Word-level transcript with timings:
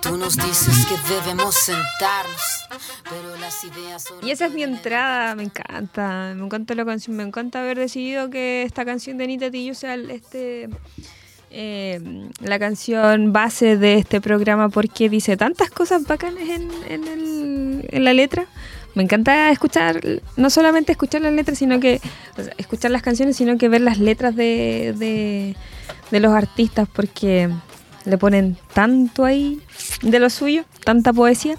Tú 0.00 0.16
nos 0.18 0.36
dices 0.36 0.86
que 0.86 0.96
debemos 1.14 1.54
sentarnos, 1.54 2.66
pero 3.08 3.36
las 3.40 3.64
ideas 3.64 4.04
Y 4.22 4.30
esa 4.30 4.46
es 4.46 4.52
mi 4.52 4.62
entrada, 4.62 5.34
me 5.34 5.44
encanta, 5.44 6.34
me 6.36 6.44
encanta 6.44 6.74
la 6.74 6.84
canción, 6.84 7.16
me 7.16 7.22
encanta 7.22 7.60
haber 7.60 7.78
decidido 7.78 8.28
que 8.28 8.62
esta 8.64 8.84
canción 8.84 9.16
de 9.16 9.24
Anita 9.24 9.50
Tillo 9.50 9.74
sea 9.74 9.94
este 9.94 10.68
eh, 11.50 12.28
la 12.40 12.58
canción 12.58 13.32
base 13.32 13.76
de 13.78 13.94
este 13.94 14.20
programa 14.20 14.68
porque 14.68 15.08
dice 15.08 15.36
tantas 15.36 15.70
cosas 15.70 16.04
bacanas 16.06 16.42
en, 16.48 16.70
en, 16.88 17.06
el- 17.08 17.86
en 17.90 18.04
la 18.04 18.12
letra. 18.12 18.46
Me 18.94 19.02
encanta 19.02 19.50
escuchar, 19.50 20.00
no 20.36 20.50
solamente 20.50 20.92
escuchar 20.92 21.22
las 21.22 21.32
letras, 21.32 21.58
sino 21.58 21.80
que 21.80 22.00
o 22.38 22.42
sea, 22.42 22.52
escuchar 22.58 22.92
las 22.92 23.02
canciones, 23.02 23.36
sino 23.36 23.58
que 23.58 23.68
ver 23.68 23.80
las 23.80 23.98
letras 23.98 24.36
de, 24.36 24.94
de, 26.10 26.20
los 26.20 26.32
artistas 26.32 26.88
porque 26.92 27.50
le 28.04 28.18
ponen 28.18 28.56
tanto 28.72 29.24
ahí 29.24 29.60
de 30.02 30.20
lo 30.20 30.30
suyo, 30.30 30.64
tanta 30.84 31.12
poesía. 31.12 31.56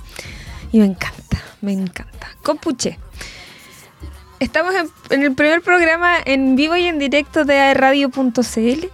Y 0.71 0.79
me 0.79 0.85
encanta, 0.85 1.41
me 1.61 1.73
encanta. 1.73 2.29
Compuche. 2.41 2.97
Estamos 4.39 4.73
en, 4.75 4.89
en 5.09 5.23
el 5.23 5.33
primer 5.33 5.61
programa 5.61 6.15
en 6.23 6.55
vivo 6.55 6.75
y 6.77 6.85
en 6.85 6.99
directo 6.99 7.43
de 7.43 7.57
aerradio.cl. 7.57 8.87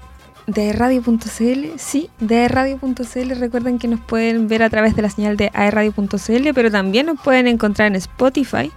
De 0.48 0.64
aerradio.cl, 0.64 1.78
sí, 1.78 2.10
de 2.20 2.40
aerradio.cl. 2.40 3.30
Recuerden 3.40 3.80
que 3.80 3.88
nos 3.88 4.00
pueden 4.00 4.48
ver 4.48 4.64
a 4.64 4.70
través 4.70 4.96
de 4.96 5.02
la 5.02 5.10
señal 5.10 5.38
de 5.38 5.52
aerradio.cl, 5.54 6.50
pero 6.54 6.72
también 6.72 7.06
nos 7.06 7.22
pueden 7.22 7.48
encontrar 7.48 7.88
en 7.88 7.96
Spotify 7.96 8.72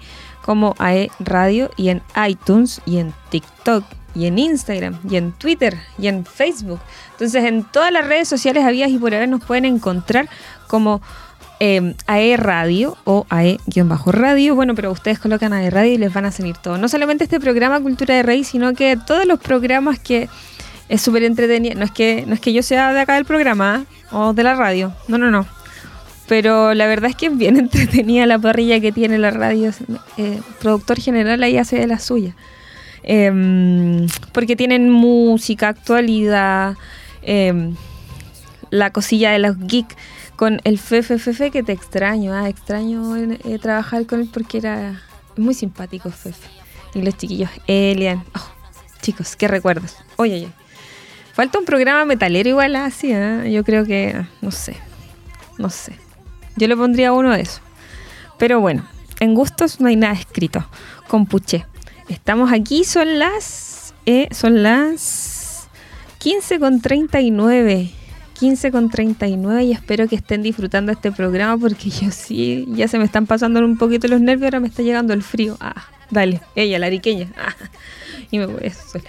como 0.44 0.74
AE 0.78 1.10
Radio 1.20 1.70
y 1.76 1.88
en 1.88 2.02
iTunes 2.28 2.82
y 2.84 2.98
en 2.98 3.14
TikTok 3.30 3.84
y 4.14 4.26
en 4.26 4.38
Instagram 4.38 4.98
y 5.08 5.16
en 5.16 5.32
Twitter 5.32 5.78
y 5.98 6.08
en 6.08 6.24
Facebook. 6.24 6.80
Entonces 7.12 7.44
en 7.44 7.64
todas 7.64 7.90
las 7.90 8.06
redes 8.06 8.28
sociales 8.28 8.64
habidas 8.64 8.90
y 8.90 8.98
por 8.98 9.14
haber 9.14 9.28
nos 9.28 9.44
pueden 9.44 9.64
encontrar 9.64 10.28
como 10.68 11.00
eh, 11.60 11.94
AE 12.06 12.36
Radio 12.36 12.96
o 13.04 13.26
AE-radio. 13.30 14.54
Bueno, 14.54 14.74
pero 14.74 14.90
ustedes 14.90 15.18
colocan 15.18 15.52
AE 15.52 15.70
Radio 15.70 15.92
y 15.92 15.98
les 15.98 16.12
van 16.12 16.26
a 16.26 16.32
salir 16.32 16.56
todo. 16.56 16.78
No 16.78 16.88
solamente 16.88 17.24
este 17.24 17.40
programa 17.40 17.80
Cultura 17.80 18.14
de 18.14 18.22
Rey, 18.22 18.44
sino 18.44 18.74
que 18.74 18.96
todos 18.96 19.26
los 19.26 19.40
programas 19.40 19.98
que 19.98 20.28
es 20.88 21.02
súper 21.02 21.24
entretenido. 21.24 21.74
No 21.78 21.84
es 21.84 21.90
que 21.90 22.24
no 22.26 22.34
es 22.34 22.40
que 22.40 22.52
yo 22.52 22.62
sea 22.62 22.92
de 22.92 23.00
acá 23.00 23.14
del 23.14 23.24
programa 23.24 23.84
¿eh? 23.84 24.06
o 24.12 24.32
de 24.32 24.42
la 24.42 24.54
radio. 24.54 24.92
No, 25.08 25.18
no, 25.18 25.30
no. 25.30 25.46
Pero 26.28 26.74
la 26.74 26.86
verdad 26.86 27.10
es 27.10 27.16
que 27.16 27.26
es 27.26 27.36
bien 27.36 27.56
entretenida 27.58 28.26
la 28.26 28.38
parrilla 28.38 28.80
que 28.80 28.92
tiene 28.92 29.18
la 29.18 29.30
radio. 29.30 29.72
Eh, 30.16 30.40
productor 30.60 31.00
general 31.00 31.42
ahí 31.42 31.58
hace 31.58 31.78
de 31.78 31.86
la 31.86 31.98
suya. 31.98 32.34
Em, 33.02 34.06
porque 34.32 34.56
tienen 34.56 34.88
música, 34.88 35.68
actualidad, 35.68 36.74
em, 37.22 37.74
la 38.70 38.90
cosilla 38.90 39.30
de 39.30 39.38
los 39.38 39.58
geeks 39.58 39.94
con 40.36 40.60
el 40.64 40.78
Fefe 40.78 41.50
que 41.50 41.62
te 41.62 41.72
extraño, 41.72 42.32
ah, 42.32 42.48
extraño 42.48 43.14
eh, 43.16 43.58
trabajar 43.60 44.06
con 44.06 44.20
él 44.20 44.30
porque 44.32 44.58
era 44.58 45.02
muy 45.36 45.52
simpático 45.52 46.10
Fefe. 46.10 46.48
Y 46.94 47.02
los 47.02 47.16
chiquillos, 47.16 47.50
Elian, 47.66 48.24
oh, 48.34 48.50
chicos, 49.02 49.36
qué 49.36 49.48
recuerdos. 49.48 49.96
Oye, 50.16 50.34
oye. 50.34 50.63
Falta 51.34 51.58
un 51.58 51.64
programa 51.64 52.04
metalero 52.04 52.48
igual 52.48 52.76
así, 52.76 53.10
¿eh? 53.12 53.50
yo 53.52 53.64
creo 53.64 53.84
que, 53.84 54.24
no 54.40 54.50
sé, 54.52 54.76
no 55.58 55.68
sé. 55.68 55.94
Yo 56.56 56.68
le 56.68 56.76
pondría 56.76 57.12
uno 57.12 57.32
de 57.32 57.40
esos. 57.42 57.60
Pero 58.38 58.60
bueno, 58.60 58.86
en 59.18 59.34
gustos 59.34 59.80
no 59.80 59.88
hay 59.88 59.96
nada 59.96 60.14
escrito. 60.14 60.64
Compuche. 61.08 61.66
Estamos 62.08 62.52
aquí, 62.52 62.84
son 62.84 63.18
las. 63.18 63.94
eh, 64.06 64.28
son 64.30 64.62
las 64.62 65.68
15 66.18 66.60
con 66.60 66.80
39. 66.80 67.90
15 68.38 68.70
con 68.72 68.90
39 68.90 69.64
y 69.64 69.72
espero 69.72 70.06
que 70.08 70.16
estén 70.16 70.42
disfrutando 70.42 70.90
este 70.92 71.10
programa 71.12 71.56
porque 71.56 71.88
yo 71.90 72.10
sí, 72.10 72.66
ya 72.70 72.88
se 72.88 72.98
me 72.98 73.04
están 73.04 73.26
pasando 73.26 73.60
un 73.60 73.78
poquito 73.78 74.08
los 74.08 74.20
nervios, 74.20 74.46
ahora 74.46 74.60
me 74.60 74.68
está 74.68 74.82
llegando 74.82 75.14
el 75.14 75.22
frío. 75.22 75.56
Ah, 75.60 75.84
dale, 76.10 76.40
ella, 76.56 76.78
la 76.78 76.86
ariqueña. 76.86 77.28
Ah, 77.36 77.54
y 78.30 78.38
me 78.38 78.46
voy 78.46 78.64
a 78.64 78.68
hacer- 78.68 79.04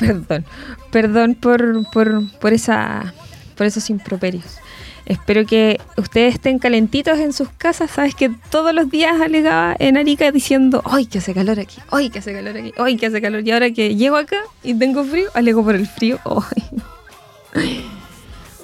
Perdón, 0.00 0.44
perdón 0.90 1.34
por, 1.34 1.90
por, 1.90 2.30
por, 2.38 2.52
esa, 2.52 3.12
por 3.56 3.66
esos 3.66 3.90
improperios. 3.90 4.58
Espero 5.06 5.44
que 5.44 5.80
ustedes 5.96 6.34
estén 6.34 6.58
calentitos 6.58 7.18
en 7.18 7.32
sus 7.32 7.48
casas. 7.50 7.90
Sabes 7.90 8.14
que 8.14 8.30
todos 8.50 8.72
los 8.74 8.90
días 8.90 9.20
alegaba 9.20 9.74
en 9.78 9.96
Arica 9.96 10.30
diciendo, 10.30 10.82
¡ay, 10.84 11.06
que 11.06 11.18
hace 11.18 11.34
calor 11.34 11.58
aquí! 11.58 11.80
¡ay, 11.90 12.10
que 12.10 12.20
hace 12.20 12.32
calor 12.32 12.56
aquí! 12.56 12.72
¡ay, 12.78 12.96
que 12.96 13.06
hace 13.06 13.20
calor! 13.20 13.46
Y 13.46 13.50
ahora 13.50 13.70
que 13.72 13.94
llego 13.96 14.16
acá 14.16 14.38
y 14.62 14.74
tengo 14.74 15.04
frío, 15.04 15.28
alego 15.34 15.64
por 15.64 15.74
el 15.74 15.86
frío. 15.86 16.18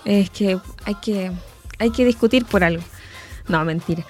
Es 0.04 0.30
que 0.30 0.56
hay 0.84 0.94
que, 1.02 1.32
hay 1.80 1.90
que 1.90 2.04
discutir 2.04 2.44
por 2.44 2.62
algo. 2.62 2.84
No, 3.48 3.64
mentira. 3.64 4.04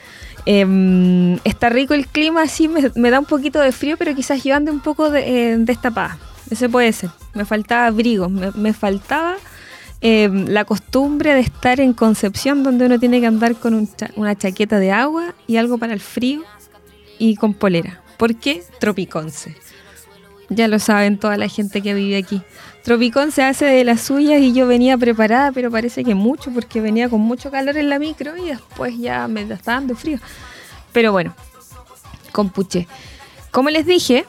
Em, 0.44 1.36
está 1.44 1.70
rico 1.70 1.94
el 1.94 2.06
clima, 2.06 2.47
sí, 2.48 2.69
me, 2.69 2.92
me 2.94 3.10
da 3.10 3.19
un 3.19 3.25
poquito 3.25 3.60
de 3.60 3.72
frío, 3.72 3.97
pero 3.97 4.15
quizás 4.15 4.44
yo 4.44 4.54
ande 4.54 4.70
un 4.70 4.81
poco 4.81 5.09
de, 5.09 5.53
eh, 5.53 5.56
destapada. 5.59 6.19
Ese 6.51 6.69
puede 6.69 6.93
ser. 6.93 7.11
Me 7.34 7.45
faltaba 7.45 7.87
abrigo, 7.87 8.29
me, 8.29 8.73
faltaba 8.73 9.34
em, 10.01 10.47
la 10.47 10.65
costumbre 10.65 11.34
de 11.34 11.41
estar 11.41 11.81
en 11.81 11.93
Concepción, 11.93 12.62
donde 12.62 12.87
uno 12.87 12.99
tiene 12.99 13.21
que 13.21 13.27
andar 13.27 13.57
con 13.57 13.75
un 13.75 13.93
cha- 13.95 14.11
una 14.17 14.37
chaqueta 14.37 14.79
de 14.79 14.93
agua 14.93 15.34
y 15.47 15.57
algo 15.57 15.79
para 15.79 15.93
el 15.93 16.01
frío 16.01 16.43
y 17.19 17.37
con 17.37 17.55
polera. 17.55 18.01
¿Por 18.17 18.37
qué? 18.37 18.62
Tropiconce. 18.79 19.57
Ya 20.49 20.69
lo 20.69 20.79
saben 20.79 21.19
toda 21.19 21.37
la 21.37 21.49
gente 21.49 21.83
que 21.83 21.93
vive 21.95 22.17
aquí. 22.17 22.41
Tropicón 22.84 23.33
se 23.33 23.43
hace 23.43 23.65
de 23.65 23.83
las 23.83 24.01
suyas 24.03 24.41
y 24.41 24.53
yo 24.53 24.69
venía 24.69 24.97
preparada, 24.97 25.51
pero 25.51 25.73
parece 25.73 26.05
que 26.05 26.15
mucho, 26.15 26.53
porque 26.53 26.81
venía 26.81 27.09
con 27.09 27.21
mucho 27.21 27.51
calor 27.51 27.77
en 27.77 27.89
la 27.91 27.99
micro 27.99 28.37
y 28.37 28.51
después 28.51 28.97
ya 28.97 29.27
me 29.27 29.43
está 29.43 29.73
dando 29.73 29.97
frío. 29.97 30.21
Pero 30.93 31.11
bueno, 31.11 31.34
compuche. 32.31 32.87
Como 33.51 33.71
les 33.71 33.87
dije, 33.87 34.25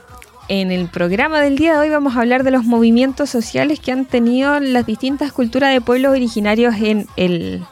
en 0.49 0.71
el 0.71 0.87
programa 0.87 1.41
del 1.41 1.57
día 1.57 1.73
de 1.73 1.79
hoy 1.79 1.89
vamos 1.89 2.15
a 2.15 2.21
hablar 2.21 2.43
de 2.43 2.51
los 2.51 2.63
movimientos 2.63 3.29
sociales 3.29 3.79
que 3.79 3.91
han 3.91 4.05
tenido 4.05 4.59
las 4.59 4.85
distintas 4.85 5.31
culturas 5.31 5.73
de 5.73 5.81
pueblos 5.81 6.11
originarios 6.11 6.75
en, 6.75 7.07
el, 7.17 7.65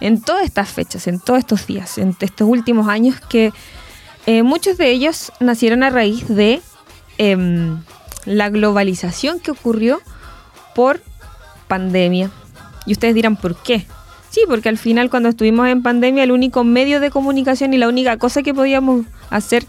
en 0.00 0.20
todas 0.20 0.44
estas 0.44 0.68
fechas, 0.68 1.06
en 1.06 1.20
todos 1.20 1.38
estos 1.38 1.66
días, 1.66 1.96
en 1.98 2.14
estos 2.20 2.48
últimos 2.48 2.88
años, 2.88 3.16
que 3.28 3.52
eh, 4.26 4.42
muchos 4.42 4.76
de 4.76 4.90
ellos 4.90 5.32
nacieron 5.40 5.82
a 5.82 5.90
raíz 5.90 6.28
de 6.28 6.60
em, 7.16 7.80
la 8.26 8.50
globalización 8.50 9.40
que 9.40 9.50
ocurrió 9.50 10.00
por 10.74 11.00
pandemia. 11.66 12.30
Y 12.84 12.92
ustedes 12.92 13.14
dirán, 13.14 13.36
¿por 13.36 13.56
qué? 13.62 13.86
Sí, 14.30 14.42
porque 14.46 14.68
al 14.68 14.76
final 14.76 15.08
cuando 15.08 15.30
estuvimos 15.30 15.68
en 15.68 15.82
pandemia 15.82 16.24
el 16.24 16.32
único 16.32 16.62
medio 16.62 17.00
de 17.00 17.10
comunicación 17.10 17.72
y 17.72 17.78
la 17.78 17.88
única 17.88 18.18
cosa 18.18 18.42
que 18.42 18.52
podíamos 18.52 19.06
hacer 19.30 19.64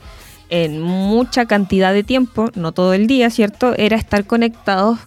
en 0.49 0.81
mucha 0.81 1.45
cantidad 1.45 1.93
de 1.93 2.03
tiempo, 2.03 2.49
no 2.55 2.71
todo 2.71 2.93
el 2.93 3.07
día, 3.07 3.29
¿cierto? 3.29 3.73
Era 3.77 3.97
estar 3.97 4.25
conectados 4.25 4.99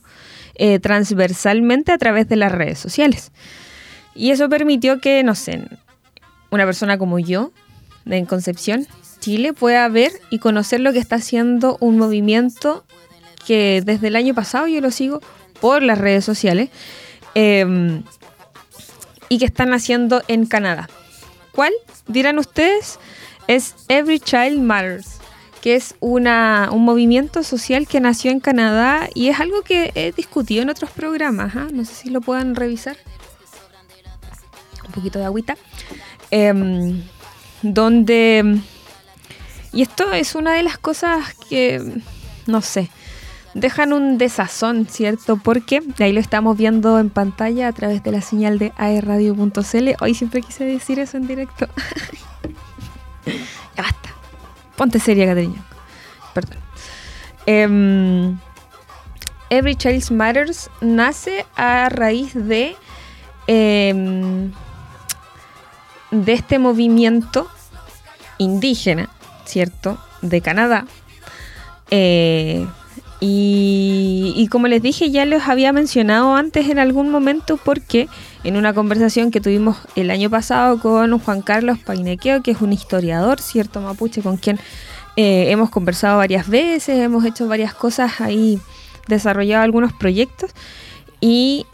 eh, 0.55 0.79
transversalmente 0.79 1.93
a 1.93 1.99
través 1.99 2.29
de 2.29 2.37
las 2.37 2.53
redes 2.53 2.79
sociales. 2.79 3.33
Y 4.15 4.31
eso 4.31 4.49
permitió 4.49 5.01
que, 5.01 5.23
no 5.23 5.35
sé, 5.35 5.65
una 6.51 6.65
persona 6.65 6.99
como 6.99 7.19
yo, 7.19 7.51
en 8.07 8.27
Concepción, 8.27 8.87
Chile, 9.21 9.53
pueda 9.53 9.89
ver 9.89 10.13
y 10.31 10.39
conocer 10.39 10.81
lo 10.81 10.93
que 10.93 10.99
está 10.99 11.17
haciendo 11.17 11.77
un 11.81 11.97
movimiento 11.97 12.85
que 13.47 13.83
desde 13.85 14.09
el 14.09 14.17
año 14.17 14.35
pasado 14.35 14.67
yo 14.67 14.81
lo 14.81 14.91
sigo 14.91 15.21
por 15.61 15.83
las 15.83 15.99
redes 15.99 16.25
sociales 16.25 16.71
eh, 17.35 18.03
y 19.29 19.39
que 19.39 19.45
están 19.45 19.73
haciendo 19.73 20.23
en 20.29 20.47
Canadá. 20.47 20.89
¿Cuál? 21.53 21.73
Dirán 22.07 22.39
ustedes, 22.39 22.99
es 23.47 23.75
Every 23.89 24.19
Child 24.19 24.61
Matters, 24.61 25.22
que 25.63 25.77
es 25.77 25.95
una, 26.01 26.71
un 26.73 26.85
movimiento 26.85 27.45
social 27.45 27.87
que 27.87 28.01
nació 28.01 28.33
en 28.33 28.41
Canadá 28.41 29.09
y 29.15 29.29
es 29.29 29.39
algo 29.39 29.63
que 29.63 29.93
he 29.95 30.11
discutido 30.11 30.61
en 30.61 30.69
otros 30.69 30.91
programas. 30.91 31.55
¿ah? 31.55 31.69
No 31.73 31.85
sé 31.85 31.95
si 31.95 32.11
lo 32.11 32.21
puedan 32.21 32.57
revisar. 32.57 32.97
Un 34.85 34.93
poquito 34.93 35.21
de 35.21 35.25
agüita. 35.25 35.57
Em, 36.33 37.03
donde... 37.63 38.59
Y 39.73 39.83
esto 39.83 40.13
es 40.13 40.35
una 40.35 40.53
de 40.53 40.65
las 40.65 40.79
cosas 40.79 41.33
que, 41.49 41.81
no 42.47 42.61
sé, 42.61 42.91
dejan 43.55 43.93
un 43.93 44.19
desazón, 44.19 44.87
¿cierto? 44.87 45.37
Porque 45.37 45.81
ahí 46.01 46.13
lo 46.13 46.21
estamos 46.21 46.59
viendo 46.59 46.99
en 46.99 47.09
pantalla 47.09 47.69
a 47.69 47.73
través 47.73 48.03
de 48.03 48.11
la 48.11 48.21
señal 48.21 48.59
de 48.59 48.73
aerradio.cl. 48.77 49.91
Hoy 50.01 50.15
siempre 50.15 50.43
quise 50.43 50.65
decir 50.65 50.99
eso 50.99 51.17
en 51.17 51.29
directo. 51.29 51.69
ya 53.77 53.83
basta. 53.83 54.12
Ponte 54.77 54.99
seria, 54.99 55.27
Caterina. 55.27 55.65
Perdón. 56.35 56.59
Em, 57.47 58.39
Every 59.51 59.77
Child 59.77 60.11
Matters 60.13 60.71
nace 60.81 61.45
a 61.57 61.89
raíz 61.89 62.33
de, 62.35 62.75
em, 63.47 64.51
de 66.11 66.33
este 66.33 66.59
movimiento 66.59 67.51
indígena, 68.39 69.11
¿cierto? 69.45 69.99
De 70.23 70.41
Canadá. 70.41 70.87
Eh, 71.91 72.67
Y, 73.25 74.49
como 74.51 74.67
les 74.67 74.83
dije, 74.83 75.13
ya 75.13 75.25
les 75.25 75.47
había 75.47 75.73
mencionado 75.73 76.35
antes 76.35 76.69
en 76.69 76.81
algún 76.81 77.09
momento 77.09 77.57
porque 77.57 78.09
en 78.43 78.57
una 78.57 78.75
conversación 78.75 79.31
que 79.31 79.41
tuvimos 79.41 79.77
el 79.95 80.11
año 80.11 80.29
pasado 80.29 80.81
con 80.81 81.17
Juan 81.21 81.41
Carlos 81.41 81.79
Painequeo, 81.79 82.43
que 82.43 82.51
es 82.51 82.61
un 82.61 82.73
historiador, 82.73 83.41
¿cierto? 83.41 83.81
Mapuche, 83.81 84.23
con 84.23 84.39
quien 84.39 84.59
eh, 85.15 85.53
hemos 85.53 85.71
conversado 85.71 86.19
varias 86.19 86.49
veces, 86.49 86.99
hemos 86.99 87.25
hecho 87.25 87.47
varias 87.47 87.75
cosas 87.75 88.21
ahí, 88.21 88.59
desarrollado 89.07 89.63
algunos 89.63 89.93
proyectos. 89.93 90.51
Y 91.21 91.65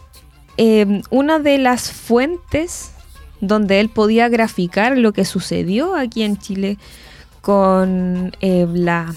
eh, 0.58 1.00
una 1.08 1.38
de 1.38 1.56
las 1.56 1.90
fuentes 1.90 2.92
donde 3.40 3.80
él 3.80 3.88
podía 3.88 4.28
graficar 4.28 4.98
lo 4.98 5.14
que 5.14 5.24
sucedió 5.24 5.94
aquí 5.94 6.24
en 6.24 6.36
Chile 6.36 6.76
con 7.40 8.36
eh, 8.42 8.66
la 8.70 9.14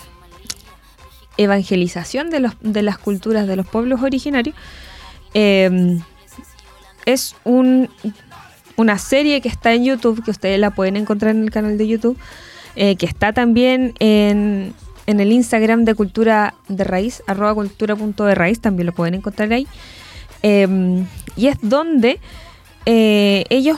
evangelización 1.38 2.30
de, 2.30 2.39
los, 2.39 2.54
de 2.62 2.81
las 2.81 2.98
culturas 2.98 3.48
de 3.48 3.56
los 3.56 3.68
pueblos 3.68 4.01
originarios, 4.01 4.56
em, 5.33 6.01
es 7.06 7.36
un, 7.44 7.89
una 8.75 8.98
serie 8.98 9.42
que 9.42 9.50
está 9.50 9.74
en 9.74 9.86
YouTube, 9.86 10.24
que 10.24 10.31
ustedes 10.31 10.60
la 10.60 10.72
pueden 10.72 10.98
encontrar 10.98 11.36
en 11.36 11.44
el 11.44 11.51
canal 11.51 11.78
de 11.78 11.88
YouTube, 11.88 12.18
eh, 12.75 12.95
que 12.95 13.06
está 13.06 13.33
también 13.33 13.94
en, 14.00 14.74
en, 15.07 15.19
el 15.19 15.31
Instagram 15.31 15.83
de 15.83 15.95
Cultura 15.95 16.54
de 16.68 16.83
Raíz, 16.83 17.24
arroba 17.28 17.54
cultura 17.54 17.95
punto 17.95 18.25
de 18.25 18.36
raíz, 18.36 18.60
también 18.60 18.86
lo 18.86 18.94
pueden 18.94 19.16
encontrar 19.16 19.51
ahí. 19.51 19.68
Em, 20.44 21.06
y 21.36 21.48
es 21.48 21.57
donde 21.62 22.19
eh, 22.86 23.45
ellos, 23.50 23.77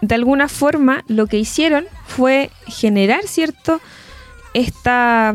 de 0.00 0.14
alguna 0.14 0.48
forma, 0.48 1.04
lo 1.08 1.26
que 1.26 1.38
hicieron 1.38 1.86
fue 2.06 2.50
generar, 2.66 3.26
¿cierto? 3.26 3.80
Esta, 4.54 5.34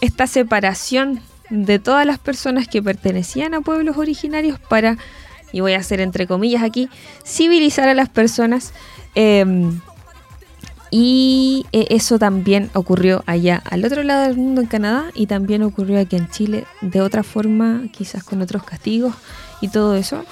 esta 0.00 0.26
separación 0.26 1.20
de 1.50 1.78
todas 1.78 2.06
las 2.06 2.18
personas 2.18 2.68
que 2.68 2.82
pertenecían 2.82 3.54
a 3.54 3.60
pueblos 3.60 3.96
originarios 3.96 4.58
para, 4.58 4.98
y 5.52 5.60
voy 5.60 5.74
a 5.74 5.78
hacer 5.78 6.00
entre 6.00 6.26
comillas 6.26 6.62
aquí, 6.62 6.88
civilizar 7.24 7.88
a 7.88 7.94
las 7.94 8.08
personas. 8.08 8.72
Em, 9.14 9.80
y 10.90 11.66
eh, 11.72 11.86
eso 11.90 12.18
también 12.18 12.70
ocurrió 12.74 13.24
allá 13.26 13.62
al 13.68 13.84
otro 13.84 14.02
lado 14.02 14.22
del 14.22 14.36
mundo 14.36 14.60
en 14.60 14.66
Canadá 14.66 15.06
y 15.14 15.26
también 15.26 15.62
ocurrió 15.62 16.00
aquí 16.00 16.16
en 16.16 16.28
Chile 16.30 16.64
de 16.80 17.00
otra 17.00 17.22
forma, 17.22 17.82
quizás 17.92 18.22
con 18.22 18.40
otros 18.40 18.62
castigos 18.62 19.14
y 19.60 19.68
todo 19.68 19.96
eso. 19.96 20.24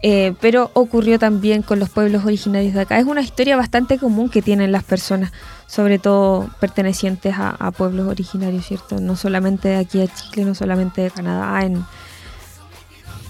Eh, 0.00 0.34
pero 0.40 0.70
ocurrió 0.74 1.18
también 1.18 1.62
con 1.62 1.80
los 1.80 1.90
pueblos 1.90 2.24
originarios 2.24 2.74
de 2.74 2.82
acá. 2.82 2.98
Es 2.98 3.06
una 3.06 3.20
historia 3.20 3.56
bastante 3.56 3.98
común 3.98 4.28
que 4.28 4.42
tienen 4.42 4.70
las 4.70 4.84
personas, 4.84 5.32
sobre 5.66 5.98
todo 5.98 6.48
pertenecientes 6.60 7.34
a, 7.36 7.70
pueblos 7.72 8.06
originarios, 8.08 8.66
¿cierto? 8.66 9.00
No 9.00 9.16
solamente 9.16 9.68
de 9.68 9.76
aquí 9.76 10.00
a 10.00 10.06
Chile, 10.06 10.44
no 10.44 10.54
solamente 10.54 11.02
de 11.02 11.10
Canadá, 11.10 11.64
en, 11.64 11.84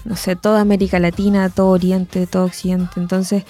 no 0.05 0.15
sé, 0.15 0.35
toda 0.35 0.61
América 0.61 0.99
Latina, 0.99 1.49
todo 1.49 1.69
Oriente, 1.69 2.27
todo 2.27 2.45
Occidente. 2.45 2.99
Entonces, 2.99 3.45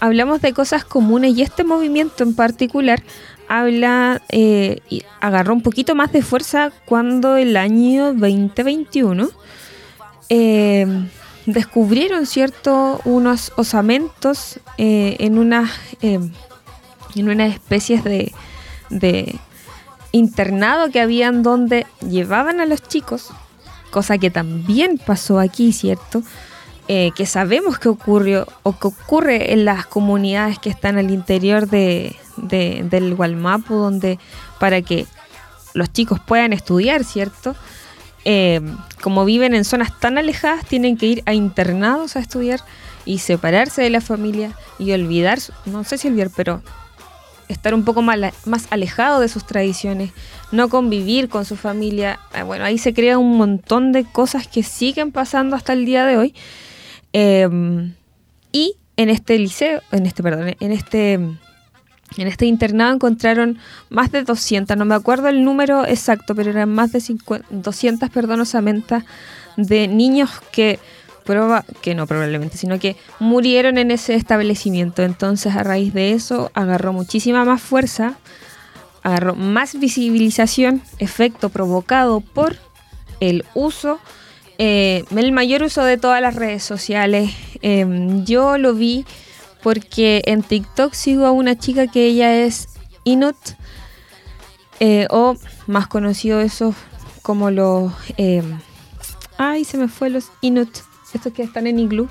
hablamos 0.00 0.40
de 0.40 0.54
cosas 0.54 0.84
comunes 0.84 1.36
y 1.36 1.42
este 1.42 1.62
movimiento 1.62 2.24
en 2.24 2.34
particular 2.34 3.02
habla 3.48 4.22
eh, 4.30 4.80
y 4.88 5.04
agarró 5.20 5.52
un 5.52 5.62
poquito 5.62 5.94
más 5.94 6.10
de 6.10 6.22
fuerza 6.22 6.72
cuando 6.86 7.36
el 7.36 7.56
año 7.56 8.06
2021 8.14 9.28
eh, 10.28 11.06
descubrieron 11.46 12.26
cierto 12.26 13.00
unos 13.04 13.52
osamentos 13.56 14.60
eh, 14.78 15.16
en 15.20 15.38
unas 15.38 15.70
eh, 16.02 16.18
en 17.14 17.28
unas 17.30 17.54
especies 17.54 18.04
de, 18.04 18.32
de 18.90 19.38
internado 20.12 20.90
que 20.90 21.00
habían 21.00 21.42
donde 21.42 21.86
llevaban 22.06 22.60
a 22.60 22.66
los 22.66 22.82
chicos 22.82 23.30
cosa 23.90 24.18
que 24.18 24.30
también 24.30 24.98
pasó 24.98 25.38
aquí 25.38 25.72
cierto 25.72 26.22
eh, 26.88 27.10
que 27.16 27.26
sabemos 27.26 27.78
que 27.78 27.88
ocurrió 27.88 28.46
o 28.62 28.78
que 28.78 28.88
ocurre 28.88 29.52
en 29.52 29.64
las 29.64 29.86
comunidades 29.86 30.58
que 30.58 30.70
están 30.70 30.98
al 30.98 31.10
interior 31.10 31.68
de, 31.68 32.16
del 32.36 33.14
Gualmapu 33.14 33.74
donde 33.74 34.18
para 34.60 34.82
que 34.82 35.06
los 35.74 35.92
chicos 35.92 36.20
puedan 36.20 36.52
estudiar 36.52 37.04
cierto 37.04 37.56
eh, 38.28 38.60
como 39.02 39.24
viven 39.24 39.54
en 39.54 39.64
zonas 39.64 39.96
tan 40.00 40.18
alejadas, 40.18 40.66
tienen 40.66 40.96
que 40.96 41.06
ir 41.06 41.22
a 41.26 41.32
internados 41.32 42.16
a 42.16 42.18
estudiar 42.18 42.58
y 43.04 43.18
separarse 43.18 43.82
de 43.82 43.90
la 43.90 44.00
familia 44.00 44.52
y 44.80 44.90
olvidar, 44.90 45.38
no 45.64 45.84
sé 45.84 45.96
si 45.96 46.08
olvidar, 46.08 46.30
pero 46.34 46.60
estar 47.46 47.72
un 47.72 47.84
poco 47.84 48.02
más, 48.02 48.32
alejado 48.70 49.20
de 49.20 49.28
sus 49.28 49.46
tradiciones, 49.46 50.10
no 50.50 50.68
convivir 50.68 51.28
con 51.28 51.44
su 51.44 51.54
familia. 51.54 52.18
Ah, 52.32 52.42
bueno, 52.42 52.64
ahí 52.64 52.78
se 52.78 52.92
crea 52.92 53.16
un 53.16 53.36
montón 53.36 53.92
de 53.92 54.04
cosas 54.04 54.48
que 54.48 54.64
siguen 54.64 55.12
pasando 55.12 55.54
hasta 55.54 55.72
el 55.72 55.84
día 55.86 56.04
de 56.04 56.16
hoy. 56.16 56.34
Em, 57.12 57.94
y 58.50 58.74
en 58.96 59.08
este 59.08 59.38
liceo, 59.38 59.82
en 59.92 60.04
este, 60.04 60.24
perdón, 60.24 60.56
en 60.58 60.72
este 60.72 61.20
en 62.22 62.28
este 62.28 62.46
internado 62.46 62.94
encontraron 62.94 63.58
más 63.90 64.10
de 64.12 64.22
200, 64.22 64.76
no 64.76 64.84
me 64.84 64.94
acuerdo 64.94 65.28
el 65.28 65.44
número 65.44 65.84
exacto, 65.86 66.34
pero 66.34 66.50
eran 66.50 66.70
más 66.70 66.92
de 66.92 67.00
50, 67.00 67.46
200 67.50 68.10
perdón, 68.10 68.42
de 69.56 69.88
niños 69.88 70.30
que, 70.52 70.78
proba, 71.24 71.64
que 71.82 71.94
no 71.94 72.06
probablemente, 72.06 72.56
sino 72.56 72.78
que 72.78 72.96
murieron 73.18 73.78
en 73.78 73.90
ese 73.90 74.14
establecimiento. 74.14 75.02
Entonces 75.02 75.54
a 75.54 75.62
raíz 75.62 75.92
de 75.92 76.12
eso 76.12 76.50
agarró 76.54 76.92
muchísima 76.92 77.44
más 77.44 77.60
fuerza, 77.60 78.18
agarró 79.02 79.34
más 79.34 79.78
visibilización, 79.78 80.82
efecto 80.98 81.50
provocado 81.50 82.20
por 82.20 82.56
el 83.20 83.44
uso, 83.54 83.98
eh, 84.58 85.04
el 85.14 85.32
mayor 85.32 85.62
uso 85.62 85.84
de 85.84 85.98
todas 85.98 86.22
las 86.22 86.34
redes 86.34 86.62
sociales. 86.62 87.30
Em, 87.62 88.24
yo 88.24 88.58
lo 88.58 88.74
vi 88.74 89.04
porque 89.62 90.22
en 90.26 90.42
TikTok 90.42 90.92
sigo 90.92 91.26
a 91.26 91.32
una 91.32 91.58
chica 91.58 91.86
que 91.86 92.06
ella 92.06 92.44
es 92.44 92.68
Inut, 93.04 93.36
eh, 94.80 95.06
o 95.10 95.36
más 95.66 95.86
conocido 95.86 96.40
eso 96.40 96.74
como 97.22 97.50
los... 97.50 97.92
Eh, 98.18 98.42
ay, 99.38 99.64
se 99.64 99.78
me 99.78 99.88
fue 99.88 100.10
los 100.10 100.30
Inut, 100.42 100.70
estos 101.16 101.32
que 101.32 101.42
están 101.42 101.66
en 101.66 101.78
iglú. 101.78 102.08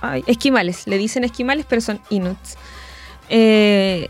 Ay, 0.00 0.22
esquimales, 0.26 0.86
le 0.86 0.98
dicen 0.98 1.24
esquimales, 1.24 1.66
pero 1.68 1.80
son 1.80 2.00
Inuts. 2.10 2.56
Eh, 3.28 4.06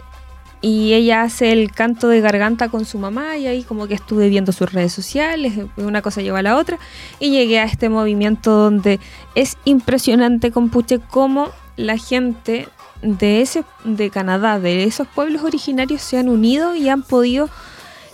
y 0.61 0.95
ella 0.95 1.23
hace 1.23 1.53
el 1.53 1.71
canto 1.71 2.09
de 2.09 2.21
garganta 2.21 2.69
con 2.69 2.85
su 2.85 2.99
mamá 2.99 3.37
y 3.37 3.47
ahí 3.47 3.63
como 3.63 3.87
que 3.87 3.95
estuve 3.95 4.29
viendo 4.29 4.53
sus 4.53 4.73
redes 4.73 4.93
sociales, 4.93 5.53
una 5.77 6.03
cosa 6.03 6.23
lleva 6.23 6.41
a 6.41 6.43
la 6.43 6.57
otra 6.57 6.79
y 7.21 7.31
llegué 7.31 7.61
a 7.61 7.65
este 7.65 7.89
movimiento 7.89 8.51
donde 8.51 8.99
es 9.35 9.59
impresionante 9.65 10.51
con 10.51 10.71
Puche 10.71 10.99
cómo 10.99 11.51
la 11.77 11.99
gente 11.99 12.69
de 13.03 13.43
ese 13.43 13.65
de 13.85 14.11
Canadá, 14.11 14.59
de 14.59 14.85
esos 14.85 15.07
pueblos 15.07 15.43
originarios 15.43 16.03
se 16.03 16.19
han 16.19 16.29
unido 16.29 16.75
y 16.75 16.89
han 16.89 17.03
podido 17.03 17.49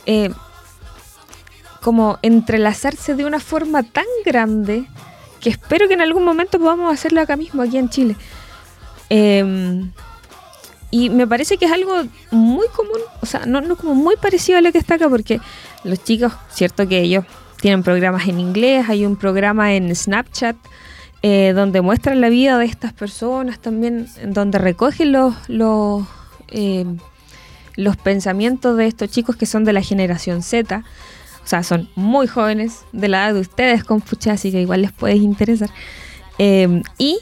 eh, 0.07 0.31
como 1.81 2.19
entrelazarse 2.23 3.15
de 3.15 3.25
una 3.25 3.41
forma 3.41 3.83
tan 3.83 4.07
grande 4.25 4.87
que 5.41 5.51
espero 5.51 5.89
que 5.89 5.95
en 5.95 6.01
algún 6.01 6.25
momento 6.25 6.59
podamos 6.59 6.93
hacerlo 6.93 7.21
acá 7.21 7.37
mismo, 7.37 7.63
aquí 7.63 7.77
en 7.77 7.89
Chile. 7.89 8.17
Em, 9.09 9.91
y 10.91 11.11
me 11.11 11.27
parece 11.27 11.57
que 11.57 11.65
es 11.65 11.73
algo 11.73 12.05
muy 12.31 12.69
común, 12.69 13.01
o 13.21 13.27
sea, 13.27 13.47
no, 13.47 13.61
no 13.61 13.77
como 13.77 13.95
muy 13.95 14.17
parecido 14.17 14.59
a 14.59 14.61
lo 14.61 14.71
que 14.71 14.79
está 14.79 14.95
acá, 14.95 15.09
porque 15.09 15.41
los 15.85 16.03
chicos, 16.05 16.33
cierto 16.51 16.87
que 16.87 17.01
ellos 17.01 17.25
tienen 17.61 17.83
programas 17.83 18.29
en 18.29 18.39
inglés, 18.39 18.89
hay 18.89 19.05
un 19.05 19.17
programa 19.17 19.75
en 19.75 19.95
Snapchat 19.95 20.57
eh, 21.23 21.53
donde 21.55 21.81
muestran 21.83 22.21
la 22.21 22.29
vida 22.29 22.59
de 22.59 22.65
estas 22.65 22.93
personas 22.93 23.61
también, 23.61 24.09
donde 24.27 24.59
recogen 24.59 25.13
los, 25.13 25.35
los, 25.49 26.05
eh, 26.49 26.85
los 27.77 27.97
pensamientos 27.97 28.77
de 28.77 28.87
estos 28.87 29.09
chicos 29.09 29.37
que 29.37 29.47
son 29.47 29.65
de 29.65 29.73
la 29.73 29.83
generación 29.83 30.43
Z. 30.43 30.83
O 31.45 31.47
sea, 31.47 31.63
son 31.63 31.89
muy 31.95 32.27
jóvenes, 32.27 32.85
de 32.93 33.09
la 33.09 33.27
edad 33.27 33.35
de 33.35 33.41
ustedes, 33.41 33.85
con 33.85 34.01
pucha, 34.01 34.33
así 34.33 34.51
que 34.51 34.61
igual 34.61 34.83
les 34.83 34.93
puede 34.93 35.15
interesar. 35.15 35.71
Eh, 36.39 36.83
y 36.99 37.19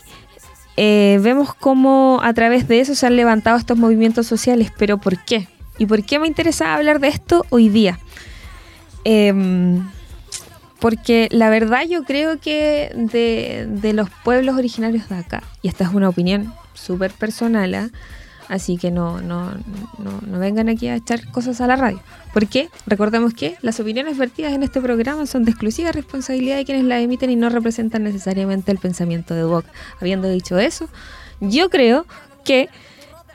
vemos 0.76 1.52
cómo 1.52 2.21
a 2.23 2.33
través 2.33 2.69
de 2.69 2.80
eso 2.80 2.95
se 2.95 3.07
han 3.07 3.16
levantado 3.16 3.59
estos 3.59 3.76
movimientos 3.76 4.26
sociales. 4.26 4.73
Pero 4.78 4.97
¿por 4.97 5.23
qué? 5.25 5.47
¿Y 5.76 5.85
por 5.85 6.04
qué 6.04 6.19
me 6.19 6.26
interesa 6.26 6.75
hablar 6.75 7.00
de 7.00 7.09
esto 7.09 7.45
hoy 7.50 7.69
día? 7.69 7.99
Porque 10.81 11.29
la 11.31 11.51
verdad 11.51 11.83
yo 11.89 12.05
creo 12.05 12.41
que 12.41 12.93
de, 12.95 13.93
los 13.93 14.09
pueblos 14.25 14.57
originarios 14.57 15.09
de 15.09 15.17
acá, 15.17 15.43
y 15.63 15.69
esta 15.69 15.85
es 15.85 15.91
una 15.93 16.09
opinión 16.09 16.53
súper 16.75 17.13
personal, 17.13 17.75
¿ah? 17.75 17.91
así 18.49 18.79
que 18.79 18.91
no, 18.91 19.21
no, 19.21 19.53
no, 19.99 20.39
vengan 20.39 20.69
aquí 20.69 20.89
a 20.89 20.97
echar 20.97 21.31
cosas 21.31 21.61
a 21.61 21.67
la 21.67 21.77
radio. 21.77 22.01
Porque 22.33 22.71
recordemos 22.87 23.35
que 23.35 23.57
las 23.61 23.79
opiniones 23.79 24.17
vertidas 24.17 24.53
en 24.53 24.63
este 24.63 24.81
programa 24.81 25.27
son 25.27 25.45
de 25.45 25.51
exclusiva 25.51 25.93
responsabilidad 25.93 26.57
de 26.57 26.65
quienes 26.65 26.85
las 26.85 27.03
emiten 27.03 27.31
y 27.31 27.37
no 27.37 27.51
representan 27.51 28.03
necesariamente 28.03 28.73
el 28.73 28.79
pensamiento 28.79 29.35
de 29.35 29.43
Duoc. 29.43 29.67
Habiendo 30.01 30.29
dicho 30.29 30.59
eso, 30.59 30.89
yo 31.41 31.69
creo 31.71 32.07
que 32.45 32.69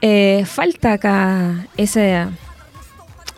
eh, 0.02 0.44
falta 0.46 0.94
acá 0.94 1.68
ese 1.78 2.28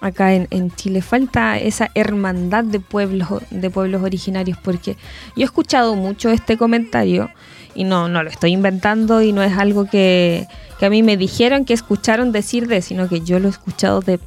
acá 0.02 0.34
en, 0.34 0.48
en, 0.52 0.72
Chile. 0.72 1.02
Falta 1.02 1.58
esa 1.58 1.90
hermandad 1.96 2.64
de 2.64 2.80
pueblos, 2.80 3.30
de 3.50 3.70
pueblos 3.70 4.04
originarios, 4.04 4.58
porque 4.64 4.96
yo 5.36 5.42
he 5.42 5.46
escuchado 5.46 5.96
mucho 5.96 6.30
este 6.30 6.58
comentario 6.58 7.30
y 7.76 7.84
no, 7.84 8.10
no 8.10 8.24
lo 8.24 8.30
estoy 8.30 8.54
inventando 8.54 9.22
y 9.22 9.32
no 9.32 9.44
es 9.44 9.58
algo 9.58 9.86
que, 9.86 10.48
que 10.80 10.86
a 10.86 10.90
mí 10.90 11.04
me 11.04 11.18
dijeron 11.18 11.66
que 11.66 11.74
escucharon 11.74 12.32
decir 12.32 12.68
de, 12.68 12.82
sino 12.82 13.08
que 13.08 13.22
yo 13.22 13.40
lo 13.40 13.48
he 13.48 13.52
escuchado 13.52 14.02
de, 14.02 14.20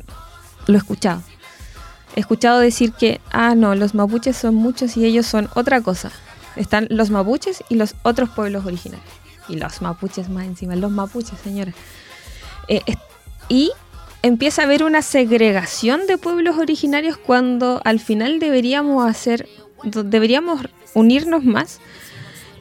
lo 0.67 0.75
he 0.75 0.79
escuchado. 0.79 1.23
Escuchado 2.17 2.59
decir 2.59 2.93
que, 2.93 3.21
ah, 3.31 3.55
no, 3.55 3.75
los 3.75 3.95
mapuches 3.95 4.37
son 4.37 4.55
muchos 4.55 4.97
y 4.97 5.05
ellos 5.05 5.27
son 5.27 5.49
otra 5.55 5.81
cosa. 5.81 6.11
Están 6.57 6.87
los 6.91 7.11
mapuches 7.11 7.63
y 7.69 7.77
los 7.77 7.95
otros 8.03 8.31
pueblos 8.31 8.67
originarios. 8.67 9.09
Y 9.49 9.57
los 9.57 9.81
mapuches 9.83 10.29
más 10.29 10.47
encima, 10.47 10.77
los 10.77 10.91
mapuches, 10.91 11.39
señora. 11.41 11.73
Eh, 12.69 12.83
y 13.49 13.73
empieza 14.23 14.63
a 14.63 14.65
haber 14.65 14.83
una 14.83 15.03
segregación 15.03 16.07
de 16.07 16.19
pueblos 16.19 16.59
originarios 16.59 17.17
cuando 17.17 17.81
al 17.85 18.01
final 18.01 18.39
deberíamos 18.39 19.09
hacer, 19.09 19.49
deberíamos 19.83 20.63
unirnos 20.95 21.45
más. 21.45 21.81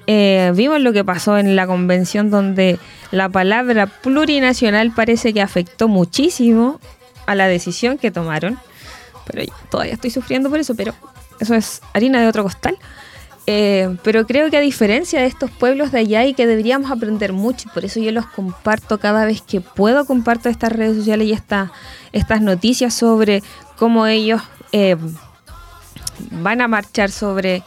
Eh, 0.08 0.51
vimos 0.56 0.80
lo 0.82 0.92
que 0.94 1.04
pasó 1.04 1.38
en 1.38 1.56
la 1.56 1.68
convención 1.68 2.32
donde 2.32 2.80
la 3.12 3.30
palabra 3.30 3.86
plurinacional 3.88 4.92
parece 4.92 5.34
que 5.34 5.42
afectó 5.42 5.88
muchísimo 5.88 6.80
a 7.25 7.36
la 7.36 7.48
decisión 7.48 7.98
que 7.98 8.10
tomaron. 8.10 8.58
Pero 9.25 9.51
todavía 9.70 9.94
estoy 9.94 10.10
sufriendo 10.10 10.50
por 10.50 10.60
eso, 10.60 10.75
pero 10.75 10.96
eso 11.39 11.54
es 11.54 11.82
harina 11.94 12.22
de 12.22 12.28
otro 12.28 12.44
costal. 12.44 12.78
Eh, 13.51 13.98
pero 14.03 14.27
creo 14.27 14.51
que 14.51 14.58
a 14.58 14.62
diferencia 14.62 15.22
de 15.22 15.25
estos 15.25 15.50
pueblos 15.50 15.91
de 15.91 15.98
allá 15.98 16.24
y 16.24 16.36
que 16.36 16.46
deberíamos 16.46 16.91
aprender 16.91 17.34
mucho, 17.34 17.68
y 17.68 17.72
por 17.74 17.84
eso 17.84 18.00
yo 18.00 18.12
los 18.12 18.27
comparto 18.27 19.00
cada 19.00 19.25
vez 19.25 19.41
que 19.41 19.60
puedo, 19.60 20.06
comparto 20.06 20.50
estas 20.50 20.72
redes 20.72 20.98
sociales 20.98 21.27
y 21.27 21.34
estas 21.34 22.41
noticias 22.41 22.94
sobre 22.94 23.41
cómo 23.75 24.06
ellos 24.06 24.39
eh, 24.72 24.98
van 26.29 26.62
a 26.62 26.68
marchar 26.68 27.10
sobre 27.10 27.63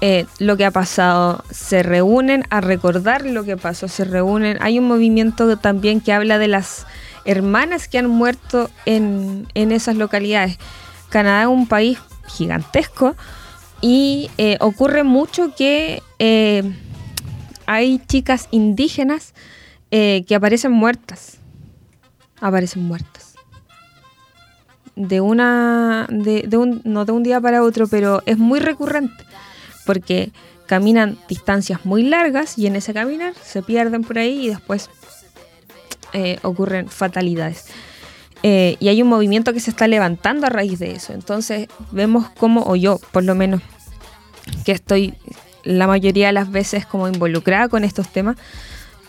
eh, 0.00 0.24
lo 0.38 0.56
que 0.56 0.64
ha 0.64 0.70
pasado, 0.70 1.44
se 1.50 1.82
reúnen 1.82 2.44
a 2.48 2.62
recordar 2.62 3.26
lo 3.26 3.44
que 3.44 3.58
pasó, 3.58 3.86
se 3.86 4.06
reúnen. 4.06 4.56
Hay 4.62 4.78
un 4.78 4.88
movimiento 4.88 5.58
también 5.58 6.00
que 6.00 6.14
habla 6.14 6.38
de 6.38 6.48
las 6.48 6.86
hermanas 7.26 7.86
que 7.86 7.98
han 7.98 8.08
muerto 8.08 8.70
en, 8.86 9.46
en 9.52 9.72
esas 9.72 9.96
localidades. 9.96 10.58
Canadá 11.10 11.42
es 11.42 11.48
un 11.48 11.66
país 11.66 11.98
gigantesco 12.28 13.14
y 13.80 14.30
eh, 14.38 14.56
ocurre 14.60 15.04
mucho 15.04 15.54
que 15.54 16.02
eh, 16.18 16.62
hay 17.66 18.00
chicas 18.06 18.48
indígenas 18.50 19.34
eh, 19.90 20.24
que 20.26 20.34
aparecen 20.34 20.72
muertas. 20.72 21.38
Aparecen 22.40 22.82
muertas. 22.82 23.34
De 24.96 25.20
una. 25.20 26.06
De, 26.10 26.48
un, 26.56 26.80
no 26.84 27.04
de 27.04 27.12
un 27.12 27.22
día 27.22 27.40
para 27.40 27.62
otro, 27.62 27.86
pero 27.86 28.22
es 28.26 28.38
muy 28.38 28.58
recurrente. 28.58 29.24
Porque 29.86 30.32
caminan 30.66 31.16
distancias 31.28 31.84
muy 31.84 32.02
largas 32.02 32.58
y 32.58 32.66
en 32.66 32.76
ese 32.76 32.92
caminar 32.92 33.34
se 33.42 33.62
pierden 33.62 34.02
por 34.02 34.18
ahí 34.18 34.46
y 34.46 34.48
después 34.48 34.90
ocurren 36.42 36.88
fatalidades. 36.88 37.66
Eh, 38.42 38.76
y 38.78 38.88
hay 38.88 39.02
un 39.02 39.08
movimiento 39.08 39.52
que 39.52 39.60
se 39.60 39.70
está 39.70 39.88
levantando 39.88 40.46
a 40.46 40.50
raíz 40.50 40.78
de 40.78 40.92
eso. 40.92 41.12
Entonces 41.12 41.68
vemos 41.90 42.28
cómo, 42.38 42.62
o 42.62 42.76
yo 42.76 43.00
por 43.12 43.24
lo 43.24 43.34
menos, 43.34 43.62
que 44.64 44.72
estoy 44.72 45.14
la 45.64 45.86
mayoría 45.86 46.28
de 46.28 46.32
las 46.32 46.50
veces 46.50 46.86
como 46.86 47.08
involucrada 47.08 47.68
con 47.68 47.84
estos 47.84 48.08
temas, 48.08 48.36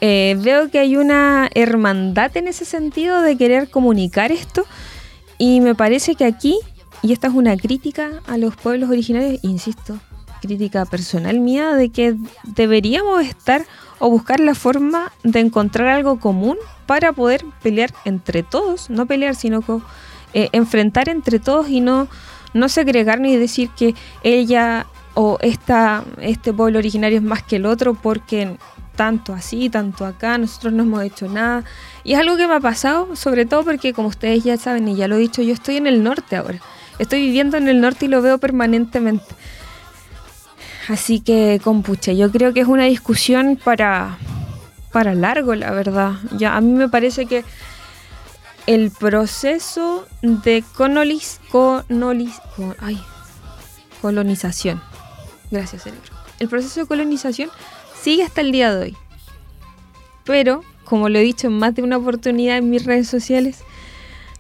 eh, 0.02 0.38
veo 0.40 0.70
que 0.70 0.80
hay 0.80 0.96
una 0.96 1.50
hermandad 1.54 2.36
en 2.38 2.48
ese 2.48 2.66
sentido 2.66 3.22
de 3.22 3.38
querer 3.38 3.70
comunicar 3.70 4.32
esto 4.32 4.66
y 5.38 5.62
me 5.62 5.76
parece 5.76 6.16
que 6.16 6.26
aquí, 6.26 6.58
y 7.02 7.14
esta 7.14 7.28
es 7.28 7.34
una 7.34 7.56
crítica 7.56 8.22
a 8.28 8.38
los 8.38 8.56
pueblos 8.56 8.90
originarios, 8.90 9.40
insisto, 9.44 10.00
crítica 10.42 10.86
personal 10.86 11.40
mía, 11.40 11.76
de 11.76 11.90
que 11.90 12.16
deberíamos 12.44 13.24
estar 13.26 13.66
o 14.00 14.10
buscar 14.10 14.40
la 14.40 14.56
forma 14.56 15.12
de 15.24 15.40
encontrar 15.40 15.88
algo 15.88 16.20
común 16.20 16.58
para 16.86 17.14
poder 17.14 17.46
pelear 17.62 17.94
entre 18.06 18.44
todos, 18.44 18.90
no 18.90 19.06
pelear, 19.06 19.36
sino 19.36 19.64
eh, 20.34 20.50
enfrentar 20.52 21.10
entre 21.10 21.40
todos 21.40 21.70
y 21.70 21.82
no, 21.82 22.08
no 22.54 22.70
segregar 22.70 23.20
ni 23.20 23.36
decir 23.36 23.70
que 23.70 23.94
ella 24.24 24.88
o 25.14 25.38
esta, 25.42 26.04
este 26.22 26.54
pueblo 26.54 26.80
originario 26.80 27.18
es 27.18 27.24
más 27.24 27.44
que 27.44 27.58
el 27.58 27.66
otro 27.66 27.94
porque 27.94 28.58
tanto 28.96 29.34
así, 29.34 29.70
tanto 29.70 30.06
acá, 30.06 30.38
nosotros 30.38 30.74
no 30.74 30.84
hemos 30.84 31.04
hecho 31.04 31.30
nada. 31.30 31.64
Y 32.04 32.14
es 32.14 32.20
algo 32.20 32.36
que 32.36 32.48
me 32.48 32.56
ha 32.56 32.60
pasado, 32.60 33.16
sobre 33.16 33.46
todo 33.46 33.64
porque 33.64 33.94
como 33.94 34.10
ustedes 34.10 34.44
ya 34.44 34.58
saben 34.58 34.90
y 34.90 34.96
ya 34.98 35.08
lo 35.08 35.16
he 35.16 35.20
dicho, 35.20 35.42
yo 35.42 35.54
estoy 35.54 35.78
en 35.78 35.88
el 35.88 36.04
norte 36.04 36.36
ahora. 36.36 36.60
Estoy 37.00 37.22
viviendo 37.22 37.56
en 37.56 37.70
el 37.70 37.80
norte 37.80 38.06
y 38.06 38.08
lo 38.10 38.22
veo 38.22 38.40
permanentemente. 38.40 39.26
Así 40.90 41.20
que, 41.20 41.62
compuche, 41.64 42.18
yo 42.18 42.32
creo 42.32 42.52
que 42.52 42.62
es 42.62 42.68
una 42.68 42.86
discusión 42.86 43.60
para, 43.64 44.18
para 44.92 45.14
largo, 45.14 45.54
la 45.54 45.70
verdad. 45.70 46.14
Ya, 46.36 46.58
a 46.58 46.62
mí 46.62 46.72
me 46.72 46.90
parece 46.90 47.28
que 47.28 47.46
el 48.66 48.90
proceso 48.90 50.08
de 50.24 50.64
colonización. 54.02 54.82
Gracias, 55.52 55.84
cerebro. 55.84 56.10
El 56.40 56.50
proceso 56.50 56.80
de 56.80 56.88
colonización 56.88 57.52
sigue 58.02 58.24
hasta 58.24 58.42
el 58.42 58.52
día 58.52 58.74
de 58.74 58.86
hoy. 58.86 58.98
Pero, 60.24 60.64
como 60.86 61.08
lo 61.08 61.20
he 61.20 61.24
dicho 61.24 61.48
en 61.48 61.54
más 61.54 61.76
de 61.76 61.84
una 61.84 61.98
oportunidad 61.98 62.58
en 62.58 62.72
mis 62.72 62.86
redes 62.86 63.08
sociales, 63.08 63.60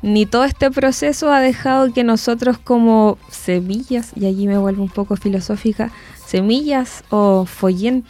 ni 0.01 0.25
todo 0.25 0.46
este 0.46 0.72
proceso 0.72 1.32
ha 1.32 1.41
dejado 1.41 1.94
que 1.94 2.03
nosotros 2.03 2.58
como 2.58 3.20
semillas, 3.29 4.13
y 4.15 4.25
allí 4.25 4.48
me 4.48 4.58
vuelvo 4.58 4.82
un 4.82 4.89
poco 4.89 5.15
filosófica, 5.15 5.91
semillas 6.29 7.03
o 7.09 7.45
follén, 7.45 8.05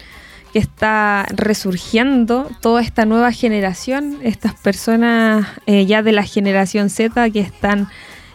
que 0.52 0.60
está 0.60 1.26
resurgiendo 1.30 2.50
toda 2.62 2.82
esta 2.82 3.06
nueva 3.06 3.32
generación, 3.32 4.18
estas 4.24 4.56
personas 4.56 5.48
eh, 5.68 5.86
ya 5.86 6.02
de 6.02 6.12
la 6.12 6.24
generación 6.24 6.90
Z 6.90 7.30
que 7.30 7.40
están 7.40 7.88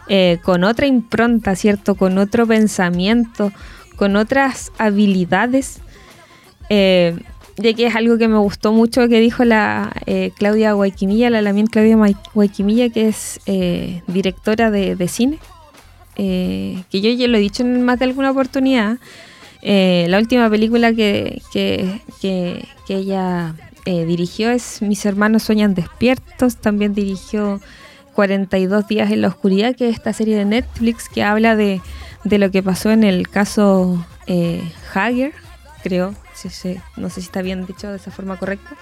eh, 0.07 0.37
con 0.43 0.63
otra 0.63 0.85
impronta, 0.85 1.55
¿cierto? 1.55 1.95
Con 1.95 2.17
otro 2.17 2.47
pensamiento, 2.47 3.51
con 3.95 4.15
otras 4.15 4.71
habilidades. 4.77 5.79
Eh, 6.69 7.17
de 7.57 7.73
que 7.73 7.87
es 7.87 7.95
algo 7.95 8.17
que 8.17 8.27
me 8.27 8.37
gustó 8.37 8.73
mucho 8.73 9.07
que 9.07 9.21
dijo 9.21 9.45
la 9.45 9.93
Claudia 10.35 10.73
Guayquimilla, 10.73 11.29
la 11.29 11.41
también 11.41 11.67
Claudia 11.67 11.95
Guayquimilla, 12.33 12.89
que 12.89 13.07
es 13.07 13.39
directora 14.07 14.71
de, 14.71 15.07
cine, 15.07 15.39
que 16.17 16.83
yo 16.91 17.09
ya 17.11 17.29
lo 17.29 17.37
he 17.37 17.39
dicho 17.39 17.63
en 17.63 17.81
más 17.83 17.97
de 17.99 18.05
alguna 18.05 18.31
oportunidad, 18.31 18.97
eh, 19.67 20.05
la 20.09 20.19
última 20.19 20.47
película 20.47 20.93
que, 20.93 21.41
ella 22.87 23.55
eh, 23.85 24.05
dirigió 24.05 24.51
es 24.51 24.83
Mis 24.83 25.03
hermanos 25.07 25.41
sueñan 25.41 25.73
despiertos. 25.73 26.57
También 26.57 26.93
dirigió 26.93 27.59
42 28.13 28.87
días 28.87 29.09
en 29.11 29.21
la 29.21 29.27
oscuridad, 29.29 29.75
que 29.75 29.89
es 29.89 29.95
esta 29.95 30.13
serie 30.13 30.37
de 30.37 30.45
Netflix 30.45 31.09
que 31.09 31.23
habla 31.23 31.55
de, 31.55 31.81
lo 32.25 32.51
que 32.51 32.61
pasó 32.61 32.91
en 32.91 33.03
el 33.03 33.27
caso 33.27 34.05
eh, 34.27 34.61
Hager, 34.93 35.33
creo. 35.81 36.13
no 36.95 37.09
sé 37.09 37.21
si 37.21 37.25
está 37.25 37.41
bien 37.41 37.65
dicho 37.65 37.89
de 37.89 37.97
esa 37.97 38.11
forma 38.11 38.37
correcta. 38.37 38.77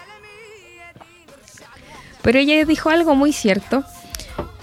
Pero 2.23 2.39
ella 2.39 2.65
dijo 2.65 2.89
algo 2.89 3.15
muy 3.15 3.31
cierto. 3.31 3.85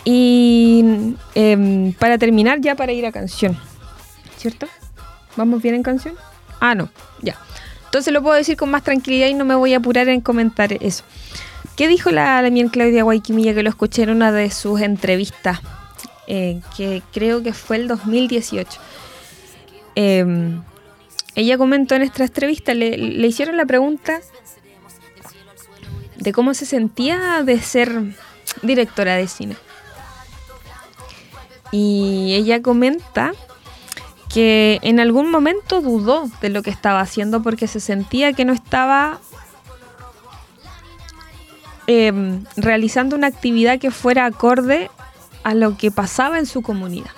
Y 0.05 1.15
em, 1.35 1.95
para 1.95 2.19
terminar, 2.19 2.61
ya 2.61 2.75
para 2.75 2.93
ir 2.93 3.07
a 3.07 3.13
canción, 3.13 3.59
¿cierto? 4.37 4.67
¿Vamos 5.37 5.63
bien 5.63 5.75
en 5.75 5.83
canción? 5.83 6.15
Ah, 6.61 6.75
no, 6.75 6.91
ya. 7.23 7.37
Entonces 7.87 8.13
lo 8.13 8.23
puedo 8.23 8.37
decir 8.37 8.57
con 8.57 8.71
más 8.71 8.85
tranquilidad 8.85 9.29
y 9.29 9.35
no 9.35 9.45
me 9.45 9.55
voy 9.55 9.75
a 9.75 9.79
apurar 9.79 10.09
en 10.09 10.21
comentar 10.21 10.73
eso. 10.73 11.05
¿Qué 11.77 11.89
dijo 11.89 12.11
la, 12.11 12.43
la 12.43 12.71
Claudia 12.71 13.03
Guayquimilla 13.03 13.55
que 13.55 13.63
lo 13.63 13.71
escuché 13.71 14.03
en 14.03 14.11
una 14.11 14.31
de 14.33 14.51
sus 14.51 14.81
entrevistas? 14.81 15.61
Eh, 16.27 16.61
que 16.77 17.03
creo 17.13 17.43
que 17.43 17.53
fue 17.53 17.77
el 17.77 17.89
2018. 17.89 18.81
Em, 19.97 20.63
ella 21.35 21.59
comentó 21.59 21.97
en 21.97 22.03
esta 22.03 22.23
entrevista, 22.23 22.75
le, 22.75 22.97
le 22.97 23.27
hicieron 23.27 23.57
la 23.57 23.67
pregunta 23.67 24.21
de 26.17 26.33
cómo 26.33 26.55
se 26.55 26.67
sentía 26.67 27.43
de 27.43 27.61
ser 27.61 28.15
directora 28.63 29.17
de 29.17 29.27
cine. 29.27 29.57
Y 31.73 32.35
ella 32.35 32.63
comenta 32.63 33.33
que 34.33 34.79
en 34.83 35.01
algún 35.01 35.31
momento 35.31 35.81
dudó 35.81 36.31
de 36.41 36.51
lo 36.51 36.63
que 36.63 36.71
estaba 36.71 37.01
haciendo 37.01 37.43
porque 37.43 37.67
se 37.67 37.81
sentía 37.81 38.33
que 38.33 38.45
no 38.45 38.53
estaba 38.53 39.19
em, 41.87 42.45
realizando 42.57 43.17
una 43.17 43.27
actividad 43.27 43.79
que 43.81 43.91
fuera 43.91 44.27
acorde 44.27 44.91
a 45.43 45.55
lo 45.55 45.77
que 45.77 45.91
pasaba 45.91 46.39
en 46.39 46.47
su 46.47 46.63
comunidad. 46.63 47.11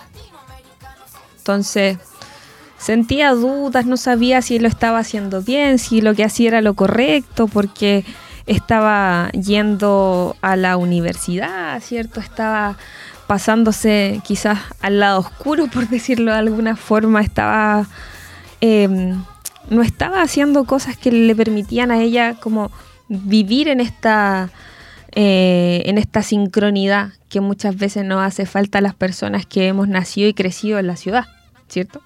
Entonces, 1.39 1.99
sentía 2.79 3.33
dudas, 3.33 3.85
no 3.85 3.97
sabía 3.97 4.41
si 4.41 4.59
lo 4.59 4.69
estaba 4.69 5.01
haciendo 5.01 5.43
bien, 5.43 5.79
si 5.79 6.01
lo 6.01 6.15
que 6.15 6.25
hacía 6.25 6.49
era 6.49 6.61
lo 6.63 6.75
correcto, 6.75 7.47
porque 7.47 8.05
estaba 8.47 9.31
yendo 9.33 10.37
a 10.41 10.57
la 10.57 10.77
universidad, 10.77 11.81
¿cierto? 11.81 12.21
Estaba 12.21 12.77
pasándose 13.33 14.21
quizás 14.25 14.59
al 14.83 15.01
lado 15.01 15.21
oscuro, 15.21 15.67
por 15.67 15.89
decirlo 15.89 16.33
de 16.33 16.39
alguna 16.39 16.77
forma, 16.77 17.23
estaba... 17.23 17.87
Em, 18.61 19.25
no 19.71 19.81
estaba 19.81 20.21
haciendo 20.21 20.65
cosas 20.65 20.99
que 20.99 21.11
le 21.11 21.35
permitían 21.35 21.91
a 21.91 22.03
ella 22.03 22.35
como 22.35 22.71
vivir 23.09 23.69
en 23.69 23.81
esta, 23.81 24.51
eh, 25.13 25.83
en 25.87 25.97
esta 25.97 26.23
sincronidad 26.23 27.13
que 27.31 27.41
muchas 27.41 27.75
veces 27.75 28.05
nos 28.05 28.23
hace 28.23 28.45
falta 28.45 28.81
a 28.81 28.83
las 28.83 28.95
personas 28.95 29.47
que 29.47 29.67
hemos 29.67 29.89
nacido 29.89 30.29
y 30.29 30.35
crecido 30.35 30.79
en 30.79 30.89
la 30.89 30.97
ciudad, 30.97 31.25
¿cierto? 31.69 32.03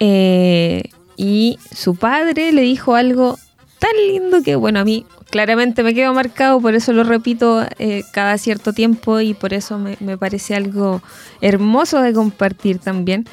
Eh, 0.00 0.82
y 1.16 1.60
su 1.72 1.94
padre 1.94 2.50
le 2.50 2.62
dijo 2.62 2.96
algo 2.96 3.38
tan 3.82 3.96
lindo 4.06 4.44
que, 4.44 4.54
bueno, 4.54 4.78
a 4.78 4.84
mí 4.84 5.04
claramente 5.28 5.82
me 5.82 5.92
quedo 5.92 6.14
marcado, 6.14 6.60
por 6.60 6.76
eso 6.76 6.92
lo 6.92 7.02
repito 7.02 7.66
eh, 7.80 8.04
cada 8.12 8.38
cierto 8.38 8.72
tiempo 8.72 9.18
y 9.18 9.34
por 9.34 9.52
eso 9.52 9.76
me, 9.76 9.96
parece 10.16 10.54
algo 10.54 11.02
hermoso 11.40 12.00
de 12.00 12.12
compartir 12.12 12.78
también. 12.78 13.26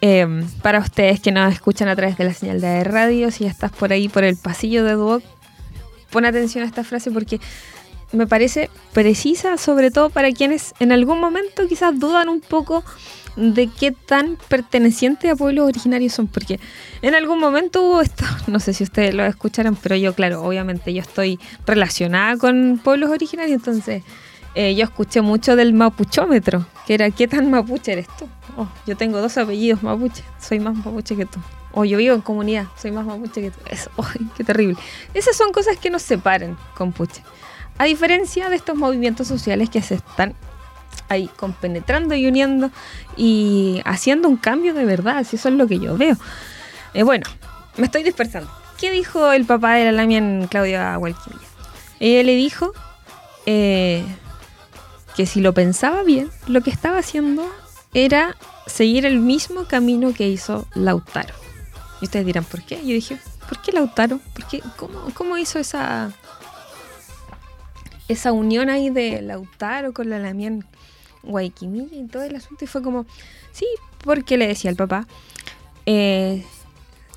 Em, 0.00 0.48
para 0.62 0.78
ustedes 0.78 1.18
que 1.18 1.32
nos 1.32 1.52
escuchan 1.52 1.88
a 1.88 1.96
través 1.96 2.16
de 2.16 2.22
la 2.22 2.32
señal 2.32 2.60
de 2.60 2.84
radio, 2.84 3.32
si 3.32 3.44
estás 3.44 3.72
por 3.72 3.92
ahí 3.92 4.08
por 4.08 4.22
el 4.22 4.36
pasillo 4.36 4.84
de 4.84 4.92
Duoc, 4.92 5.24
pon 6.10 6.24
atención 6.24 6.62
a 6.62 6.68
esta 6.68 6.84
frase 6.84 7.10
porque 7.10 7.40
me 8.12 8.28
parece 8.28 8.70
precisa, 8.92 9.56
sobre 9.56 9.90
todo 9.90 10.10
para 10.10 10.30
quienes 10.30 10.74
en 10.78 10.92
algún 10.92 11.18
momento 11.18 11.66
quizás 11.66 11.98
dudan 11.98 12.28
un 12.28 12.40
poco 12.40 12.84
de 13.36 13.68
qué 13.68 13.92
tan 13.92 14.36
pertenecientes 14.48 15.30
a 15.30 15.36
pueblos 15.36 15.66
originarios 15.66 16.12
son, 16.12 16.26
porque 16.26 16.58
en 17.02 17.14
algún 17.14 17.38
momento 17.38 17.82
hubo 17.82 18.00
esto, 18.00 18.24
no 18.46 18.60
sé 18.60 18.72
si 18.72 18.84
ustedes 18.84 19.14
lo 19.14 19.24
escucharon, 19.24 19.76
pero 19.76 19.96
yo, 19.96 20.14
claro, 20.14 20.42
obviamente 20.42 20.92
yo 20.92 21.00
estoy 21.00 21.38
relacionada 21.66 22.36
con 22.36 22.80
pueblos 22.82 23.10
originarios, 23.10 23.56
entonces 23.56 24.02
eh, 24.54 24.74
yo 24.74 24.84
escuché 24.84 25.20
mucho 25.20 25.56
del 25.56 25.72
mapuchómetro, 25.72 26.66
que 26.86 26.94
era 26.94 27.10
qué 27.10 27.28
tan 27.28 27.50
mapuche 27.50 27.92
eres 27.92 28.08
tú. 28.18 28.28
Oh, 28.56 28.68
yo 28.86 28.96
tengo 28.96 29.20
dos 29.20 29.36
apellidos 29.38 29.82
mapuche, 29.82 30.24
soy 30.40 30.58
más 30.58 30.74
mapuche 30.74 31.14
que 31.14 31.26
tú. 31.26 31.38
O 31.72 31.84
yo 31.84 31.98
vivo 31.98 32.14
en 32.14 32.22
comunidad, 32.22 32.66
soy 32.76 32.90
más 32.90 33.06
mapuche 33.06 33.40
que 33.40 33.50
tú. 33.50 33.58
Eso, 33.70 33.90
qué 34.36 34.42
terrible. 34.42 34.76
Esas 35.14 35.36
son 35.36 35.52
cosas 35.52 35.76
que 35.76 35.90
nos 35.90 36.02
separan 36.02 36.56
con 36.74 36.92
Puche. 36.92 37.22
A 37.78 37.84
diferencia 37.84 38.50
de 38.50 38.56
estos 38.56 38.76
movimientos 38.76 39.28
sociales 39.28 39.70
que 39.70 39.80
se 39.82 39.94
están 39.94 40.34
ahí 41.08 41.28
compenetrando 41.36 42.14
y 42.14 42.26
uniendo 42.26 42.70
y 43.16 43.80
haciendo 43.84 44.28
un 44.28 44.36
cambio 44.36 44.74
de 44.74 44.84
verdad, 44.84 45.24
si 45.24 45.36
eso 45.36 45.48
es 45.48 45.54
lo 45.54 45.66
que 45.66 45.78
yo 45.78 45.96
veo. 45.96 46.16
Eh, 46.94 47.02
bueno, 47.02 47.26
me 47.76 47.86
estoy 47.86 48.02
dispersando. 48.02 48.50
¿Qué 48.78 48.90
dijo 48.90 49.32
el 49.32 49.44
papá 49.44 49.74
de 49.74 49.86
la 49.86 49.92
Lamia 49.92 50.18
en 50.18 50.46
Claudia 50.48 50.96
Hualquilla? 50.98 51.36
Ella 52.00 52.22
le 52.22 52.36
dijo 52.36 52.72
eh, 53.46 54.04
que 55.16 55.26
si 55.26 55.40
lo 55.40 55.52
pensaba 55.52 56.02
bien, 56.04 56.30
lo 56.46 56.60
que 56.60 56.70
estaba 56.70 56.98
haciendo 56.98 57.44
era 57.92 58.36
seguir 58.66 59.06
el 59.06 59.18
mismo 59.18 59.64
camino 59.64 60.12
que 60.12 60.28
hizo 60.28 60.66
Lautaro. 60.74 61.34
Y 62.00 62.04
ustedes 62.04 62.26
dirán, 62.26 62.44
¿por 62.44 62.62
qué? 62.62 62.76
Yo 62.76 62.94
dije, 62.94 63.18
¿por 63.48 63.60
qué 63.60 63.72
Lautaro? 63.72 64.20
¿Por 64.34 64.46
qué? 64.46 64.62
¿Cómo, 64.76 65.12
cómo 65.14 65.36
hizo 65.36 65.58
esa, 65.58 66.12
esa 68.06 68.32
unión 68.32 68.70
ahí 68.70 68.90
de 68.90 69.22
Lautaro 69.22 69.92
con 69.92 70.10
la 70.10 70.18
Lamien 70.18 70.64
Guayquimilla 71.22 71.96
y 71.96 72.06
todo 72.06 72.22
el 72.22 72.36
asunto. 72.36 72.64
Y 72.64 72.68
fue 72.68 72.82
como, 72.82 73.06
sí, 73.52 73.66
porque 74.04 74.36
le 74.36 74.46
decía 74.46 74.70
al 74.70 74.76
papá. 74.76 75.06
Eh, 75.86 76.44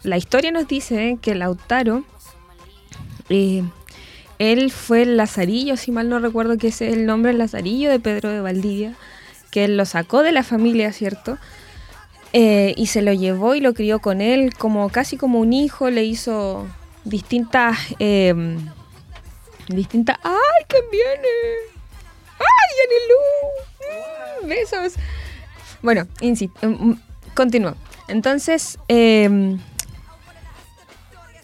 la 0.04 0.18
historia 0.18 0.52
nos 0.52 0.68
dice 0.68 1.18
que 1.22 1.36
Lautaro, 1.36 2.04
eh, 3.30 3.64
él 4.40 4.72
fue 4.72 5.04
el 5.04 5.18
Lazarillo, 5.18 5.78
si 5.78 5.92
mal 5.92 6.10
no 6.10 6.20
recuerdo 6.20 6.58
que 6.58 6.70
ese 6.70 6.88
es 6.88 6.94
el 6.94 7.06
nombre, 7.06 7.32
el 7.32 7.38
Lazarillo 7.38 7.90
de 7.90 8.00
Pedro 8.00 8.30
de 8.30 8.42
Valdivia, 8.42 8.96
que 9.52 9.66
él 9.66 9.78
lo 9.78 9.86
sacó 9.86 10.24
de 10.24 10.32
la 10.32 10.44
familia, 10.44 10.94
¿cierto? 10.94 11.38
Eh, 12.34 12.74
y 12.78 12.88
se 12.88 13.02
lo 13.02 13.12
llevó 13.12 13.56
y 13.56 13.60
lo 13.60 13.74
crió 13.74 14.00
con 14.00 14.22
él 14.22 14.54
como 14.58 14.90
casi 14.90 15.18
como 15.18 15.40
un 15.40 15.52
hijo, 15.52 15.90
le 15.90 16.06
hizo 16.06 16.66
distintas... 17.04 17.78
distintas... 19.68 20.18
¡Ay, 20.24 20.66
quién 20.68 20.84
viene! 20.92 21.28
¡Ay, 22.40 22.70
Yanilú! 22.78 23.71
Besos. 24.48 24.94
Bueno, 25.82 26.08
insisto, 26.22 26.68
mm, 26.68 26.90
mm, 26.90 27.02
continúo. 27.34 27.76
Entonces, 28.08 28.78
em, 28.88 29.60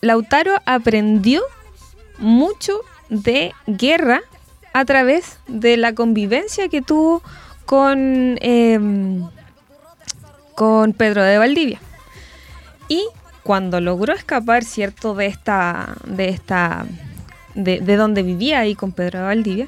Lautaro 0.02 0.56
aprendió 0.66 1.42
mucho 2.20 2.82
de 3.10 3.54
guerra 3.66 4.22
a 4.74 4.86
través 4.86 5.40
de 5.48 5.78
la 5.78 5.94
convivencia 5.94 6.68
que 6.68 6.82
tuvo 6.82 7.24
con, 7.66 8.38
em, 8.42 9.28
con 10.56 10.94
Pedro 10.94 11.24
de 11.24 11.38
Valdivia. 11.38 11.80
Y 12.88 13.08
cuando 13.44 13.82
logró 13.82 14.14
escapar, 14.14 14.64
¿cierto?, 14.64 15.16
de 15.16 15.28
esta, 15.28 15.96
de 16.06 16.30
esta, 16.30 16.86
de, 17.56 17.80
de 17.80 17.96
donde 17.96 18.24
vivía 18.24 18.60
ahí 18.60 18.76
con 18.76 18.92
Pedro 18.92 19.20
de 19.20 19.26
Valdivia, 19.26 19.68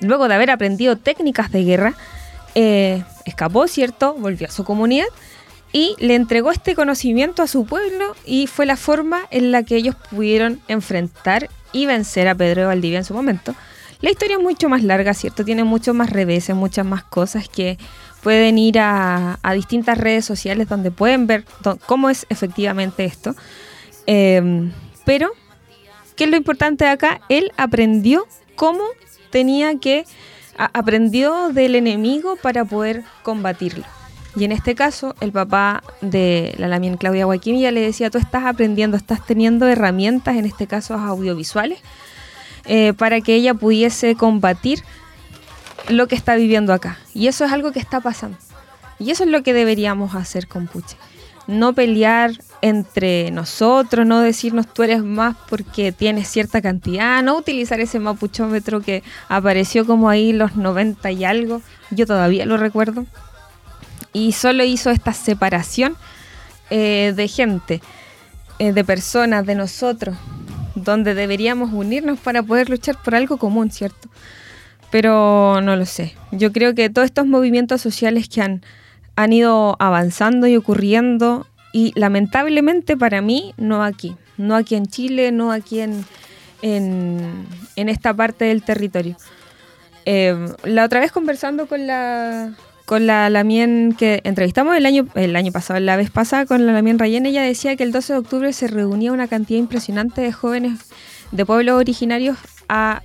luego 0.00 0.28
de 0.28 0.34
haber 0.34 0.50
aprendido 0.50 0.96
técnicas 0.96 1.50
de 1.52 1.64
guerra, 1.64 1.94
eh, 2.54 3.04
escapó, 3.24 3.66
¿cierto? 3.66 4.14
Volvió 4.14 4.46
a 4.48 4.50
su 4.50 4.64
comunidad 4.64 5.06
y 5.72 5.96
le 5.98 6.14
entregó 6.14 6.50
este 6.50 6.74
conocimiento 6.74 7.42
a 7.42 7.46
su 7.46 7.64
pueblo 7.64 8.14
y 8.26 8.46
fue 8.46 8.66
la 8.66 8.76
forma 8.76 9.22
en 9.30 9.52
la 9.52 9.62
que 9.62 9.76
ellos 9.76 9.94
pudieron 10.10 10.60
enfrentar 10.68 11.48
y 11.72 11.86
vencer 11.86 12.28
a 12.28 12.34
Pedro 12.34 12.62
de 12.62 12.66
Valdivia 12.66 12.98
en 12.98 13.04
su 13.04 13.14
momento. 13.14 13.54
La 14.02 14.10
historia 14.10 14.36
es 14.36 14.42
mucho 14.42 14.68
más 14.68 14.82
larga, 14.82 15.14
¿cierto? 15.14 15.44
Tiene 15.44 15.64
muchos 15.64 15.94
más 15.94 16.10
reveses, 16.10 16.56
muchas 16.56 16.84
más 16.84 17.04
cosas 17.04 17.48
que 17.48 17.78
pueden 18.22 18.58
ir 18.58 18.78
a, 18.78 19.38
distintas 19.54 19.96
redes 19.96 20.24
sociales 20.24 20.68
donde 20.68 20.90
pueden 20.90 21.26
ver 21.26 21.44
cómo 21.86 22.10
es 22.10 22.26
efectivamente 22.28 23.04
esto. 23.04 23.34
Em, 24.06 24.72
pero, 25.04 25.30
¿qué 26.16 26.24
es 26.24 26.30
lo 26.30 26.36
importante 26.36 26.84
de 26.84 26.90
acá? 26.90 27.20
Él 27.28 27.52
aprendió 27.56 28.26
cómo 28.56 28.84
tenía 29.30 29.78
que 29.78 30.04
aprendió 30.56 31.50
del 31.50 31.74
enemigo 31.74 32.36
para 32.36 32.64
poder 32.64 33.04
combatirlo. 33.22 33.84
Y 34.34 34.44
en 34.44 34.52
este 34.52 34.74
caso, 34.74 35.14
el 35.20 35.30
papá 35.30 35.82
de 36.00 36.54
la 36.56 36.68
Lamien 36.68 36.96
Claudia 36.96 37.26
Guaquimilla 37.26 37.70
le 37.70 37.80
decía, 37.80 38.10
tú 38.10 38.18
estás 38.18 38.44
aprendiendo, 38.44 38.96
estás 38.96 39.24
teniendo 39.26 39.66
herramientas, 39.68 40.36
en 40.36 40.46
este 40.46 40.66
caso 40.66 40.94
audiovisuales, 40.94 41.80
eh, 42.64 42.94
para 42.94 43.20
que 43.20 43.34
ella 43.34 43.54
pudiese 43.54 44.14
combatir 44.14 44.82
lo 45.88 46.06
que 46.06 46.14
está 46.14 46.34
viviendo 46.34 46.72
acá. 46.72 46.98
Y 47.12 47.26
eso 47.26 47.44
es 47.44 47.52
algo 47.52 47.72
que 47.72 47.80
está 47.80 48.00
pasando. 48.00 48.38
Y 48.98 49.10
eso 49.10 49.24
es 49.24 49.30
lo 49.30 49.42
que 49.42 49.52
deberíamos 49.52 50.14
hacer 50.14 50.48
con 50.48 50.66
Puche. 50.66 50.96
No 51.46 51.72
pelear 51.72 52.32
entre 52.60 53.30
nosotros, 53.32 54.06
no 54.06 54.20
decirnos 54.20 54.72
tú 54.72 54.84
eres 54.84 55.02
más 55.02 55.36
porque 55.48 55.90
tienes 55.90 56.28
cierta 56.28 56.62
cantidad, 56.62 57.22
no 57.22 57.36
utilizar 57.36 57.80
ese 57.80 57.98
mapuchómetro 57.98 58.80
que 58.80 59.02
apareció 59.28 59.84
como 59.84 60.08
ahí 60.08 60.32
los 60.32 60.54
90 60.54 61.10
y 61.10 61.24
algo, 61.24 61.60
yo 61.90 62.06
todavía 62.06 62.46
lo 62.46 62.56
recuerdo, 62.56 63.04
y 64.12 64.32
solo 64.32 64.64
hizo 64.64 64.90
esta 64.90 65.12
separación 65.12 65.96
eh, 66.70 67.12
de 67.16 67.28
gente, 67.28 67.82
eh, 68.58 68.72
de 68.72 68.84
personas, 68.84 69.44
de 69.44 69.54
nosotros, 69.54 70.16
donde 70.74 71.14
deberíamos 71.14 71.72
unirnos 71.72 72.18
para 72.18 72.42
poder 72.42 72.70
luchar 72.70 72.96
por 73.02 73.14
algo 73.14 73.36
común, 73.36 73.70
¿cierto? 73.70 74.08
Pero 74.90 75.60
no 75.62 75.76
lo 75.76 75.86
sé. 75.86 76.14
Yo 76.30 76.52
creo 76.52 76.74
que 76.74 76.90
todos 76.90 77.06
estos 77.06 77.26
movimientos 77.26 77.80
sociales 77.80 78.28
que 78.28 78.42
han, 78.42 78.62
han 79.16 79.32
ido 79.32 79.76
avanzando 79.78 80.46
y 80.46 80.56
ocurriendo 80.56 81.46
y 81.72 81.92
lamentablemente 81.98 82.96
para 82.96 83.20
mí, 83.22 83.54
no 83.56 83.82
aquí. 83.82 84.16
No 84.36 84.56
aquí 84.56 84.74
en 84.74 84.86
Chile, 84.86 85.32
no 85.32 85.52
aquí 85.52 85.80
en, 85.80 86.04
en, 86.62 87.88
esta 87.88 88.14
parte 88.14 88.46
del 88.46 88.62
territorio. 88.62 89.16
Eh, 90.04 90.36
la 90.64 90.84
otra 90.84 91.00
vez 91.00 91.12
conversando 91.12 91.66
con 91.66 91.86
la 91.86 92.52
con 92.84 93.06
la 93.06 93.30
Lamien 93.30 93.94
que 93.96 94.20
entrevistamos 94.24 94.76
el 94.76 94.84
año, 94.84 95.06
el 95.14 95.36
año 95.36 95.52
pasado, 95.52 95.78
la 95.78 95.96
vez 95.96 96.10
pasada 96.10 96.44
con 96.46 96.66
la 96.66 96.72
Lamien 96.72 96.98
Rayen, 96.98 97.24
ella 97.26 97.42
decía 97.42 97.76
que 97.76 97.84
el 97.84 97.92
12 97.92 98.12
de 98.12 98.18
octubre 98.18 98.52
se 98.52 98.66
reunía 98.66 99.12
una 99.12 99.28
cantidad 99.28 99.60
impresionante 99.60 100.20
de 100.20 100.32
jóvenes 100.32 100.80
de 101.30 101.46
pueblos 101.46 101.76
originarios 101.76 102.36
a 102.68 103.02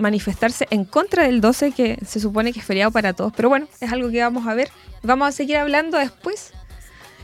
manifestarse 0.00 0.66
en 0.70 0.84
contra 0.84 1.24
del 1.24 1.40
12, 1.40 1.72
que 1.72 1.98
se 2.04 2.18
supone 2.18 2.52
que 2.52 2.60
es 2.60 2.64
feriado 2.64 2.90
para 2.90 3.12
todos. 3.12 3.32
Pero 3.36 3.48
bueno, 3.48 3.66
es 3.80 3.92
algo 3.92 4.10
que 4.10 4.20
vamos 4.20 4.46
a 4.46 4.54
ver. 4.54 4.70
Vamos 5.02 5.28
a 5.28 5.32
seguir 5.32 5.56
hablando 5.56 5.98
después 5.98 6.52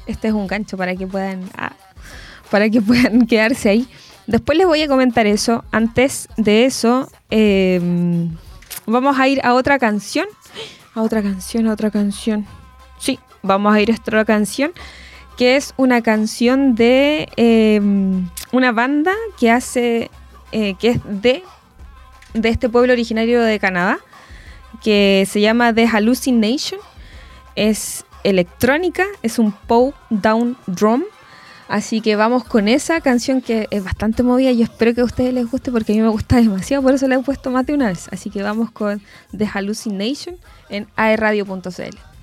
este 0.06 0.28
es 0.28 0.34
un 0.34 0.46
gancho 0.46 0.76
para 0.76 0.94
que 0.94 1.06
puedan, 1.06 1.48
ah, 1.56 1.72
para 2.50 2.70
que 2.70 2.80
puedan 2.82 3.26
quedarse 3.26 3.68
ahí. 3.68 3.88
Después 4.26 4.58
les 4.58 4.66
voy 4.66 4.82
a 4.82 4.88
comentar 4.88 5.26
eso. 5.26 5.64
Antes 5.70 6.28
de 6.36 6.64
eso, 6.64 7.08
em, 7.30 8.36
vamos 8.86 9.18
a 9.18 9.28
ir 9.28 9.40
a 9.44 9.54
otra 9.54 9.78
canción. 9.78 10.26
A 10.94 11.02
otra 11.02 11.22
canción, 11.22 11.66
a 11.68 11.72
otra 11.72 11.90
canción. 11.90 12.46
Sí, 12.98 13.20
vamos 13.42 13.74
a 13.74 13.80
ir 13.80 13.92
a 13.92 13.94
otra 13.94 14.24
canción. 14.24 14.72
Que 15.36 15.56
es 15.56 15.74
una 15.76 16.02
canción 16.02 16.74
de 16.74 17.28
em, 17.36 18.28
una 18.52 18.72
banda 18.72 19.12
que 19.38 19.50
hace. 19.50 20.10
Eh, 20.52 20.74
que 20.78 20.90
es 20.90 21.00
de, 21.04 21.42
de 22.37 22.49
este 22.49 22.68
pueblo 22.68 22.92
originario 22.92 23.42
de 23.42 23.59
Canadá. 23.59 23.99
que 24.83 25.27
se 25.29 25.40
llama 25.40 25.72
The 25.72 25.87
Hallucination. 25.87 26.81
Es 27.55 28.05
electrónica, 28.25 29.07
es 29.22 29.38
un 29.38 29.53
Pow 29.53 29.94
Down 30.11 30.57
Drum. 30.66 31.05
Así 31.68 32.01
que 32.01 32.14
vamos 32.14 32.44
con 32.44 32.68
esa 32.68 33.01
canción 33.01 33.40
que 33.40 33.66
es 33.70 33.83
bastante 33.83 34.22
movida 34.22 34.51
y 34.53 34.62
espero 34.62 34.94
que 34.94 35.01
a 35.01 35.05
ustedes 35.05 35.35
les 35.35 35.51
guste 35.51 35.72
porque 35.72 35.92
a 35.92 35.96
mí 35.96 36.03
me 36.03 36.09
gusta 36.09 36.37
demasiado, 36.37 36.83
por 36.83 36.94
eso 36.94 37.09
la 37.09 37.16
he 37.16 37.18
puesto 37.18 37.51
más 37.51 37.66
de 37.66 37.75
una 37.75 37.88
vez. 37.88 38.09
Así 38.12 38.31
que 38.31 38.42
vamos 38.42 38.70
con 38.70 39.03
The 39.37 39.46
Hallucination 39.46 40.37
en 40.68 40.87
aerradio.cl. 40.94 42.15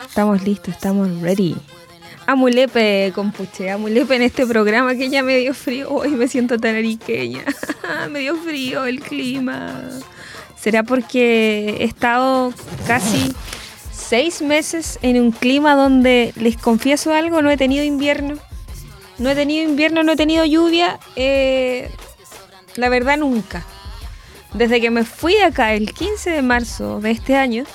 Estamos 0.00 0.42
listos, 0.42 0.74
estamos 0.74 1.20
ready. 1.20 1.54
Amulepe, 2.26 3.12
compuche, 3.14 3.70
amulepe 3.70 4.16
en 4.16 4.22
este 4.22 4.46
programa 4.46 4.94
que 4.94 5.10
ya 5.10 5.22
me 5.22 5.36
dio 5.36 5.52
frío. 5.52 5.90
Hoy 5.90 6.12
me 6.12 6.28
siento 6.28 6.58
tan 6.58 6.76
ariqueña. 6.76 7.44
me 8.10 8.20
dio 8.20 8.36
frío 8.36 8.86
el 8.86 9.00
clima. 9.00 9.82
¿Será 10.58 10.82
porque 10.82 11.76
he 11.78 11.84
estado 11.84 12.54
casi 12.86 13.34
seis 13.92 14.40
meses 14.40 14.98
en 15.02 15.20
un 15.20 15.30
clima 15.30 15.74
donde, 15.74 16.32
les 16.36 16.56
confieso 16.56 17.12
algo, 17.12 17.42
no 17.42 17.50
he 17.50 17.58
tenido 17.58 17.84
invierno? 17.84 18.38
No 19.18 19.28
he 19.28 19.34
tenido 19.34 19.68
invierno, 19.68 20.04
no 20.04 20.12
he 20.12 20.16
tenido 20.16 20.46
lluvia. 20.46 20.98
Eh, 21.16 21.90
la 22.76 22.88
verdad, 22.88 23.18
nunca. 23.18 23.66
Desde 24.54 24.80
que 24.80 24.90
me 24.90 25.04
fui 25.04 25.36
acá 25.36 25.74
el 25.74 25.92
15 25.92 26.30
de 26.30 26.40
marzo 26.40 27.00
de 27.00 27.10
este 27.10 27.36
año, 27.36 27.66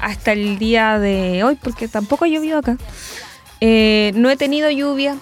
hasta 0.00 0.32
el 0.32 0.58
día 0.58 0.98
de 0.98 1.44
hoy, 1.44 1.56
porque 1.56 1.88
tampoco 1.88 2.24
ha 2.24 2.28
llovido 2.28 2.58
acá. 2.58 2.76
Eh, 3.60 4.12
no 4.14 4.30
he 4.30 4.36
tenido 4.36 4.70
lluvia. 4.70 5.16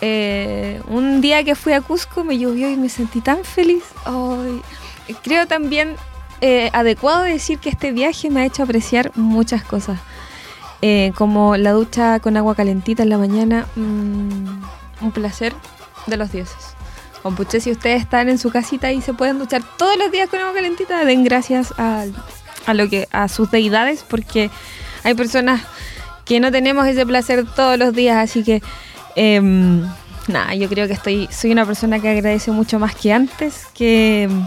Eh, 0.00 0.80
un 0.88 1.20
día 1.20 1.44
que 1.44 1.54
fui 1.54 1.72
a 1.72 1.80
Cusco 1.80 2.24
me 2.24 2.38
llovió 2.38 2.70
y 2.70 2.76
me 2.76 2.88
sentí 2.88 3.20
tan 3.20 3.44
feliz. 3.44 3.84
creo 5.22 5.46
también 5.46 5.96
eh, 6.40 6.70
adecuado 6.72 7.22
decir 7.22 7.58
que 7.58 7.68
este 7.68 7.92
viaje 7.92 8.30
me 8.30 8.40
ha 8.40 8.46
hecho 8.46 8.62
apreciar 8.62 9.12
muchas 9.16 9.64
cosas. 9.64 9.98
como 11.14 11.58
la 11.58 11.72
ducha 11.72 12.20
con 12.20 12.38
agua 12.38 12.54
calentita 12.54 13.02
en 13.02 13.10
la 13.10 13.18
mañana, 13.18 13.66
mm, 13.76 14.62
un 15.02 15.12
placer 15.12 15.52
de 16.06 16.16
los 16.16 16.32
dioses. 16.32 16.74
Compuche, 17.22 17.60
si 17.60 17.70
ustedes 17.70 18.00
están 18.00 18.30
en 18.30 18.38
su 18.38 18.50
casita 18.50 18.90
y 18.90 19.02
se 19.02 19.12
pueden 19.12 19.38
duchar 19.38 19.62
todos 19.76 19.98
los 19.98 20.10
días 20.10 20.30
con 20.30 20.40
agua 20.40 20.54
calentita, 20.54 21.04
den 21.04 21.22
gracias 21.22 21.74
a, 21.76 22.06
a 23.12 23.28
sus 23.28 23.50
deidades, 23.50 24.04
porque 24.08 24.50
hay 25.04 25.14
personas 25.14 25.62
que 26.24 26.40
no 26.40 26.52
tenemos 26.52 26.86
ese 26.86 27.04
placer 27.06 27.44
todos 27.44 27.78
los 27.78 27.94
días, 27.94 28.16
así 28.16 28.44
que 28.44 28.62
em, 29.16 29.82
nada, 30.28 30.54
yo 30.54 30.68
creo 30.68 30.86
que 30.86 30.92
estoy, 30.92 31.28
soy 31.32 31.52
una 31.52 31.66
persona 31.66 32.00
que 32.00 32.08
agradece 32.08 32.50
mucho 32.50 32.78
más 32.78 32.94
que 32.94 33.12
antes, 33.12 33.66
que 33.74 34.24
em, 34.24 34.46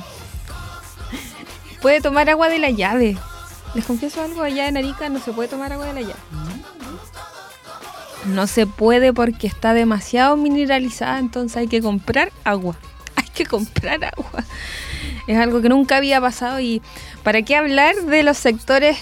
puede 1.81 2.01
tomar 2.01 2.29
agua 2.29 2.49
de 2.49 2.59
la 2.59 2.69
llave. 2.69 3.17
Les 3.75 3.85
confieso 3.85 4.21
algo, 4.21 4.43
allá 4.43 4.67
en 4.67 4.77
Arica 4.77 5.09
no 5.09 5.19
se 5.19 5.33
puede 5.33 5.49
tomar 5.49 5.73
agua 5.73 5.87
de 5.87 5.93
la 5.93 6.01
llave. 6.01 6.19
No 8.27 8.47
se 8.47 8.67
puede 8.67 9.11
porque 9.11 9.47
está 9.47 9.73
demasiado 9.73 10.37
mineralizada, 10.37 11.19
entonces 11.19 11.57
hay 11.57 11.67
que 11.67 11.81
comprar 11.81 12.31
agua. 12.43 12.77
Hay 13.15 13.27
que 13.33 13.45
comprar 13.45 14.03
agua. 14.05 14.43
Es 15.27 15.37
algo 15.37 15.61
que 15.61 15.69
nunca 15.69 15.97
había 15.97 16.19
pasado 16.21 16.59
y 16.59 16.81
para 17.23 17.41
qué 17.41 17.55
hablar 17.55 17.95
de 17.95 18.23
los 18.23 18.37
sectores 18.37 18.97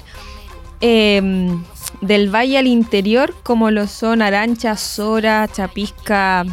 em, 0.79 1.63
del 2.01 2.33
valle 2.33 2.57
al 2.57 2.67
interior 2.67 3.35
como 3.43 3.71
lo 3.71 3.87
son 3.87 4.21
Arancha, 4.21 4.77
Sora, 4.77 5.47
Chapisca, 5.51 6.45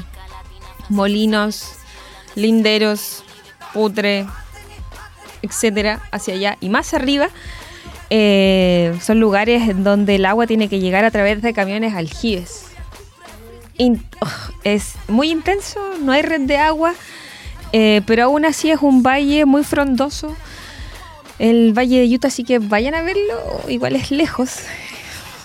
Molinos, 0.88 1.72
Linderos, 2.34 3.22
Putre, 3.72 4.26
etcétera, 5.42 6.00
hacia 6.10 6.34
allá 6.34 6.56
y 6.60 6.68
más 6.68 6.94
arriba. 6.94 7.28
eh, 8.10 8.96
son 9.02 9.20
lugares 9.20 9.62
donde 9.84 10.14
el 10.16 10.24
agua 10.24 10.46
tiene 10.46 10.68
que 10.70 10.80
llegar 10.80 11.04
a 11.04 11.10
través 11.10 11.42
de 11.42 11.52
camiones 11.52 11.94
aljibes. 11.94 12.64
In- 13.76 14.02
oh, 14.20 14.52
es 14.64 14.94
muy 15.08 15.30
intenso, 15.30 15.78
no 16.00 16.12
hay 16.12 16.22
red 16.22 16.40
de 16.42 16.56
agua, 16.56 16.94
eh, 17.72 18.00
pero 18.06 18.24
aún 18.24 18.44
así 18.46 18.70
es 18.70 18.80
un 18.80 19.02
valle 19.02 19.44
muy 19.44 19.62
frondoso. 19.62 20.34
El 21.38 21.72
valle 21.76 22.00
de 22.00 22.14
Utah, 22.14 22.28
así 22.28 22.42
que 22.44 22.58
vayan 22.58 22.94
a 22.94 23.02
verlo, 23.02 23.38
igual 23.68 23.94
es 23.96 24.10
lejos, 24.10 24.56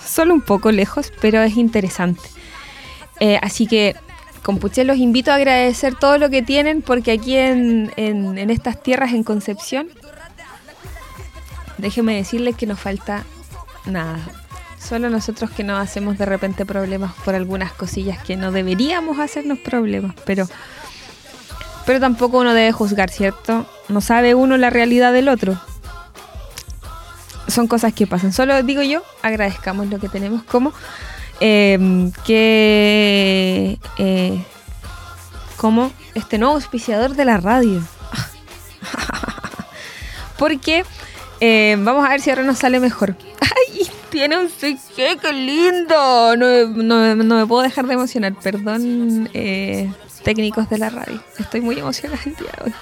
solo 0.06 0.34
un 0.34 0.40
poco 0.40 0.72
lejos, 0.72 1.12
pero 1.20 1.42
es 1.42 1.56
interesante. 1.56 2.20
Eh, 3.20 3.38
así 3.42 3.66
que, 3.66 3.94
Compuche, 4.42 4.84
los 4.84 4.96
invito 4.98 5.30
a 5.30 5.36
agradecer 5.36 5.94
todo 5.94 6.18
lo 6.18 6.30
que 6.30 6.42
tienen, 6.42 6.82
porque 6.82 7.12
aquí 7.12 7.36
en, 7.36 7.92
en- 7.96 8.50
estas 8.50 8.82
tierras 8.82 9.12
en 9.12 9.22
Concepción, 9.22 9.88
déjeme 11.78 12.16
decirles 12.16 12.56
que 12.56 12.66
nos 12.66 12.80
falta 12.80 13.24
nada. 13.86 14.18
Solo 14.78 15.08
nosotros 15.08 15.50
que 15.50 15.64
nos 15.64 15.80
hacemos 15.80 16.18
de 16.18 16.26
repente 16.26 16.66
problemas 16.66 17.14
por 17.24 17.34
algunas 17.34 17.72
cosillas 17.72 18.22
que 18.22 18.36
no 18.36 18.52
deberíamos 18.52 19.18
hacernos 19.18 19.58
problemas, 19.58 20.14
pero, 20.26 20.46
pero 21.86 22.00
tampoco 22.00 22.38
uno 22.38 22.52
debe 22.52 22.72
juzgar, 22.72 23.10
¿cierto? 23.10 23.66
No 23.88 24.00
sabe 24.02 24.34
uno 24.34 24.56
la 24.58 24.68
realidad 24.70 25.12
del 25.12 25.28
otro. 25.30 25.58
Son 27.48 27.66
cosas 27.66 27.92
que 27.92 28.06
pasan. 28.06 28.32
Solo 28.32 28.62
digo 28.62 28.82
yo, 28.82 29.02
agradezcamos 29.22 29.88
lo 29.88 29.98
que 29.98 30.08
tenemos 30.08 30.44
como 30.44 30.72
eh, 31.40 32.10
que 32.24 33.78
eh, 33.98 34.44
como 35.56 35.90
este 36.14 36.38
nuevo 36.38 36.54
auspiciador 36.54 37.16
de 37.16 37.24
la 37.24 37.38
radio. 37.38 37.82
Porque 40.38 40.84
eh, 41.40 41.76
vamos 41.78 42.04
a 42.06 42.10
ver 42.10 42.20
si 42.20 42.30
ahora 42.30 42.42
nos 42.42 42.58
sale 42.58 42.80
mejor. 42.80 43.16
¡Ay! 43.40 43.90
Tiene 44.10 44.38
un 44.38 44.48
CG, 44.48 45.18
qué 45.20 45.32
lindo. 45.32 46.36
No, 46.36 46.66
no- 46.68 47.14
no 47.16 47.36
me 47.36 47.46
puedo 47.46 47.62
dejar 47.62 47.86
de 47.86 47.94
emocionar. 47.94 48.34
Perdón, 48.40 49.28
técnicos 50.22 50.68
de 50.70 50.78
la 50.78 50.90
radio. 50.90 51.22
Estoy 51.38 51.60
muy 51.60 51.78
emocionada 51.78 52.20
el 52.24 52.34
hoy. 52.64 52.74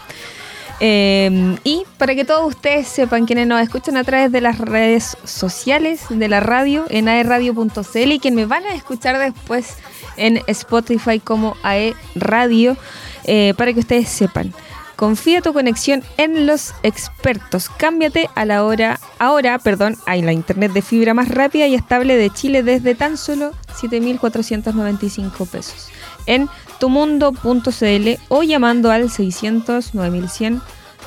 Eh, 0.84 1.56
y 1.62 1.84
para 1.96 2.16
que 2.16 2.24
todos 2.24 2.44
ustedes 2.44 2.88
sepan, 2.88 3.24
quienes 3.24 3.46
nos 3.46 3.62
escuchan 3.62 3.96
a 3.96 4.02
través 4.02 4.32
de 4.32 4.40
las 4.40 4.58
redes 4.58 5.16
sociales 5.22 6.06
de 6.10 6.28
la 6.28 6.40
radio, 6.40 6.86
en 6.90 7.08
aeradio.cl 7.08 8.12
y 8.12 8.18
quienes 8.18 8.36
me 8.36 8.46
van 8.46 8.64
a 8.64 8.74
escuchar 8.74 9.16
después 9.20 9.76
en 10.16 10.42
Spotify 10.48 11.20
como 11.20 11.56
AE 11.62 11.94
Radio, 12.16 12.76
eh, 13.22 13.54
para 13.56 13.72
que 13.72 13.78
ustedes 13.78 14.08
sepan. 14.08 14.52
Confía 14.96 15.40
tu 15.40 15.52
conexión 15.52 16.02
en 16.16 16.46
los 16.46 16.74
expertos. 16.82 17.68
Cámbiate 17.68 18.28
a 18.34 18.44
la 18.44 18.64
hora, 18.64 18.98
ahora, 19.20 19.60
perdón, 19.60 19.96
a 20.06 20.16
la 20.16 20.32
internet 20.32 20.72
de 20.72 20.82
fibra 20.82 21.14
más 21.14 21.28
rápida 21.28 21.68
y 21.68 21.76
estable 21.76 22.16
de 22.16 22.30
Chile 22.30 22.64
desde 22.64 22.96
tan 22.96 23.16
solo 23.16 23.52
7.495 23.80 25.48
pesos. 25.48 25.92
En 26.26 26.48
tumundo.cl 26.82 28.08
o 28.28 28.42
llamando 28.42 28.90
al 28.90 29.08
600 29.08 29.94
9100 29.94 30.60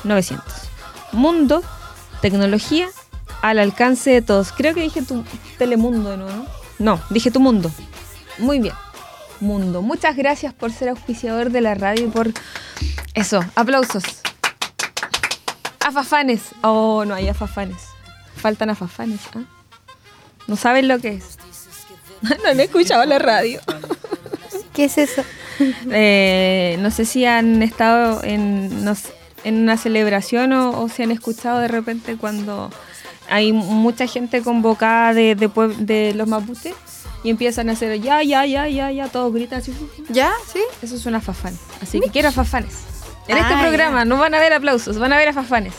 900. 0.04 0.54
Mundo, 1.12 1.62
tecnología 2.22 2.88
al 3.42 3.58
alcance 3.58 4.08
de 4.08 4.22
todos. 4.22 4.52
Creo 4.52 4.72
que 4.72 4.80
dije 4.80 5.02
tu 5.02 5.22
Telemundo 5.58 6.12
de 6.12 6.16
nuevo, 6.16 6.34
¿no? 6.34 6.46
No, 6.78 7.00
dije 7.10 7.30
tu 7.30 7.40
mundo. 7.40 7.70
Muy 8.38 8.58
bien. 8.58 8.72
Mundo. 9.40 9.82
Muchas 9.82 10.16
gracias 10.16 10.54
por 10.54 10.72
ser 10.72 10.88
auspiciador 10.88 11.50
de 11.50 11.60
la 11.60 11.74
radio 11.74 12.06
y 12.06 12.08
por 12.08 12.30
eso. 13.12 13.44
Aplausos. 13.54 14.04
Afafanes. 15.80 16.40
Oh, 16.62 17.04
no 17.04 17.14
hay 17.14 17.28
afafanes. 17.28 17.82
Faltan 18.34 18.70
afafanes. 18.70 19.20
¿ah? 19.34 19.42
No 20.46 20.56
saben 20.56 20.88
lo 20.88 21.00
que 21.00 21.16
es. 21.16 21.36
no 22.22 22.54
le 22.54 22.62
he 22.62 22.64
escuchado 22.64 23.04
la 23.04 23.18
radio. 23.18 23.60
¿Qué 24.72 24.86
es 24.86 24.96
eso? 24.96 25.22
Eh, 25.90 26.76
no 26.80 26.90
sé 26.90 27.04
si 27.04 27.24
han 27.24 27.62
estado 27.62 28.22
en, 28.24 28.84
no 28.84 28.94
sé, 28.94 29.08
en 29.44 29.56
una 29.62 29.76
celebración 29.76 30.52
o, 30.52 30.80
o 30.80 30.88
si 30.88 31.02
han 31.02 31.10
escuchado 31.10 31.60
de 31.60 31.68
repente 31.68 32.16
cuando 32.16 32.70
hay 33.28 33.52
mucha 33.52 34.06
gente 34.06 34.42
convocada 34.42 35.14
de, 35.14 35.34
de, 35.34 36.14
los 36.14 36.28
mapuches 36.28 36.74
y 37.24 37.30
empiezan 37.30 37.68
a 37.70 37.72
hacer 37.72 38.00
ya, 38.00 38.22
ya, 38.22 38.44
ya, 38.46 38.68
ya, 38.68 38.90
ya, 38.90 39.08
todos 39.08 39.32
gritan 39.32 39.60
así. 39.60 39.72
¿Ya? 40.08 40.32
¿Sí? 40.52 40.60
Eso 40.82 40.94
es 40.96 41.06
una 41.06 41.20
fafán. 41.20 41.56
Así 41.82 42.00
que 42.00 42.08
quiero 42.10 42.28
afafanes. 42.28 42.74
En 43.28 43.36
este 43.38 43.54
Ah, 43.54 43.60
programa 43.62 43.98
ya. 44.00 44.04
no 44.04 44.16
van 44.18 44.34
a 44.34 44.38
ver 44.38 44.52
aplausos, 44.52 44.98
van 44.98 45.12
a 45.12 45.16
ver 45.16 45.28
afafanes. 45.28 45.74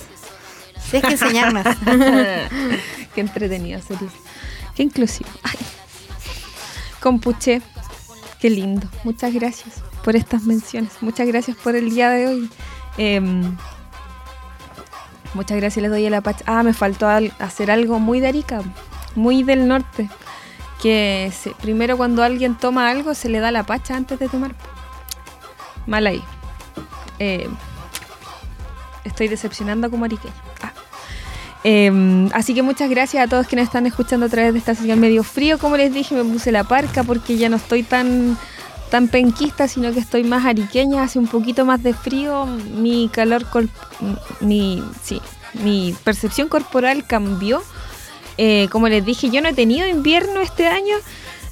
Tienes 0.92 1.08
que 1.08 1.14
enseñarnos. 1.14 1.64
Qué 3.16 3.22
entretenido 3.22 3.82
sería. 3.82 4.10
Qué 4.76 4.84
inclusivo. 4.84 5.30
Ay. 5.44 5.58
Compuche, 7.00 7.62
qué 8.40 8.50
lindo. 8.50 8.88
Muchas 9.04 9.34
gracias 9.34 9.76
por 10.04 10.16
estas 10.16 10.44
menciones. 10.44 10.92
Muchas 11.02 11.28
gracias 11.28 11.58
por 11.58 11.76
el 11.76 11.90
día 11.90 12.10
de 12.10 12.28
hoy. 12.28 12.50
Em, 12.98 13.56
muchas 15.34 15.58
gracias 15.58 15.82
les 15.82 15.92
doy 15.92 16.06
a 16.06 16.10
la 16.10 16.22
Pacha. 16.22 16.44
Ah, 16.48 16.64
me 16.64 16.74
faltó 16.74 17.08
al- 17.08 17.34
hacer 17.40 17.70
algo 17.72 18.00
muy 18.00 18.20
de 18.20 18.28
Arica, 18.28 18.62
muy 19.16 19.44
del 19.44 19.68
norte. 19.68 20.10
Que 20.82 21.32
primero 21.62 21.98
cuando 21.98 22.22
alguien 22.24 22.56
toma 22.56 22.90
algo 22.90 23.14
se 23.16 23.30
le 23.30 23.40
da 23.40 23.52
la 23.52 23.64
pacha 23.64 23.96
antes 23.96 24.20
de 24.20 24.30
tomar. 24.30 24.54
Mal 25.88 26.06
ahí. 26.06 26.22
Eh, 27.18 27.50
estoy 29.04 29.28
decepcionando 29.28 29.90
como 29.90 30.06
ariqueña. 30.06 30.34
Eh, 31.64 32.30
así 32.34 32.54
que 32.54 32.62
muchas 32.62 32.90
gracias 32.90 33.26
a 33.26 33.30
todos 33.30 33.48
quienes 33.48 33.66
están 33.66 33.88
escuchando 33.88 34.28
a 34.28 34.30
través 34.30 34.54
de 34.54 34.60
esta 34.60 34.76
señal 34.76 35.00
medio 35.00 35.24
frío. 35.24 35.58
Como 35.58 35.78
les 35.78 35.94
dije, 35.94 36.16
me 36.16 36.24
puse 36.24 36.52
la 36.52 36.64
parca 36.64 37.04
porque 37.04 37.38
ya 37.38 37.50
no 37.50 37.58
estoy 37.58 37.84
tan, 37.84 38.38
tan 38.90 39.08
penquista, 39.08 39.68
sino 39.68 39.92
que 39.94 40.00
estoy 40.00 40.24
más 40.24 40.46
ariqueña, 40.46 41.04
hace 41.04 41.20
un 41.20 41.28
poquito 41.28 41.66
más 41.66 41.84
de 41.84 41.94
frío. 41.94 42.46
Mi 42.46 43.10
calor, 43.10 43.46
mi, 44.40 44.84
sí, 45.04 45.22
mi 45.64 45.96
percepción 46.04 46.48
corporal 46.48 47.06
cambió. 47.06 47.62
Eh, 48.38 48.68
como 48.72 48.88
les 48.88 49.04
dije, 49.04 49.30
yo 49.30 49.42
no 49.42 49.50
he 49.50 49.54
tenido 49.54 49.88
invierno 49.88 50.42
este 50.42 50.68
año. 50.68 50.96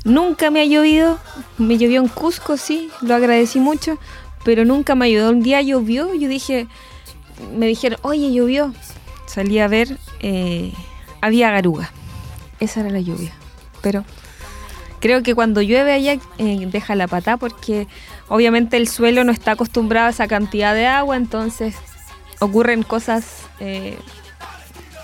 Nunca 0.04 0.52
me 0.52 0.62
ha 0.62 0.65
llovido. 0.65 1.18
Me 1.58 1.78
llovió 1.78 2.02
en 2.02 2.08
Cusco, 2.08 2.58
sí, 2.58 2.89
lo 3.02 3.15
agradecí 3.15 3.60
mucho. 3.60 3.98
Pero 4.44 4.63
nunca 4.63 4.94
me 4.94 5.06
ayudó. 5.06 5.32
Un 5.32 5.41
día 5.41 5.62
llovió, 5.62 6.13
yo 6.13 6.30
dije, 6.30 6.68
me 7.58 7.65
dijeron, 7.65 8.00
oye, 8.04 8.32
llovió. 8.32 8.72
Salí 9.26 9.60
a 9.60 9.68
ver, 9.68 9.98
eh, 10.20 10.72
había 11.22 11.52
garuga. 11.52 11.92
Esa 12.60 12.82
era 12.82 12.90
la 12.90 13.00
lluvia. 13.00 13.32
Pero 13.82 14.06
creo 15.00 15.24
que 15.24 15.36
cuando 15.36 15.62
llueve 15.62 15.94
allá 15.94 16.18
eh, 16.38 16.68
deja 16.68 16.96
la 16.96 17.08
pata 17.08 17.38
porque 17.38 17.88
obviamente 18.28 18.78
el 18.78 18.88
suelo 18.88 19.24
no 19.24 19.32
está 19.32 19.52
acostumbrado 19.52 20.08
a 20.08 20.10
esa 20.10 20.28
cantidad 20.28 20.74
de 20.74 20.88
agua, 20.88 21.16
entonces 21.16 21.76
ocurren 22.40 22.84
cosas 22.84 23.44
eh, 23.60 23.98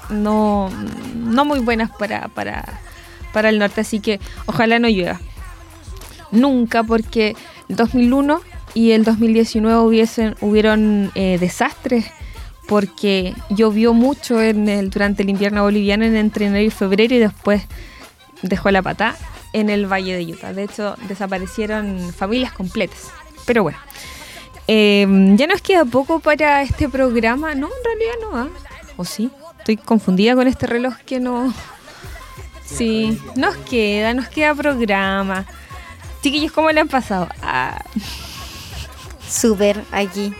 no, 0.10 0.70
no 1.16 1.46
muy 1.46 1.60
buenas 1.60 1.90
para, 1.92 2.28
para, 2.30 2.64
para 3.34 3.50
el 3.50 3.60
norte. 3.60 3.82
Así 3.82 4.00
que 4.00 4.20
ojalá 4.46 4.80
no 4.80 4.88
llueva. 4.88 5.20
Nunca 6.32 6.84
porque 6.84 7.36
el 7.70 7.76
2001 7.76 8.42
y 8.74 8.92
el 8.92 9.04
2019 9.04 9.80
hubiesen, 9.80 10.36
hubieron 10.42 11.12
eh, 11.16 11.38
desastres 11.40 12.06
porque 12.68 13.34
llovió 13.50 13.94
mucho 13.94 14.42
en 14.42 14.70
el, 14.70 14.90
durante 14.90 15.24
el 15.24 15.30
invierno 15.30 15.64
boliviano 15.64 16.06
en 16.06 16.16
entre 16.16 16.46
enero 16.46 16.66
y 16.66 16.70
febrero 16.70 17.16
y 17.16 17.20
después 17.20 17.64
dejó 18.42 18.72
la 18.72 18.82
pata 18.82 19.16
en 19.54 19.70
el 19.70 19.92
Valle 19.92 20.16
de 20.16 20.32
Utah. 20.32 20.54
De 20.54 20.64
hecho, 20.64 20.96
desaparecieron 21.08 22.14
familias 22.14 22.52
completas. 22.54 23.12
Pero 23.46 23.64
bueno. 23.64 23.78
Eh, 24.68 25.06
ya 25.36 25.48
nos 25.48 25.62
queda 25.62 25.84
poco 25.84 26.20
para 26.20 26.62
este 26.62 26.88
programa. 26.88 27.56
No, 27.56 27.68
en 27.68 27.84
realidad 27.84 28.14
no. 28.22 28.38
¿ah? 28.38 28.50
¿O 28.96 29.04
sí? 29.04 29.30
Estoy 29.60 29.78
confundida 29.78 30.36
con 30.36 30.48
este 30.48 30.68
reloj 30.68 30.96
que 31.06 31.20
no. 31.20 31.54
Sí, 32.64 33.20
nos 33.36 33.56
queda, 33.58 34.14
nos 34.14 34.30
queda 34.30 34.56
programa. 34.56 35.46
Chiquillos, 36.24 36.52
¿cómo 36.52 36.72
le 36.72 36.80
han 36.80 36.88
pasado? 36.88 37.28
Ah, 37.42 37.84
Súper 39.28 39.84
aquí. 39.92 40.34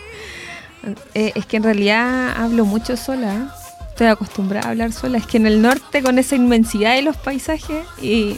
Eh, 1.14 1.32
es 1.36 1.46
que 1.46 1.58
en 1.58 1.64
realidad 1.64 2.34
hablo 2.38 2.66
mucho 2.66 2.98
sola. 2.98 3.54
Estoy 3.90 4.08
acostumbrada 4.08 4.68
a 4.68 4.72
hablar 4.72 4.92
sola. 4.92 5.18
Es 5.18 5.28
que 5.28 5.38
en 5.38 5.46
el 5.46 5.62
norte, 5.62 6.02
con 6.02 6.18
esa 6.18 6.36
inmensidad 6.36 6.96
de 6.96 7.04
los 7.04 7.18
paisajes, 7.18 7.86
y 8.02 8.38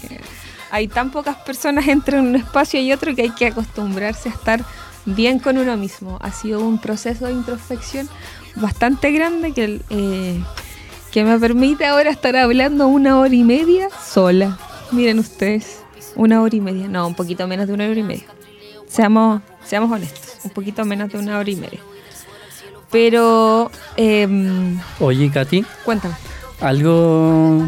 hay 0.71 0.87
tan 0.87 1.11
pocas 1.11 1.37
personas 1.37 1.87
entre 1.89 2.19
un 2.19 2.35
espacio 2.35 2.81
y 2.81 2.91
otro 2.91 3.15
que 3.15 3.23
hay 3.23 3.31
que 3.31 3.47
acostumbrarse 3.47 4.29
a 4.29 4.33
estar 4.33 4.65
bien 5.05 5.39
con 5.39 5.57
uno 5.57 5.77
mismo. 5.77 6.17
Ha 6.21 6.31
sido 6.31 6.65
un 6.65 6.79
proceso 6.79 7.27
de 7.27 7.33
introspección 7.33 8.09
bastante 8.55 9.11
grande 9.11 9.51
que, 9.53 9.81
eh, 9.89 10.43
que 11.11 11.23
me 11.23 11.37
permite 11.39 11.85
ahora 11.85 12.09
estar 12.09 12.35
hablando 12.35 12.87
una 12.87 13.19
hora 13.19 13.33
y 13.33 13.43
media 13.43 13.89
sola. 14.03 14.57
Miren 14.91 15.19
ustedes, 15.19 15.79
una 16.15 16.41
hora 16.41 16.55
y 16.55 16.61
media. 16.61 16.87
No, 16.87 17.07
un 17.07 17.15
poquito 17.15 17.47
menos 17.47 17.67
de 17.67 17.73
una 17.73 17.85
hora 17.85 17.99
y 17.99 18.03
media. 18.03 18.25
Seamos, 18.87 19.41
seamos 19.65 19.91
honestos, 19.91 20.37
un 20.43 20.51
poquito 20.51 20.85
menos 20.85 21.11
de 21.11 21.19
una 21.19 21.39
hora 21.39 21.49
y 21.49 21.55
media. 21.55 21.79
Pero, 22.93 23.69
em, 23.97 24.79
Oye, 25.01 25.29
Katy, 25.29 25.65
cuéntame. 25.83 26.13
algo 26.61 27.65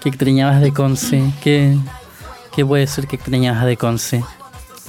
que 0.00 0.08
extrañabas 0.08 0.60
de 0.62 0.72
Conce. 0.72 1.22
¿Qué, 1.42 1.76
qué 2.54 2.64
puede 2.64 2.86
ser 2.86 3.06
que 3.06 3.16
extrañabas 3.16 3.64
de 3.66 3.76
Conce? 3.76 4.24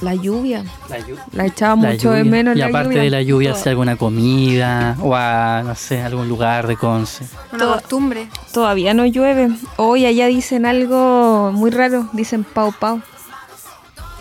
La 0.02 0.14
lluvia. 0.14 0.62
La 0.88 0.98
lluvia. 1.00 1.24
La 1.32 1.46
echaba 1.46 1.74
mucho 1.74 2.10
de 2.12 2.22
menos 2.22 2.54
Y 2.54 2.58
la 2.60 2.66
aparte 2.66 2.90
lluvia. 2.90 3.02
de 3.02 3.10
la 3.10 3.22
lluvia, 3.22 3.52
hacer 3.52 3.70
alguna 3.70 3.96
comida 3.96 4.94
o 5.00 5.16
a, 5.16 5.62
no 5.64 5.74
sé, 5.74 6.00
algún 6.02 6.28
lugar 6.28 6.66
de 6.66 6.76
Conce. 6.76 7.24
Una 7.52 7.66
costumbre. 7.66 8.28
Todavía 8.52 8.94
no 8.94 9.04
llueve. 9.06 9.48
Hoy 9.78 10.06
allá 10.06 10.26
dicen 10.26 10.64
algo 10.66 11.50
muy 11.52 11.70
raro. 11.70 12.08
Dicen 12.12 12.44
pau 12.44 12.72
pau. 12.78 13.00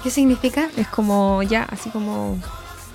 ¿Qué 0.02 0.10
significa? 0.10 0.70
Es 0.78 0.88
como 0.88 1.44
ya, 1.44 1.68
así 1.70 1.90
como 1.90 2.40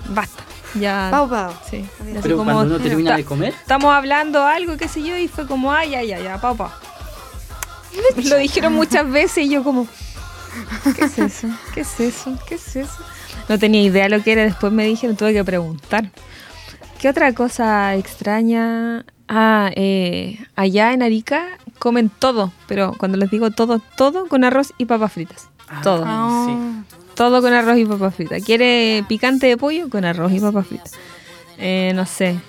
basta. 0.09 0.43
Ya. 0.75 1.07
Pau, 1.11 1.27
pau. 1.29 1.51
Sí. 1.69 1.85
Así 1.99 2.19
Pero 2.21 2.37
como, 2.37 2.51
cuando 2.53 2.75
uno 2.75 2.83
termina 2.83 3.11
"Ta- 3.11 3.17
de 3.17 3.25
comer, 3.25 3.53
Estamos 3.53 3.93
hablando 3.93 4.43
algo, 4.45 4.77
qué 4.77 4.87
sé 4.87 5.03
yo, 5.03 5.17
y 5.17 5.27
fue 5.27 5.45
como, 5.47 5.71
ay, 5.73 5.95
ay, 5.95 6.11
ay, 6.13 6.23
ya, 6.23 6.39
pau 6.39 6.55
pau. 6.55 6.69
Lo 8.23 8.37
dijeron 8.37 8.73
muchas 8.73 9.09
veces 9.09 9.45
y 9.45 9.49
yo 9.49 9.63
como, 9.63 9.87
¿qué 10.95 11.05
es 11.05 11.17
eso? 11.19 11.47
¿Qué 11.73 11.81
es 11.81 11.99
eso? 11.99 12.37
¿Qué 12.47 12.55
es 12.55 12.75
eso? 12.75 13.03
No 13.49 13.59
tenía 13.59 13.81
idea 13.81 14.07
lo 14.07 14.23
que 14.23 14.31
era, 14.31 14.43
después 14.43 14.71
me 14.71 14.85
dijeron, 14.85 15.15
tuve 15.17 15.33
que 15.33 15.43
preguntar. 15.43 16.09
¿Qué 16.99 17.09
otra 17.09 17.33
cosa 17.33 17.95
extraña? 17.95 19.03
Ah, 19.27 19.71
eh, 19.75 20.39
allá 20.55 20.93
en 20.93 21.01
Arica 21.03 21.47
comen 21.79 22.09
todo, 22.09 22.51
pero 22.67 22.93
cuando 22.97 23.17
les 23.17 23.29
digo 23.31 23.49
todo, 23.51 23.79
todo 23.97 24.27
con 24.27 24.43
arroz 24.43 24.73
y 24.77 24.85
papas 24.85 25.11
fritas. 25.13 25.49
Todo. 25.83 26.03
Ah. 26.05 26.45
sí. 26.47 26.90
Todo 27.15 27.41
con 27.41 27.53
arroz 27.53 27.77
y 27.77 27.85
papas 27.85 28.15
fritas. 28.15 28.43
¿Quiere 28.43 29.03
picante 29.07 29.47
de 29.47 29.57
pollo? 29.57 29.89
Con 29.89 30.05
arroz 30.05 30.31
y 30.31 30.39
papas 30.39 30.67
fritas. 30.67 30.93
Eh, 31.57 31.91
no 31.95 32.05
sé. 32.05 32.39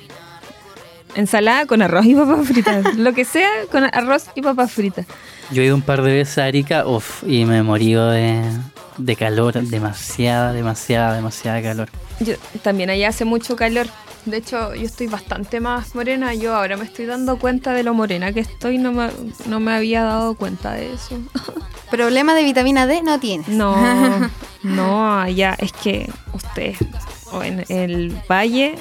Ensalada 1.14 1.66
con 1.66 1.82
arroz 1.82 2.06
y 2.06 2.14
papas 2.14 2.46
fritas. 2.46 2.96
Lo 2.96 3.12
que 3.12 3.24
sea 3.24 3.50
con 3.70 3.84
arroz 3.84 4.26
y 4.34 4.42
papas 4.42 4.72
fritas. 4.72 5.06
yo 5.50 5.62
he 5.62 5.66
ido 5.66 5.74
un 5.74 5.82
par 5.82 6.02
de 6.02 6.12
veces 6.12 6.38
a 6.38 6.44
Arica 6.44 6.86
uf, 6.86 7.22
y 7.26 7.44
me 7.44 7.62
morido 7.62 8.10
de, 8.10 8.40
de 8.98 9.16
calor, 9.16 9.54
demasiada, 9.54 10.52
demasiada, 10.52 11.14
demasiada 11.14 11.62
calor. 11.62 11.88
Yo, 12.20 12.34
también 12.62 12.90
allá 12.90 13.08
hace 13.08 13.24
mucho 13.24 13.56
calor. 13.56 13.86
De 14.26 14.36
hecho, 14.36 14.74
yo 14.74 14.82
estoy 14.84 15.08
bastante 15.08 15.58
más 15.60 15.94
morena. 15.96 16.32
Yo 16.34 16.54
ahora 16.54 16.76
me 16.76 16.84
estoy 16.84 17.06
dando 17.06 17.38
cuenta 17.38 17.72
de 17.72 17.82
lo 17.82 17.92
morena 17.94 18.32
que 18.32 18.40
estoy. 18.40 18.78
No 18.78 18.92
me, 18.92 19.08
no 19.46 19.58
me 19.60 19.72
había 19.72 20.02
dado 20.04 20.34
cuenta 20.36 20.72
de 20.72 20.92
eso. 20.92 21.18
Problema 21.90 22.34
de 22.34 22.44
vitamina 22.44 22.86
D 22.86 23.02
no 23.02 23.18
tienes. 23.18 23.48
No, 23.48 23.76
no, 24.62 25.18
allá 25.20 25.54
es 25.58 25.72
que 25.72 26.08
usted, 26.32 26.74
o 27.32 27.42
en 27.42 27.64
el 27.68 28.16
valle, 28.30 28.76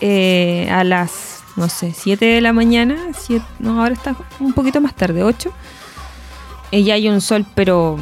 eh, 0.00 0.68
a 0.70 0.84
las, 0.84 1.40
no 1.56 1.68
sé, 1.70 1.92
7 1.96 2.24
de 2.26 2.40
la 2.40 2.52
mañana, 2.52 2.96
siete- 3.18 3.44
no, 3.58 3.80
ahora 3.82 3.94
está 3.94 4.14
un 4.38 4.52
poquito 4.52 4.80
más 4.80 4.94
tarde, 4.94 5.22
8, 5.24 5.50
y 6.70 6.84
ya 6.84 6.94
hay 6.94 7.08
un 7.08 7.20
sol, 7.20 7.46
pero 7.54 7.98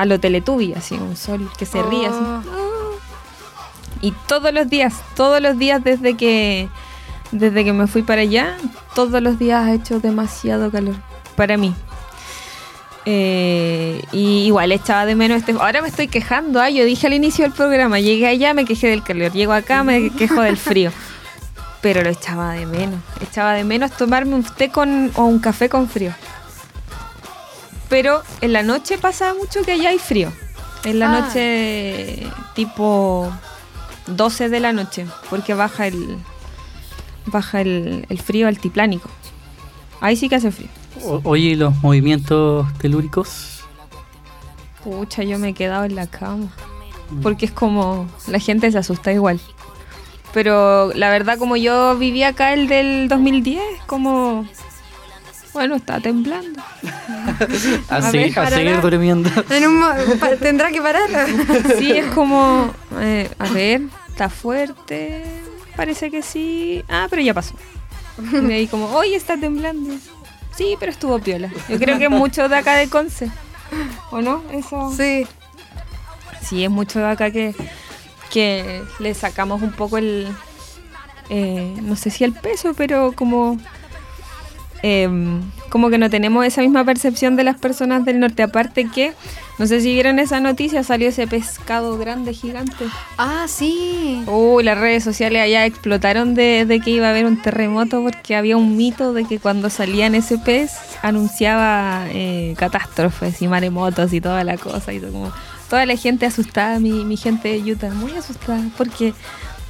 a 0.00 0.06
lo 0.06 0.18
Teletubby, 0.18 0.72
así, 0.72 0.94
un 0.94 1.14
sol 1.14 1.50
que 1.58 1.66
se 1.66 1.82
ríe 1.82 2.06
así. 2.06 2.16
Oh. 2.18 2.40
Y 4.00 4.12
todos 4.26 4.50
los 4.50 4.70
días, 4.70 4.94
todos 5.14 5.42
los 5.42 5.58
días 5.58 5.84
desde 5.84 6.16
que 6.16 6.70
desde 7.32 7.64
que 7.64 7.74
me 7.74 7.86
fui 7.86 8.02
para 8.02 8.22
allá, 8.22 8.56
todos 8.94 9.20
los 9.22 9.38
días 9.38 9.62
ha 9.62 9.74
hecho 9.74 10.00
demasiado 10.00 10.70
calor 10.70 10.94
para 11.36 11.58
mí. 11.58 11.74
Eh, 13.04 14.02
y 14.10 14.46
igual 14.46 14.72
echaba 14.72 15.04
de 15.04 15.14
menos 15.16 15.36
este. 15.36 15.52
Ahora 15.52 15.82
me 15.82 15.88
estoy 15.88 16.08
quejando. 16.08 16.62
ah, 16.62 16.70
yo 16.70 16.82
dije 16.86 17.06
al 17.06 17.12
inicio 17.12 17.44
del 17.44 17.52
programa, 17.52 18.00
llegué 18.00 18.26
allá, 18.26 18.54
me 18.54 18.64
quejé 18.64 18.88
del 18.88 19.02
calor. 19.02 19.32
Llego 19.32 19.52
acá, 19.52 19.84
me 19.84 20.08
quejo 20.16 20.40
del 20.40 20.56
frío. 20.56 20.92
Pero 21.82 22.02
lo 22.02 22.08
echaba 22.08 22.54
de 22.54 22.64
menos. 22.64 23.00
Echaba 23.20 23.52
de 23.52 23.64
menos 23.64 23.90
tomarme 23.92 24.34
un 24.34 24.44
té 24.44 24.70
con, 24.70 25.10
o 25.14 25.24
un 25.24 25.40
café 25.40 25.68
con 25.68 25.88
frío. 25.90 26.14
Pero 27.90 28.22
en 28.40 28.52
la 28.54 28.62
noche 28.62 28.96
pasa 28.96 29.34
mucho 29.34 29.60
que 29.62 29.72
allá 29.72 29.90
hay 29.90 29.98
frío. 29.98 30.32
En 30.84 30.98
la 30.98 31.12
Ah. 31.14 31.20
noche 31.20 32.26
tipo 32.54 33.30
12 34.06 34.48
de 34.48 34.60
la 34.60 34.72
noche, 34.72 35.06
porque 35.28 35.52
baja 35.52 35.86
el 35.88 36.16
baja 37.26 37.60
el, 37.60 38.06
el 38.08 38.18
frío 38.22 38.48
altiplánico. 38.48 39.10
Ahí 40.00 40.16
sí 40.16 40.28
que 40.30 40.36
hace 40.36 40.50
frío. 40.50 40.68
O- 41.04 41.20
oye, 41.24 41.48
¿y 41.50 41.54
los 41.56 41.76
movimientos 41.82 42.66
telúricos. 42.78 43.60
Pucha, 44.82 45.22
yo 45.22 45.38
me 45.38 45.50
he 45.50 45.52
quedado 45.54 45.84
en 45.84 45.94
la 45.94 46.06
cama. 46.06 46.48
Porque 47.22 47.44
es 47.44 47.52
como, 47.52 48.08
la 48.28 48.38
gente 48.38 48.70
se 48.72 48.78
asusta 48.78 49.12
igual. 49.12 49.40
Pero 50.32 50.92
la 50.94 51.10
verdad, 51.10 51.38
como 51.38 51.56
yo 51.56 51.96
viví 51.98 52.22
acá 52.22 52.52
el 52.54 52.68
del 52.68 53.08
2010, 53.08 53.60
como, 53.86 54.46
bueno, 55.54 55.76
está 55.76 56.00
temblando. 56.00 56.60
A, 57.88 57.96
A 57.96 58.10
ver, 58.10 58.32
seguir 58.50 58.80
durmiendo. 58.80 59.30
En 59.50 59.66
un 59.66 59.82
tendrá 60.40 60.70
que 60.70 60.80
parar. 60.80 61.08
Sí, 61.78 61.92
es 61.92 62.06
como, 62.06 62.72
eh, 62.98 63.30
a 63.38 63.48
ver, 63.50 63.82
está 64.08 64.28
fuerte, 64.28 65.24
parece 65.76 66.10
que 66.10 66.22
sí. 66.22 66.84
Ah, 66.88 67.06
pero 67.08 67.22
ya 67.22 67.34
pasó. 67.34 67.54
Y 68.32 68.52
ahí 68.52 68.66
como, 68.66 68.86
hoy 68.86 69.14
está 69.14 69.36
temblando. 69.36 69.94
Sí, 70.56 70.76
pero 70.78 70.92
estuvo 70.92 71.18
piola. 71.18 71.50
Yo 71.68 71.78
creo 71.78 71.98
que 71.98 72.04
es 72.04 72.10
mucho 72.10 72.48
de 72.48 72.56
acá 72.56 72.76
de 72.76 72.88
Conce. 72.88 73.30
¿O 74.10 74.20
no? 74.20 74.42
Eso. 74.52 74.92
Sí. 74.96 75.26
Sí, 76.42 76.64
es 76.64 76.70
mucho 76.70 76.98
de 76.98 77.06
acá 77.06 77.30
que, 77.30 77.54
que 78.30 78.82
le 78.98 79.14
sacamos 79.14 79.62
un 79.62 79.72
poco 79.72 79.98
el. 79.98 80.28
eh, 81.28 81.74
no 81.82 81.96
sé 81.96 82.10
si 82.10 82.24
el 82.24 82.32
peso, 82.32 82.74
pero 82.74 83.12
como. 83.12 83.58
Em, 84.82 85.40
como 85.68 85.90
que 85.90 85.98
no 85.98 86.10
tenemos 86.10 86.44
esa 86.44 86.62
misma 86.62 86.84
percepción 86.84 87.36
de 87.36 87.44
las 87.44 87.56
personas 87.56 88.04
del 88.04 88.20
norte. 88.20 88.42
Aparte 88.42 88.88
que, 88.88 89.12
no 89.58 89.66
sé 89.66 89.80
si 89.80 89.92
vieron 89.92 90.18
esa 90.18 90.40
noticia, 90.40 90.82
salió 90.82 91.08
ese 91.08 91.26
pescado 91.26 91.96
grande, 91.98 92.32
gigante. 92.32 92.86
Ah, 93.18 93.46
sí. 93.48 94.22
Uy, 94.26 94.64
las 94.64 94.78
redes 94.78 95.04
sociales 95.04 95.42
allá 95.42 95.66
explotaron 95.66 96.34
de, 96.34 96.64
de 96.66 96.80
que 96.80 96.90
iba 96.90 97.06
a 97.06 97.10
haber 97.10 97.26
un 97.26 97.40
terremoto 97.40 98.02
porque 98.02 98.36
había 98.36 98.56
un 98.56 98.76
mito 98.76 99.12
de 99.12 99.24
que 99.24 99.38
cuando 99.38 99.70
salían 99.70 100.14
ese 100.14 100.38
pez 100.38 100.72
anunciaba 101.02 102.06
eh, 102.10 102.54
catástrofes 102.56 103.40
y 103.42 103.48
maremotos 103.48 104.12
y 104.12 104.20
toda 104.20 104.44
la 104.44 104.56
cosa. 104.56 104.92
Y 104.92 105.00
todo 105.00 105.12
como, 105.12 105.32
toda 105.68 105.86
la 105.86 105.96
gente 105.96 106.26
asustada, 106.26 106.80
mi, 106.80 107.04
mi 107.04 107.16
gente 107.16 107.48
de 107.48 107.72
Utah, 107.72 107.90
muy 107.90 108.12
asustada 108.12 108.64
porque 108.76 109.14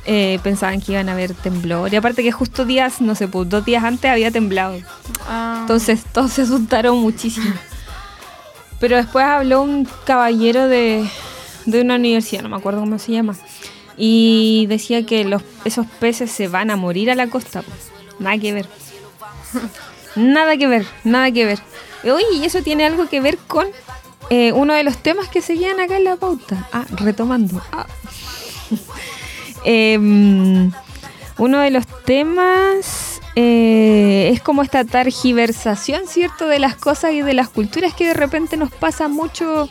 eh, 0.06 0.38
pensaban 0.42 0.80
que 0.80 0.92
iban 0.92 1.08
a 1.08 1.12
haber 1.12 1.34
temblor. 1.34 1.92
Y 1.92 1.96
aparte 1.96 2.22
que 2.22 2.32
justo 2.32 2.64
días, 2.64 3.00
no 3.00 3.14
sé, 3.14 3.28
pues 3.28 3.48
dos 3.48 3.64
días 3.64 3.84
antes 3.84 4.10
había 4.10 4.30
temblado. 4.30 4.78
Ah. 5.28 5.58
Entonces 5.62 6.05
todos 6.12 6.32
se 6.32 6.42
asustaron 6.42 6.98
muchísimo. 6.98 7.55
Pero 8.78 8.96
después 8.96 9.24
habló 9.24 9.62
un 9.62 9.86
caballero 10.05 10.66
de, 10.66 11.07
de 11.66 11.80
una 11.82 11.96
universidad, 11.96 12.42
no 12.42 12.48
me 12.48 12.57
acuerdo 12.57 12.80
cómo 12.80 12.98
se 12.98 13.12
llama, 13.12 13.36
y 13.96 14.64
decía 14.70 15.05
que 15.05 15.24
los, 15.24 15.42
esos 15.66 15.86
peces 15.86 16.32
se 16.32 16.48
van 16.48 16.70
a 16.70 16.76
morir 16.76 17.11
a 17.11 17.14
la 17.14 17.26
costa. 17.26 17.62
Nada 18.18 18.38
que 18.38 18.55
ver. 18.55 18.66
Nada 20.16 20.57
que 20.57 20.66
ver, 20.66 20.86
nada 21.05 21.30
que 21.30 21.44
ver. 21.44 21.61
Oye, 22.05 22.24
y 22.34 22.44
eso 22.44 22.62
tiene 22.62 22.86
algo 22.86 23.07
que 23.07 23.20
ver 23.20 23.36
con 23.36 23.66
eh, 24.30 24.53
uno 24.53 24.72
de 24.72 24.82
los 24.82 24.96
temas 24.96 25.28
que 25.28 25.42
seguían 25.42 25.78
acá 25.78 25.98
en 25.98 26.05
la 26.05 26.16
pauta. 26.16 26.66
Ah, 26.72 26.86
retomando. 26.90 27.61
Ah. 27.72 27.86
Em, 29.64 30.70
uno 31.38 31.58
de 31.61 31.70
los 31.70 31.86
temas 32.04 33.20
eh, 33.36 34.30
es 34.32 34.40
como 34.42 34.62
esta 34.62 34.84
targiversación, 34.84 36.02
¿cierto? 36.06 36.46
De 36.48 36.58
las 36.58 36.74
cosas 36.76 37.12
y 37.12 37.22
de 37.22 37.34
las 37.34 37.48
culturas 37.48 37.94
que 37.94 38.06
de 38.08 38.14
repente 38.14 38.56
nos 38.56 38.70
pasa 38.70 39.08
mucho 39.08 39.68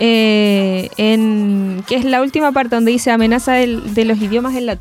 eh, 0.00 0.90
en 0.96 1.82
que 1.86 1.96
es 1.96 2.04
la 2.04 2.20
última 2.22 2.52
parte 2.52 2.74
donde 2.76 2.92
dice 2.92 3.10
amenaza 3.10 3.52
del- 3.54 3.94
de 3.94 4.04
los 4.04 4.18
idiomas 4.18 4.54
en 4.54 4.66
la 4.66 4.76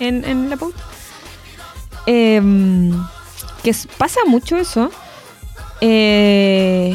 en, 0.00 0.24
en 0.24 0.50
la 0.50 0.56
pauta. 0.56 0.80
Em, 2.06 2.92
que 3.62 3.72
pasa 3.96 4.20
mucho 4.26 4.56
eso, 4.58 4.90
eh, 5.80 6.94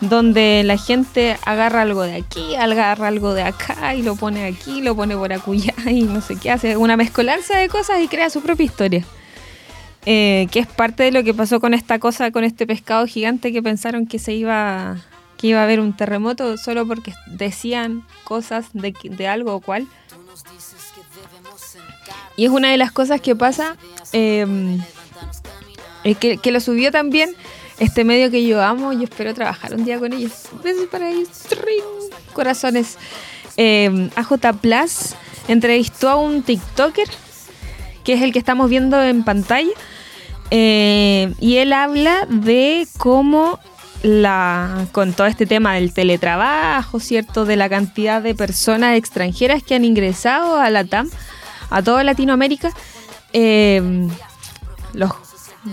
donde 0.00 0.62
la 0.64 0.76
gente 0.76 1.36
agarra 1.44 1.82
algo 1.82 2.02
de 2.02 2.14
aquí, 2.14 2.54
agarra 2.54 3.08
algo 3.08 3.34
de 3.34 3.42
acá 3.42 3.94
y 3.94 4.02
lo 4.02 4.16
pone 4.16 4.44
aquí, 4.46 4.80
lo 4.80 4.94
pone 4.94 5.16
por 5.16 5.32
acullá 5.32 5.74
y 5.90 6.02
no 6.02 6.20
sé 6.20 6.36
qué, 6.36 6.50
hace 6.50 6.76
una 6.76 6.96
mezcolanza 6.96 7.58
de 7.58 7.68
cosas 7.68 8.00
y 8.02 8.08
crea 8.08 8.30
su 8.30 8.40
propia 8.40 8.64
historia. 8.64 9.04
Eh, 10.06 10.46
que 10.50 10.60
es 10.60 10.66
parte 10.66 11.02
de 11.02 11.10
lo 11.10 11.22
que 11.22 11.34
pasó 11.34 11.60
con 11.60 11.74
esta 11.74 11.98
cosa, 11.98 12.30
con 12.30 12.44
este 12.44 12.66
pescado 12.66 13.06
gigante 13.06 13.52
que 13.52 13.62
pensaron 13.62 14.06
que 14.06 14.18
se 14.18 14.32
iba, 14.32 14.96
que 15.36 15.48
iba 15.48 15.60
a 15.60 15.64
haber 15.64 15.80
un 15.80 15.94
terremoto 15.94 16.56
solo 16.56 16.86
porque 16.86 17.12
decían 17.26 18.06
cosas 18.24 18.66
de, 18.72 19.28
algo 19.28 19.54
o 19.54 19.60
cual. 19.60 19.86
Y 22.36 22.46
es 22.46 22.50
una 22.50 22.70
de 22.70 22.78
las 22.78 22.92
cosas 22.92 23.20
que 23.20 23.36
pasa, 23.36 23.76
eh, 24.12 24.78
que 26.04 26.52
lo 26.52 26.60
subió 26.60 26.90
también 26.90 27.34
este 27.78 28.04
medio 28.04 28.30
que 28.30 28.44
yo 28.44 28.62
amo, 28.62 28.92
yo 28.92 29.04
espero 29.04 29.34
trabajar 29.34 29.74
un 29.74 29.84
día 29.84 29.98
con 29.98 30.12
ellos. 30.12 30.32
Besos 30.62 30.86
para 30.86 31.10
ellos, 31.10 31.28
corazones. 32.32 32.98
Eh, 33.56 34.10
AJ 34.14 34.58
Plus 34.60 35.14
entrevistó 35.48 36.10
a 36.10 36.16
un 36.16 36.42
TikToker, 36.42 37.08
que 38.04 38.12
es 38.14 38.22
el 38.22 38.32
que 38.32 38.38
estamos 38.38 38.70
viendo 38.70 39.02
en 39.02 39.24
pantalla, 39.24 39.72
eh, 40.50 41.32
y 41.40 41.56
él 41.56 41.72
habla 41.72 42.26
de 42.28 42.86
cómo 42.96 43.58
la 44.02 44.86
con 44.92 45.12
todo 45.12 45.26
este 45.26 45.44
tema 45.44 45.74
del 45.74 45.92
teletrabajo, 45.92 47.00
¿cierto? 47.00 47.44
De 47.44 47.56
la 47.56 47.68
cantidad 47.68 48.22
de 48.22 48.34
personas 48.34 48.96
extranjeras 48.96 49.62
que 49.62 49.74
han 49.74 49.84
ingresado 49.84 50.56
a 50.58 50.70
la 50.70 50.84
TAM, 50.84 51.10
a 51.70 51.82
toda 51.82 52.04
Latinoamérica, 52.04 52.70
eh, 53.32 54.08
los 54.94 55.12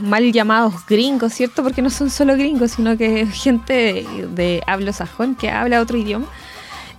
mal 0.02 0.32
llamados 0.32 0.86
gringos, 0.88 1.34
¿cierto? 1.34 1.64
Porque 1.64 1.82
no 1.82 1.90
son 1.90 2.10
solo 2.10 2.36
gringos, 2.36 2.72
sino 2.72 2.98
que 2.98 3.26
gente 3.34 3.74
de, 3.74 4.28
de 4.34 4.64
hablo 4.68 4.92
sajón 4.94 5.36
que 5.36 5.50
habla 5.50 5.82
otro 5.82 5.98
idioma. 5.98 6.28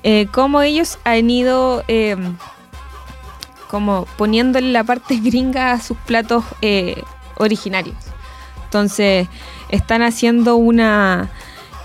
Eh, 0.03 0.29
cómo 0.31 0.63
ellos 0.63 0.99
han 1.05 1.29
ido 1.31 1.83
eh, 1.89 2.17
como 3.69 4.07
poniéndole 4.17 4.73
la 4.73 4.85
parte 4.85 5.17
gringa 5.23 5.73
a 5.73 5.81
sus 5.81 5.97
platos 5.99 6.45
eh, 6.63 7.03
originarios. 7.37 7.97
Entonces, 8.65 9.29
están 9.69 10.03
haciendo 10.03 10.57
una, 10.57 11.31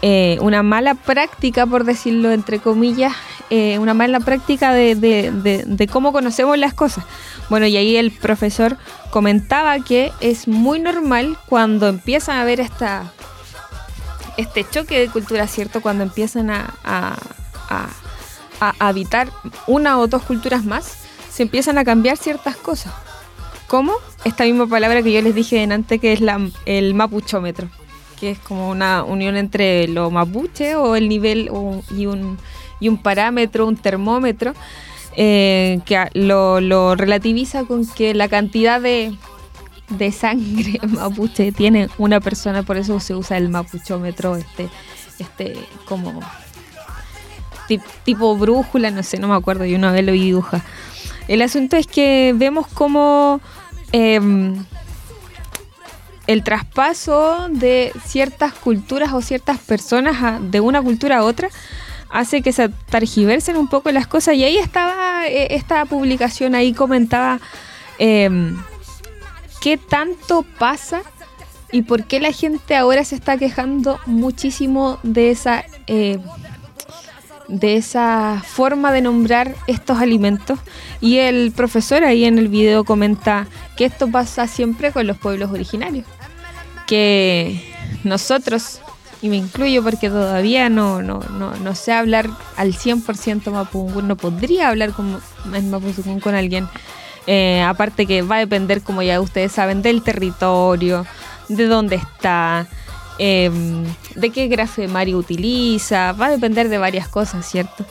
eh, 0.01 0.38
una 0.41 0.64
mala 0.64 0.95
práctica, 0.95 1.66
por 1.66 1.84
decirlo 1.84 2.32
entre 2.32 2.59
comillas, 2.59 3.14
eh, 3.51 3.77
una 3.77 3.93
mala 3.93 4.19
práctica 4.21 4.73
de, 4.73 4.95
de- 4.95 5.63
de- 5.67 5.87
cómo 5.87 6.11
conocemos 6.11 6.57
las 6.57 6.73
cosas. 6.73 7.03
Bueno, 7.49 7.67
y 7.67 7.77
ahí 7.77 7.95
el 7.97 8.09
profesor 8.11 8.77
comentaba 9.11 9.77
que 9.79 10.11
es 10.21 10.47
muy 10.47 10.79
normal 10.79 11.37
cuando 11.47 11.87
empiezan 11.89 12.37
a 12.39 12.43
ver 12.45 12.59
esta, 12.59 13.11
este 14.37 14.65
choque 14.69 14.99
de 14.99 15.09
cultura, 15.09 15.45
¿cierto? 15.47 15.81
Cuando 15.81 16.03
empiezan 16.03 16.49
a, 16.49 16.73
a- 16.83 17.17
a- 17.69 18.73
habitar 18.79 19.27
una 19.67 19.99
o 19.99 20.07
dos 20.07 20.23
culturas 20.23 20.63
más, 20.63 20.97
se 21.31 21.43
empiezan 21.43 21.77
a 21.77 21.83
cambiar 21.83 22.17
ciertas 22.17 22.55
cosas. 22.57 22.93
¿Cómo? 23.67 23.93
Esta 24.23 24.43
misma 24.43 24.67
palabra 24.67 25.01
que 25.01 25.11
yo 25.13 25.21
les 25.21 25.33
dije 25.33 25.63
antes, 25.63 25.99
que 25.99 26.13
es 26.13 26.21
la, 26.21 26.39
el 26.65 26.93
mapuchómetro, 26.93 27.69
que 28.19 28.31
es 28.31 28.39
como 28.39 28.69
una 28.69 29.03
unión 29.03 29.35
entre 29.35 29.87
lo 29.87 30.11
mapuche 30.11 30.75
o 30.75 30.95
el 30.95 31.07
nivel 31.09 31.49
y, 31.97 32.05
un, 32.05 32.37
y 32.82 32.89
un 32.89 32.97
parámetro, 32.97 33.65
un 33.65 33.77
termómetro, 33.77 34.53
eh, 35.15 35.79
que 35.86 36.09
lo, 36.13 36.95
relativiza 36.95 37.63
con 37.63 37.88
que 37.88 38.13
la 38.13 38.27
cantidad 38.27 38.82
de, 38.82 39.15
de 39.89 40.11
sangre 40.11 40.79
mapuche 40.88 41.53
tiene 41.53 41.88
una 41.97 42.19
persona, 42.19 42.63
por 42.63 42.75
eso 42.75 42.99
se 42.99 43.15
usa 43.15 43.38
el 43.38 43.47
mapuchómetro, 43.47 44.36
este, 44.36 44.67
este 45.19 45.55
como 45.86 46.19
tip- 47.69 47.84
tipo 48.03 48.36
brújula, 48.36 48.91
no 48.91 49.03
sé, 49.03 49.17
no 49.19 49.27
me 49.29 49.36
acuerdo, 49.36 49.63
yo 49.65 49.77
una 49.77 49.91
vez 49.91 50.03
lo 50.05 50.11
vi 50.11 50.25
dibujar. 50.25 50.61
El 51.27 51.41
asunto 51.41 51.77
es 51.77 51.88
que 51.88 52.34
vemos 52.36 52.67
como 52.67 53.39
em, 53.91 54.65
el 56.27 56.43
traspaso 56.43 57.47
de 57.49 57.91
ciertas 58.05 58.53
culturas 58.53 59.13
o 59.13 59.21
ciertas 59.21 59.59
personas 59.59 60.39
de 60.51 60.59
una 60.59 60.82
cultura 60.82 61.17
a 61.17 61.23
otra 61.23 61.49
hace 62.12 62.41
que 62.41 62.51
se 62.51 62.70
targiversen 62.70 63.57
un 63.57 63.68
poco 63.68 63.91
las 63.91 64.07
cosas. 64.07 64.36
Y 64.36 64.43
ahí 64.43 64.57
estaba 64.57 65.28
eh, 65.28 65.47
esta 65.51 65.86
publicación, 65.86 66.55
ahí 66.55 66.74
comentaba 66.74 67.39
em, 67.99 68.57
qué 69.62 69.78
tanto 69.78 70.43
pasa 70.59 71.01
y 71.72 71.84
por 71.84 72.03
qué 72.05 72.20
la 72.20 72.32
gente 72.32 72.76
ahora 72.76 73.05
se 73.05 73.16
está 73.16 73.38
quejando 73.38 73.99
muchísimo 74.05 74.99
de 75.03 75.32
esa... 75.32 75.66
eh, 75.88 76.20
de 77.47 77.76
esa 77.76 78.41
forma 78.47 78.93
de 78.93 79.01
nombrar 79.01 79.55
estos 79.68 79.99
alimentos 79.99 80.57
y 81.01 81.18
el 81.18 81.51
profesor 81.51 82.05
ahí 82.05 82.24
en 82.24 82.39
el 82.39 82.47
video 82.47 82.86
comenta 82.86 83.45
que 83.76 83.84
esto 83.84 84.09
pasa 84.09 84.47
siempre 84.47 84.93
con 84.93 85.05
los 85.05 85.18
pueblos 85.18 85.51
originarios 85.51 86.05
que 86.88 87.62
nosotros 88.05 88.80
y 89.22 89.30
me 89.30 89.38
incluyo 89.38 89.84
porque 89.84 90.09
todavía 90.09 90.69
no, 90.69 91.01
no, 91.01 91.19
no, 91.38 91.55
no 91.55 91.76
sé 91.76 91.93
hablar 91.93 92.30
al 92.57 92.74
100% 92.74 93.51
mapudungun, 93.51 94.07
no 94.07 94.15
podría 94.15 94.69
hablar 94.69 94.91
con, 94.93 95.22
en 95.53 95.69
mapudungun 95.69 96.19
con 96.19 96.36
alguien 96.36 96.67
eh, 97.28 97.61
aparte 97.61 98.07
que 98.07 98.24
va 98.24 98.38
a 98.38 98.39
depender 98.39 98.82
como 98.82 99.03
ya 99.03 99.22
ustedes 99.22 99.51
saben 99.51 99.82
del 99.82 100.01
territorio 100.01 101.05
de 101.49 101.67
dónde 101.67 101.97
está 101.97 102.67
eh, 103.19 103.51
de 104.15 104.30
qué 104.32 104.47
grafemario 104.47 105.17
utiliza, 105.17 106.13
va 106.13 106.28
a 106.28 106.32
depender 106.32 106.69
de 106.69 106.80
varias 106.80 107.07
cosas, 107.07 107.45
¿cierto? 107.45 107.86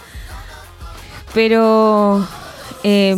Pero, 1.32 2.26
eh, 2.82 3.16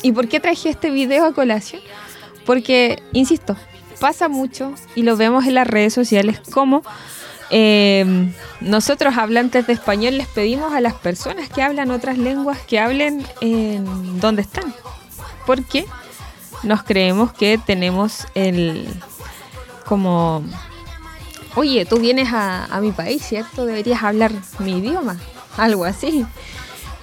¿y 0.00 0.12
por 0.12 0.28
qué 0.28 0.40
traje 0.40 0.70
este 0.70 0.90
video 0.90 1.26
a 1.26 1.34
colación? 1.34 1.82
Porque, 2.46 3.02
insisto, 3.12 3.54
pasa 4.00 4.28
mucho 4.28 4.72
y 4.94 5.02
lo 5.02 5.18
vemos 5.18 5.44
en 5.44 5.54
las 5.54 5.66
redes 5.66 5.92
sociales 5.92 6.40
como 6.50 6.82
eh, 7.52 8.32
nosotros 8.60 9.16
hablantes 9.16 9.66
de 9.66 9.74
español 9.74 10.16
les 10.16 10.26
pedimos 10.26 10.72
a 10.72 10.80
las 10.80 10.94
personas 10.94 11.48
que 11.50 11.62
hablan 11.62 11.90
otras 11.90 12.18
lenguas 12.18 12.58
que 12.66 12.80
hablen 12.80 13.26
en 13.40 14.18
donde 14.20 14.42
están. 14.42 14.74
Porque 15.46 15.84
nos 16.62 16.82
creemos 16.82 17.32
que 17.32 17.58
tenemos 17.58 18.26
el 18.34 18.88
como 19.84 20.42
oye, 21.54 21.84
tú 21.84 21.98
vienes 21.98 22.32
a, 22.32 22.64
a 22.64 22.80
mi 22.80 22.92
país, 22.92 23.22
¿cierto? 23.22 23.66
Deberías 23.66 24.02
hablar 24.02 24.32
mi 24.58 24.78
idioma, 24.78 25.18
algo 25.56 25.84
así. 25.84 26.24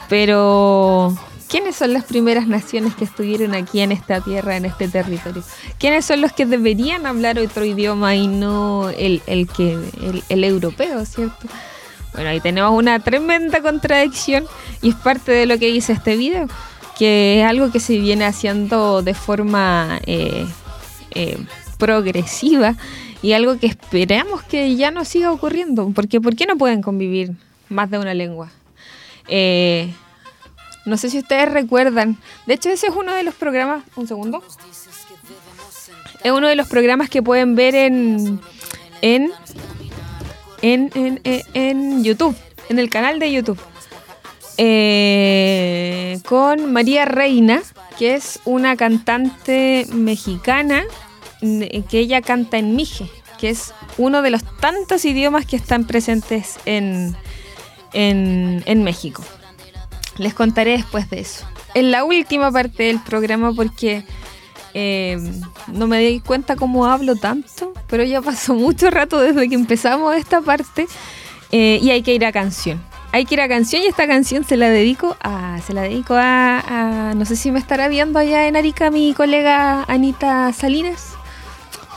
Pero, 0.07 1.15
¿quiénes 1.49 1.75
son 1.75 1.93
las 1.93 2.05
primeras 2.05 2.47
naciones 2.47 2.95
que 2.95 3.03
estuvieron 3.03 3.55
aquí 3.55 3.81
en 3.81 3.91
esta 3.91 4.21
tierra, 4.21 4.55
en 4.55 4.65
este 4.65 4.87
territorio? 4.87 5.43
¿Quiénes 5.79 6.05
son 6.05 6.21
los 6.21 6.31
que 6.31 6.45
deberían 6.45 7.05
hablar 7.05 7.39
otro 7.39 7.65
idioma 7.65 8.15
y 8.15 8.27
no 8.27 8.89
el, 8.89 9.21
el 9.25 9.47
que, 9.47 9.77
el, 10.29 10.43
europeo, 10.43 11.03
¿cierto? 11.05 11.47
Bueno, 12.13 12.29
ahí 12.29 12.39
tenemos 12.39 12.71
una 12.71 12.99
tremenda 12.99 13.61
contradicción 13.61 14.45
y 14.81 14.89
es 14.89 14.95
parte 14.95 15.31
de 15.31 15.45
lo 15.45 15.57
que 15.57 15.71
dice 15.71 15.93
este 15.93 16.15
video, 16.15 16.47
que 16.97 17.41
es 17.41 17.45
algo 17.45 17.71
que 17.71 17.79
se 17.79 17.97
viene 17.97 18.25
haciendo 18.25 19.01
de 19.01 19.13
forma 19.13 19.99
eh, 20.05 20.45
eh, 21.11 21.37
progresiva 21.77 22.75
y 23.21 23.33
algo 23.33 23.57
que 23.57 23.67
esperamos 23.67 24.43
que 24.43 24.75
ya 24.75 24.91
no 24.91 25.03
siga 25.03 25.31
ocurriendo, 25.31 25.91
porque 25.95 26.21
¿por 26.21 26.35
qué 26.35 26.45
no 26.45 26.57
pueden 26.57 26.81
convivir 26.81 27.31
más 27.69 27.89
de 27.89 27.99
una 27.99 28.13
lengua? 28.13 28.51
Eh, 29.27 29.93
no 30.85 30.97
sé 30.97 31.09
si 31.09 31.19
ustedes 31.19 31.51
recuerdan, 31.51 32.17
de 32.45 32.53
hecho 32.55 32.69
ese 32.69 32.87
es 32.87 32.93
uno 32.95 33.13
de 33.13 33.23
los 33.23 33.35
programas, 33.35 33.83
un 33.95 34.07
segundo, 34.07 34.43
es 36.23 36.31
uno 36.31 36.47
de 36.47 36.55
los 36.55 36.67
programas 36.67 37.09
que 37.09 37.21
pueden 37.21 37.55
ver 37.55 37.75
en, 37.75 38.39
en, 39.01 39.31
en, 40.61 40.91
en, 40.95 41.21
en- 41.53 42.03
YouTube, 42.03 42.35
en 42.69 42.79
el 42.79 42.89
canal 42.89 43.19
de 43.19 43.31
YouTube, 43.31 43.59
Eh, 44.57 46.19
con 46.25 46.73
María 46.73 47.05
Reina, 47.05 47.61
que 47.97 48.15
es 48.15 48.39
una 48.45 48.75
cantante 48.75 49.85
mexicana 49.93 50.83
n- 51.41 51.83
que 51.89 51.99
ella 51.99 52.21
canta 52.21 52.57
en 52.57 52.75
Mije, 52.75 53.09
que 53.39 53.49
es 53.49 53.73
uno 53.97 54.21
de 54.21 54.29
los 54.31 54.41
tantos 54.59 55.05
idiomas 55.05 55.45
que 55.45 55.55
están 55.55 55.85
presentes 55.87 56.57
en, 56.65 57.15
en, 57.93 58.61
en 58.65 58.83
México. 58.83 59.23
Les 60.19 60.33
contaré 60.33 60.71
después 60.71 61.09
de 61.09 61.21
eso. 61.21 61.45
En 61.73 61.91
la 61.91 62.03
última 62.03 62.51
parte 62.51 62.83
del 62.83 62.99
programa 62.99 63.53
porque 63.53 64.03
eh, 64.73 65.17
no 65.67 65.87
me 65.87 65.99
di 65.99 66.19
cuenta 66.19 66.55
cómo 66.55 66.85
hablo 66.85 67.15
tanto, 67.15 67.73
pero 67.87 68.03
ya 68.03 68.21
pasó 68.21 68.53
mucho 68.53 68.91
rato 68.91 69.19
desde 69.19 69.47
que 69.49 69.55
empezamos 69.55 70.15
esta 70.15 70.41
parte 70.41 70.87
eh, 71.51 71.79
y 71.81 71.89
hay 71.89 72.03
que 72.03 72.13
ir 72.13 72.25
a 72.25 72.31
canción. 72.31 72.83
hay 73.11 73.25
que 73.25 73.35
ir 73.35 73.41
a 73.41 73.47
canción 73.47 73.81
y 73.81 73.85
esta 73.87 74.07
canción 74.07 74.43
se 74.43 74.57
la 74.57 74.69
dedico 74.69 75.17
a, 75.21 75.59
se 75.65 75.73
la 75.73 75.83
dedico 75.83 76.13
a, 76.15 77.13
no 77.15 77.25
sé 77.25 77.35
si 77.35 77.51
me 77.51 77.59
estará 77.59 77.87
viendo 77.87 78.19
allá 78.19 78.47
en 78.47 78.55
Arica 78.55 78.91
mi 78.91 79.13
colega 79.13 79.83
Anita 79.87 80.51
Salinas. 80.53 81.13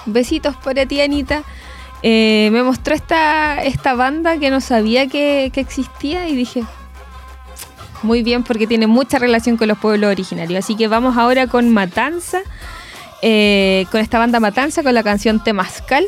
Besitos 0.07 0.57
para 0.57 0.87
ti, 0.87 1.01
Anita. 1.01 1.45
Eh, 2.03 2.49
me 2.53 2.63
mostró 2.65 2.95
esta, 2.95 3.63
esta 3.63 3.95
banda 3.95 4.39
que 4.39 4.51
no 4.51 4.61
sabía 4.61 5.07
que, 5.07 5.51
que 5.55 5.61
existía 5.61 6.29
y 6.29 6.35
dije, 6.35 6.65
muy 8.05 8.23
bien 8.23 8.43
porque 8.43 8.67
tiene 8.67 8.87
mucha 8.87 9.19
relación 9.19 9.57
con 9.57 9.69
los 9.69 9.79
pueblos 9.79 10.11
originarios. 10.11 10.65
Así 10.65 10.77
que 10.77 10.89
vamos 10.89 11.17
ahora 11.17 11.47
con 11.47 11.71
Matanza, 11.71 12.41
eh, 13.23 13.87
con 13.91 14.01
esta 14.01 14.19
banda 14.19 14.41
Matanza, 14.41 14.83
con 14.83 14.95
la 14.95 15.03
canción 15.03 15.43
Temazcal. 15.43 16.05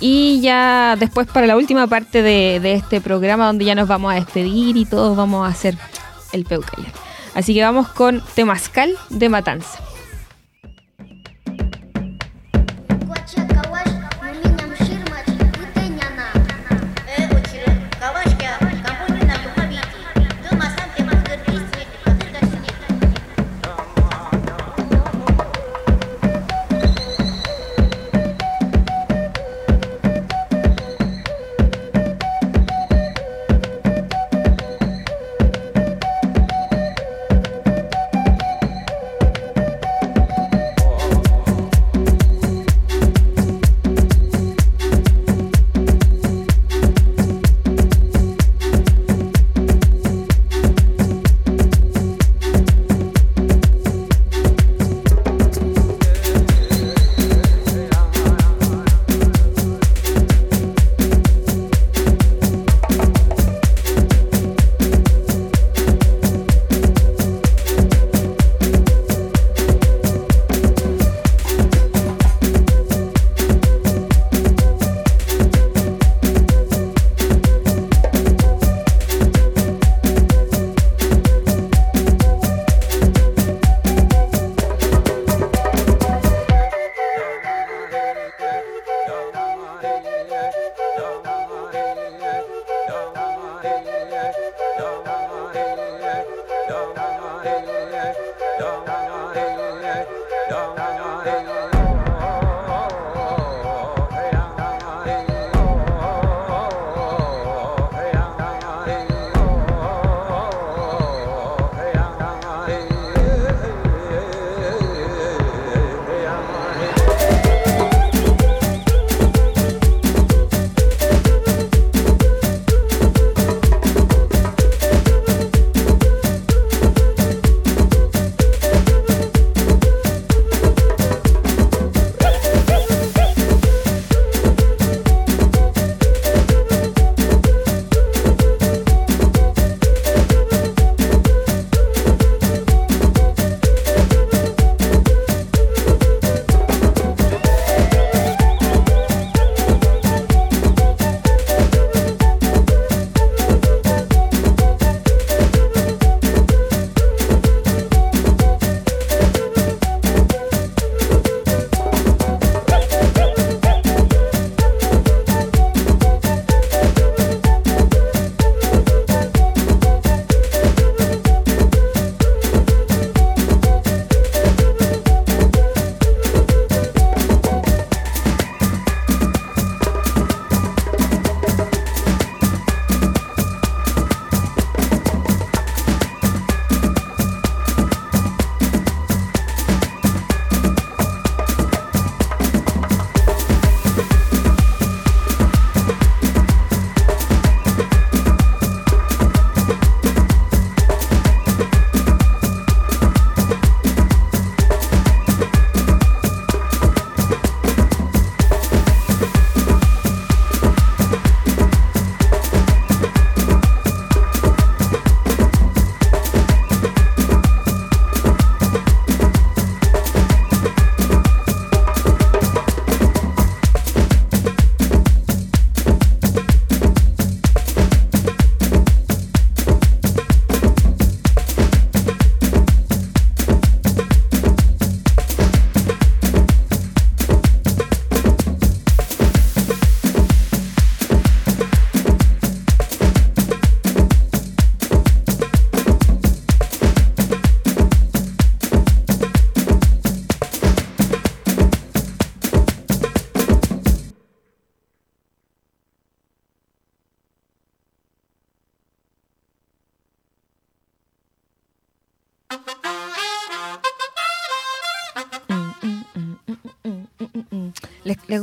Y 0.00 0.40
ya 0.40 0.96
después 0.98 1.26
para 1.26 1.46
la 1.46 1.56
última 1.56 1.86
parte 1.86 2.22
de, 2.22 2.72
este 2.72 3.00
programa 3.00 3.46
donde 3.46 3.64
ya 3.64 3.74
nos 3.74 3.88
vamos 3.88 4.12
a 4.12 4.16
despedir 4.16 4.76
y 4.76 4.84
todos 4.84 5.16
vamos 5.16 5.46
a 5.46 5.50
hacer 5.50 5.76
el 6.32 6.44
Peucayar. 6.44 6.92
Así 7.34 7.54
que 7.54 7.62
vamos 7.62 7.88
con 7.88 8.22
Temazcal 8.34 8.96
de 9.10 9.28
Matanza. 9.28 9.85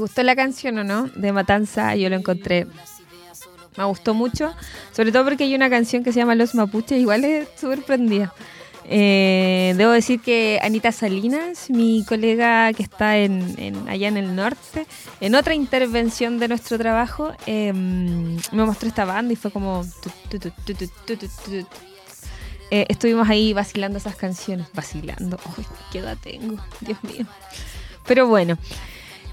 Gustó 0.03 0.21
la 0.23 0.35
canción 0.35 0.77
o 0.77 0.83
no? 0.83 1.07
De 1.15 1.31
Matanza, 1.31 1.95
yo 1.95 2.09
lo 2.09 2.15
encontré 2.15 2.67
Me 3.77 3.83
gustó 3.85 4.13
mucho, 4.13 4.53
sobre 4.91 5.11
todo 5.11 5.23
porque 5.23 5.45
hay 5.45 5.55
una 5.55 5.69
canción 5.69 6.03
que 6.03 6.11
se 6.11 6.19
llama 6.19 6.35
Los 6.35 6.55
Mapuches, 6.55 6.99
igual 6.99 7.23
es 7.23 7.47
súper 7.59 7.83
prendida. 7.83 8.33
Eh, 8.85 9.73
debo 9.77 9.91
decir 9.91 10.19
que 10.19 10.59
Anita 10.61 10.91
Salinas, 10.91 11.69
mi 11.69 12.03
colega 12.05 12.73
que 12.73 12.83
está 12.83 13.17
en, 13.17 13.55
allá 13.87 14.09
en 14.09 14.17
el 14.17 14.35
norte, 14.35 14.85
en 15.21 15.35
otra 15.35 15.53
intervención 15.53 16.37
de 16.37 16.49
nuestro 16.49 16.77
trabajo, 16.77 17.31
eh, 17.45 17.71
me 17.71 18.65
mostró 18.65 18.89
esta 18.89 19.05
banda 19.05 19.31
y 19.31 19.37
fue 19.37 19.51
como... 19.51 19.85
tu, 20.29 20.37
tu, 20.37 20.37
tu, 20.37 20.51
tu, 20.51 20.73
tu, 20.73 20.87
tu, 21.05 21.15
tu, 21.15 21.27
tu. 21.27 21.67
Estuvimos 22.69 23.29
ahí 23.29 23.53
vacilando 23.53 23.99
esas 23.99 24.15
canciones. 24.15 24.67
Vacilando. 24.73 25.39
Ay, 25.57 25.65
¿Qué 25.91 25.99
edad 25.99 26.17
tengo? 26.21 26.57
Dios 26.81 27.01
mío. 27.03 27.25
Pero 28.05 28.27
bueno. 28.27 28.57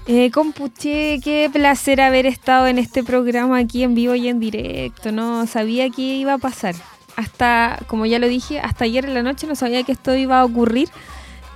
Eh, 0.07 0.31
compuché, 0.31 1.19
qué 1.23 1.49
placer 1.51 2.01
haber 2.01 2.25
estado 2.25 2.67
en 2.67 2.79
este 2.79 3.03
programa 3.03 3.59
aquí 3.59 3.83
en 3.83 3.93
vivo 3.93 4.15
y 4.15 4.27
en 4.27 4.39
directo. 4.39 5.11
No 5.11 5.45
sabía 5.45 5.89
qué 5.89 6.01
iba 6.01 6.33
a 6.33 6.37
pasar. 6.37 6.75
Hasta, 7.15 7.79
como 7.87 8.05
ya 8.05 8.17
lo 8.19 8.27
dije, 8.27 8.59
hasta 8.59 8.85
ayer 8.85 9.05
en 9.05 9.13
la 9.13 9.23
noche 9.23 9.45
no 9.45 9.55
sabía 9.55 9.83
que 9.83 9.91
esto 9.91 10.15
iba 10.15 10.39
a 10.39 10.45
ocurrir. 10.45 10.89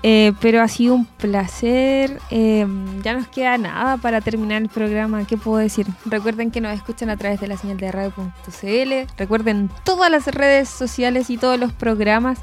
Eh, 0.08 0.34
pero 0.40 0.62
ha 0.62 0.68
sido 0.68 0.94
un 0.94 1.06
placer. 1.06 2.20
Eh, 2.30 2.68
ya 3.02 3.14
nos 3.14 3.28
queda 3.28 3.58
nada 3.58 3.98
para 3.98 4.22
terminar 4.22 4.62
el 4.62 4.70
programa. 4.70 5.26
¿Qué 5.26 5.36
puedo 5.36 5.58
decir? 5.58 5.88
Recuerden 6.06 6.52
que 6.52 6.62
nos 6.62 6.76
escuchan 6.76 7.10
a 7.10 7.18
través 7.18 7.40
de 7.42 7.48
la 7.48 7.58
señal 7.58 7.78
de 7.78 7.92
radio.cl. 7.92 9.12
Recuerden 9.18 9.72
todas 9.84 10.12
las 10.12 10.28
redes 10.28 10.70
sociales 10.70 11.32
y 11.32 11.38
todos 11.38 11.60
los 11.60 11.74
programas 11.74 12.38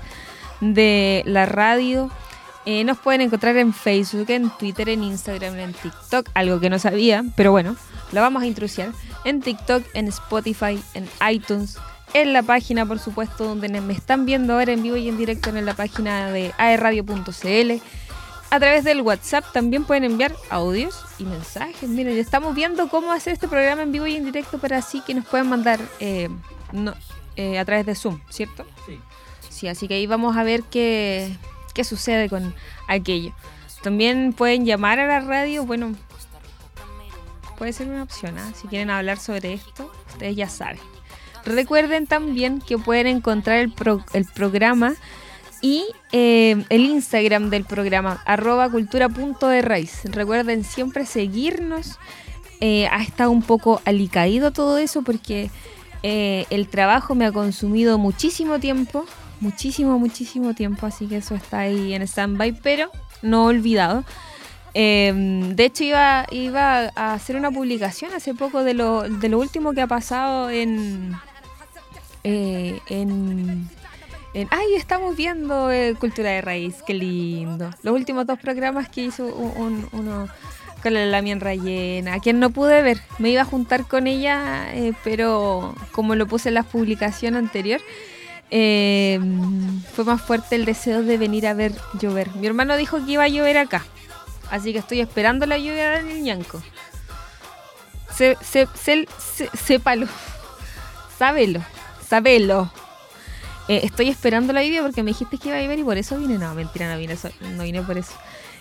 de 0.61 1.23
la 1.25 1.47
radio. 1.47 2.11
Eh, 2.65 2.85
nos 2.85 2.99
pueden 2.99 3.23
encontrar 3.23 3.57
en 3.57 3.73
Facebook, 3.75 4.27
en 4.31 4.49
Twitter, 4.51 4.89
en 4.89 5.03
Instagram, 5.03 5.59
en 5.59 5.73
TikTok, 5.73 6.29
algo 6.35 6.61
que 6.61 6.71
no 6.71 6.79
sabía, 6.79 7.25
pero 7.37 7.51
bueno, 7.51 7.75
lo 8.13 8.21
vamos 8.21 8.43
a 8.43 8.47
introducir. 8.47 8.93
En 9.25 9.41
TikTok, 9.41 9.85
en 9.95 10.07
Spotify, 10.09 10.81
en 10.95 11.09
iTunes, 11.29 11.77
en 12.15 12.33
la 12.33 12.43
página, 12.43 12.87
por 12.87 12.99
supuesto, 13.01 13.45
donde 13.45 13.69
me 13.81 13.93
están 13.93 14.27
viendo 14.27 14.53
ahora 14.53 14.73
en 14.73 14.83
vivo 14.83 14.97
y 14.97 15.09
en 15.09 15.17
directo 15.17 15.51
en 15.51 15.65
la 15.67 15.75
página 15.75 16.31
de 16.31 16.53
aerradio.cl. 16.59 17.73
A 18.51 18.61
través 18.61 18.85
del 18.85 19.01
WhatsApp 19.01 19.45
también 19.53 19.85
pueden 19.85 20.05
enviar 20.05 20.35
audios 20.51 21.01
y 21.19 21.25
mensajes. 21.25 21.89
Miren, 21.89 22.15
ya 22.15 22.21
estamos 22.21 22.55
viendo 22.55 22.89
cómo 22.89 23.11
hacer 23.11 23.33
este 23.33 23.49
programa 23.49 23.83
en 23.83 23.93
vivo 23.93 24.07
y 24.07 24.15
en 24.17 24.25
directo 24.27 24.59
para 24.59 24.77
así 24.79 25.01
que 25.01 25.15
nos 25.15 25.25
puedan 25.25 25.49
mandar 25.49 25.81
eh, 26.01 26.29
no- 26.71 26.95
eh, 27.37 27.59
a 27.59 27.65
través 27.65 27.87
de 27.87 27.95
Zoom, 27.95 28.21
¿cierto? 28.29 28.67
Sí. 28.87 29.01
Sí, 29.49 29.69
así 29.69 29.89
que 29.89 29.95
ahí 29.95 30.07
vamos 30.07 30.37
a 30.37 30.43
ver 30.45 30.63
qué, 30.65 31.35
qué 31.75 31.85
sucede 31.85 32.29
con 32.29 32.55
aquello. 32.89 33.33
También 33.83 34.33
pueden 34.33 34.65
llamar 34.65 35.01
a 35.01 35.07
la 35.07 35.21
radio, 35.21 35.65
bueno, 35.65 35.95
puede 37.59 37.73
ser 37.73 37.89
una 37.89 38.03
opción, 38.03 38.39
¿ah? 38.39 38.53
si 38.61 38.69
quieren 38.69 38.91
hablar 38.91 39.19
sobre 39.19 39.55
esto, 39.55 39.91
ustedes 40.11 40.37
ya 40.37 40.49
saben. 40.49 40.79
Recuerden 41.45 42.07
también 42.07 42.61
que 42.61 42.79
pueden 42.79 43.07
encontrar 43.09 43.59
el, 43.59 43.73
pro- 43.73 44.05
el 44.13 44.25
programa 44.25 44.95
y 45.61 45.85
eh, 46.13 46.65
el 46.69 46.83
Instagram 46.83 47.51
del 47.51 47.65
programa, 47.65 48.23
arroba 48.27 48.69
cultura.de 48.71 49.89
Recuerden 50.05 50.65
siempre 50.65 51.07
seguirnos. 51.07 51.99
Eh, 52.61 52.87
ha 52.93 53.03
estado 53.03 53.33
un 53.33 53.43
poco 53.43 53.83
alicaído 53.85 54.53
todo 54.53 54.79
eso 54.79 55.03
porque 55.03 55.51
eh, 56.05 56.47
el 56.51 56.69
trabajo 56.69 57.17
me 57.17 57.27
ha 57.27 57.33
consumido 57.33 57.99
muchísimo 57.99 58.61
tiempo, 58.61 59.05
muchísimo, 59.43 59.99
muchísimo 59.99 60.55
tiempo, 60.55 60.87
así 60.87 61.07
que 61.07 61.19
eso 61.19 61.35
está 61.35 61.61
ahí 61.61 61.93
en 61.95 62.03
stand-by, 62.03 62.53
pero 62.63 62.91
no 63.21 63.45
olvidado. 63.45 64.05
Eh, 64.75 65.13
de 65.55 65.65
hecho, 65.65 65.85
iba, 65.85 66.25
iba 66.31 66.91
a 66.95 67.13
hacer 67.13 67.37
una 67.37 67.51
publicación 67.51 68.13
hace 68.15 68.33
poco 68.33 68.65
de 68.65 68.73
lo, 68.75 69.03
de 69.03 69.29
lo 69.29 69.39
último 69.39 69.75
que 69.75 69.83
ha 69.83 69.87
pasado 69.87 70.49
en, 70.49 71.15
eh, 72.25 72.81
en, 72.89 73.69
en- 74.35 74.49
Ay, 74.51 74.75
estamos 74.77 75.15
viendo 75.17 75.71
eh, 75.71 75.95
Cultura 76.01 76.31
de 76.31 76.41
Raíz, 76.41 76.77
qué 76.87 76.95
lindo. 76.95 77.69
Los 77.83 77.95
últimos 77.95 78.27
dos 78.27 78.39
programas 78.39 78.89
que 78.89 79.03
hizo 79.03 79.27
un- 79.27 79.61
un- 79.63 79.89
uno 79.93 80.29
con 80.83 80.95
la 80.95 81.05
Lamien 81.07 81.39
Rayena, 81.41 82.15
a 82.15 82.19
quien 82.21 82.41
no 82.41 82.51
pude 82.51 82.83
ver. 82.83 82.99
Me 83.19 83.31
iba 83.31 83.43
a 83.43 83.45
juntar 83.45 83.85
con 83.87 84.07
ella, 84.07 84.73
eh, 84.75 84.95
pero 85.05 85.75
como 85.93 86.15
lo 86.15 86.27
puse 86.27 86.49
en 86.49 86.55
la 86.55 86.63
publicación 86.65 87.37
anterior, 87.37 87.81
eh, 88.55 89.19
fue 89.95 90.05
más 90.05 90.21
fuerte 90.21 90.57
el 90.57 90.67
deseo 90.67 91.03
de 91.03 91.17
venir 91.17 91.47
a 91.47 91.55
ver 91.55 91.73
llover. 91.99 92.29
Mi 92.37 92.47
hermano 92.47 92.77
dijo 92.77 93.03
que 93.03 93.13
iba 93.13 93.25
a 93.25 93.29
llover 93.29 93.57
acá, 93.57 93.83
así 94.51 94.75
que 94.75 94.79
estoy 94.79 95.01
esperando 95.01 95.47
la 95.47 95.57
lluvia 95.57 95.99
en 95.99 96.11
el 96.11 96.23
Ñanco. 96.23 96.63
Se, 98.15 98.37
sépalo, 99.55 100.07
sábelo, 101.19 101.63
sábelo. 102.07 102.71
Eh, 103.69 103.81
estoy 103.85 104.11
esperando 104.11 104.53
la 104.53 104.63
lluvia 104.63 104.83
porque 104.83 105.03
me 105.03 105.13
dijiste 105.13 105.39
que 105.39 105.49
iba 105.49 105.57
a 105.57 105.63
llover 105.63 105.79
y 105.79 105.85
por 105.85 105.97
eso 105.97 106.19
vine. 106.19 106.37
No, 106.37 106.55
mentira, 106.55 106.93
no 106.93 106.99
vine, 106.99 107.17
no 107.57 107.63
vine 107.63 107.81
por 107.81 107.97
eso. 107.97 108.13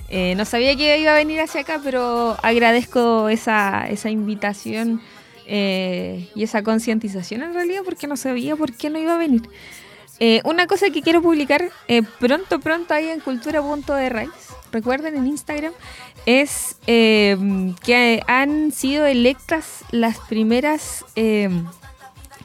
Eh, 0.08 0.36
no 0.38 0.46
sabía 0.46 0.74
que 0.78 1.00
iba 1.00 1.12
a 1.12 1.16
venir 1.16 1.42
hacia 1.42 1.62
acá, 1.62 1.82
pero 1.84 2.38
agradezco 2.42 3.28
esa, 3.28 3.90
esa 3.90 4.10
invitación 4.10 5.02
eh, 5.48 6.30
y 6.34 6.44
esa 6.44 6.64
concientización 6.64 7.42
en 7.42 7.54
realidad 7.54 7.82
porque 7.84 8.08
no 8.08 8.16
sabía 8.16 8.56
por 8.56 8.72
qué 8.72 8.90
no 8.90 8.98
iba 8.98 9.16
a 9.16 9.18
venir. 9.18 9.42
Eh, 10.24 10.40
una 10.46 10.68
cosa 10.68 10.92
que 10.92 11.02
quiero 11.02 11.20
publicar 11.24 11.72
eh, 11.88 12.04
pronto, 12.20 12.60
pronto 12.60 12.94
ahí 12.94 13.10
en 13.10 13.22
cultura.de 13.22 14.30
recuerden 14.72 15.16
en 15.16 15.26
Instagram, 15.26 15.74
es 16.28 16.78
eh, 16.86 17.36
que 17.84 18.22
han 18.28 18.72
sido 18.72 19.08
electas 19.08 19.84
las 19.90 20.20
primeras 20.20 21.04
eh, 21.16 21.50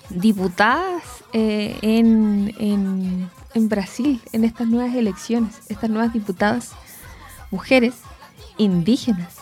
diputadas 0.08 1.02
eh, 1.34 1.76
en, 1.82 2.54
en, 2.58 3.30
en 3.52 3.68
Brasil 3.68 4.22
en 4.32 4.44
estas 4.44 4.68
nuevas 4.68 4.94
elecciones, 4.94 5.60
estas 5.68 5.90
nuevas 5.90 6.14
diputadas 6.14 6.72
mujeres 7.50 7.96
indígenas, 8.56 9.34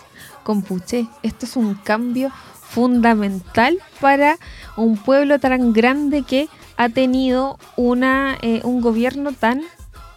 compuché. 0.42 1.06
Esto 1.22 1.46
es 1.46 1.54
un 1.54 1.74
cambio 1.76 2.32
fundamental 2.68 3.78
para 4.00 4.38
un 4.76 4.96
pueblo 4.96 5.38
tan 5.38 5.72
grande 5.72 6.24
que 6.24 6.48
ha 6.76 6.88
tenido 6.88 7.58
una, 7.76 8.36
eh, 8.42 8.60
un 8.64 8.80
gobierno 8.80 9.32
tan 9.32 9.62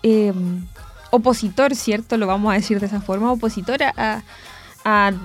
eh, 0.03 0.34
opositor, 1.12 1.76
¿cierto? 1.76 2.18
Lo 2.18 2.28
vamos 2.28 2.51
a 2.51 2.55
decir 2.55 2.80
de 2.80 2.86
esa 2.88 3.01
forma, 3.01 3.32
opositor 3.32 3.80
a, 3.84 4.24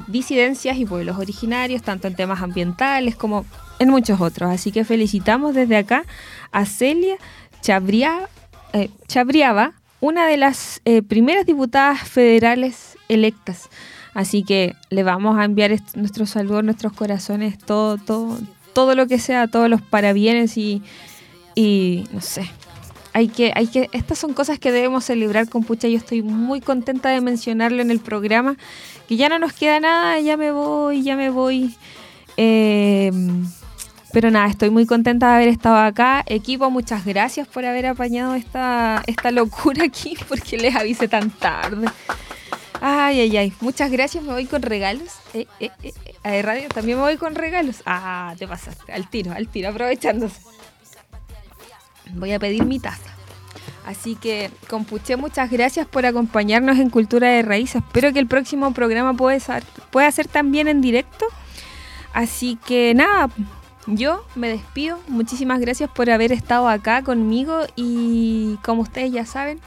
disidencias 0.09 0.77
y 0.77 0.85
pueblos 0.85 1.19
originarios, 1.19 1.83
tanto 1.83 2.09
en 2.09 2.17
temas 2.17 2.43
ambientales 2.43 3.15
como 3.15 3.45
en 3.79 3.91
muchos 3.91 4.21
otros. 4.21 4.51
Así 4.51 4.73
que 4.73 4.85
felicitamos 4.85 5.55
desde 5.55 5.77
acá 5.77 6.05
a 6.51 6.67
Celia 6.67 7.17
eh, 8.73 8.91
Chabriaba, 9.07 9.73
una 10.01 10.27
de 10.27 10.37
las 10.37 10.81
eh, 10.85 11.01
primeras 11.01 11.47
diputadas 11.47 12.01
federales 12.01 12.99
electas. 13.09 13.69
Así 14.15 14.43
que 14.43 14.75
le 14.91 15.05
vamos 15.05 15.39
a 15.39 15.45
enviar 15.45 15.71
est- 15.71 15.95
nuestros 15.97 16.31
saludos, 16.31 16.65
nuestros 16.65 16.93
corazones, 16.93 17.57
todo, 17.57 17.99
todo, 17.99 18.37
todo 18.73 18.97
lo 18.97 19.07
que 19.07 19.21
sea, 19.21 19.47
todos 19.47 19.71
los 19.71 19.81
parabienes 19.81 20.57
y, 20.57 20.83
y 21.55 22.05
no 22.13 22.21
sé. 22.21 22.51
Hay 23.15 23.29
que, 23.29 23.53
hay 23.55 23.67
que, 23.67 23.91
estas 23.93 24.19
son 24.19 24.33
cosas 24.33 24.59
que 24.59 24.73
debemos 24.73 25.05
celebrar 25.05 25.49
con 25.49 25.65
Pucha. 25.65 25.87
Yo 25.89 25.99
estoy 25.99 26.23
muy 26.23 26.61
contenta 26.61 27.11
de 27.11 27.21
mencionarlo 27.21 27.83
en 27.83 27.91
el 27.91 28.01
programa. 28.01 28.57
Que 29.07 29.17
ya 29.17 29.29
no 29.29 29.39
nos 29.39 29.53
queda 29.53 29.81
nada, 29.81 30.19
ya 30.21 30.37
me 30.37 30.51
voy, 30.51 31.03
ya 31.03 31.17
me 31.17 31.29
voy. 31.29 31.77
Eh, 32.39 33.11
pero 34.13 34.31
nada, 34.31 34.47
estoy 34.47 34.69
muy 34.69 34.85
contenta 34.85 35.29
de 35.29 35.35
haber 35.37 35.49
estado 35.49 35.77
acá. 35.77 36.23
Equipo, 36.27 36.71
muchas 36.71 37.05
gracias 37.05 37.49
por 37.49 37.65
haber 37.65 37.87
apañado 37.87 38.35
esta, 38.35 39.03
esta 39.07 39.31
locura 39.31 39.85
aquí, 39.85 40.17
porque 40.29 40.59
les 40.59 40.77
avisé 40.77 41.09
tan 41.09 41.31
tarde. 41.31 41.89
Ay, 42.81 43.21
ay, 43.21 43.37
ay. 43.37 43.53
Muchas 43.61 43.91
gracias, 43.91 44.23
me 44.23 44.33
voy 44.33 44.45
con 44.45 44.61
regalos. 44.61 45.09
Eh, 45.33 45.47
eh, 45.61 45.71
eh, 45.83 45.93
eh, 46.05 46.15
a 46.25 46.43
radio 46.43 46.69
también 46.69 46.99
me 46.99 47.05
voy 47.05 47.17
con 47.17 47.35
regalos. 47.35 47.83
Ah, 47.87 48.35
te 48.39 48.47
pasaste. 48.47 48.93
Al 48.93 49.09
tiro, 49.09 49.33
al 49.33 49.49
tiro, 49.49 49.71
aprovechándose. 49.71 50.41
Voy 52.15 52.33
a 52.33 52.39
pedir 52.39 52.65
mi 52.65 52.79
taza. 52.79 53.11
Así 53.87 54.15
que, 54.15 54.51
Compuche, 54.69 55.17
muchas 55.17 55.51
gracias 55.51 55.87
por 55.87 56.07
acompañarnos 56.07 56.79
en 56.79 56.91
Cultura 56.91 57.29
de 57.29 57.43
Raíz. 57.43 57.75
Espero 57.75 58.13
que 58.13 58.21
el 58.21 58.29
próximo 58.29 58.73
programa 58.73 59.15
pueda 59.15 59.39
ser, 59.41 59.65
pueda 59.91 60.11
ser 60.11 60.29
también 60.29 60.69
en 60.69 60.81
directo. 60.81 61.27
Así 62.13 62.59
que 62.65 62.95
nada, 62.95 63.29
yo 63.87 64.25
me 64.35 64.49
despido. 64.49 65.01
Muchísimas 65.09 65.61
gracias 65.61 65.91
por 65.91 66.11
haber 66.11 66.33
estado 66.33 66.69
acá 66.69 67.03
conmigo 67.03 67.63
y 67.75 68.57
como 68.63 68.83
ustedes 68.83 69.13
ya 69.13 69.27
saben, 69.27 69.61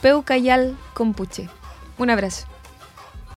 Peucayal 0.00 0.76
Compuche. 0.94 1.48
Un 1.98 2.10
abrazo. 2.10 2.49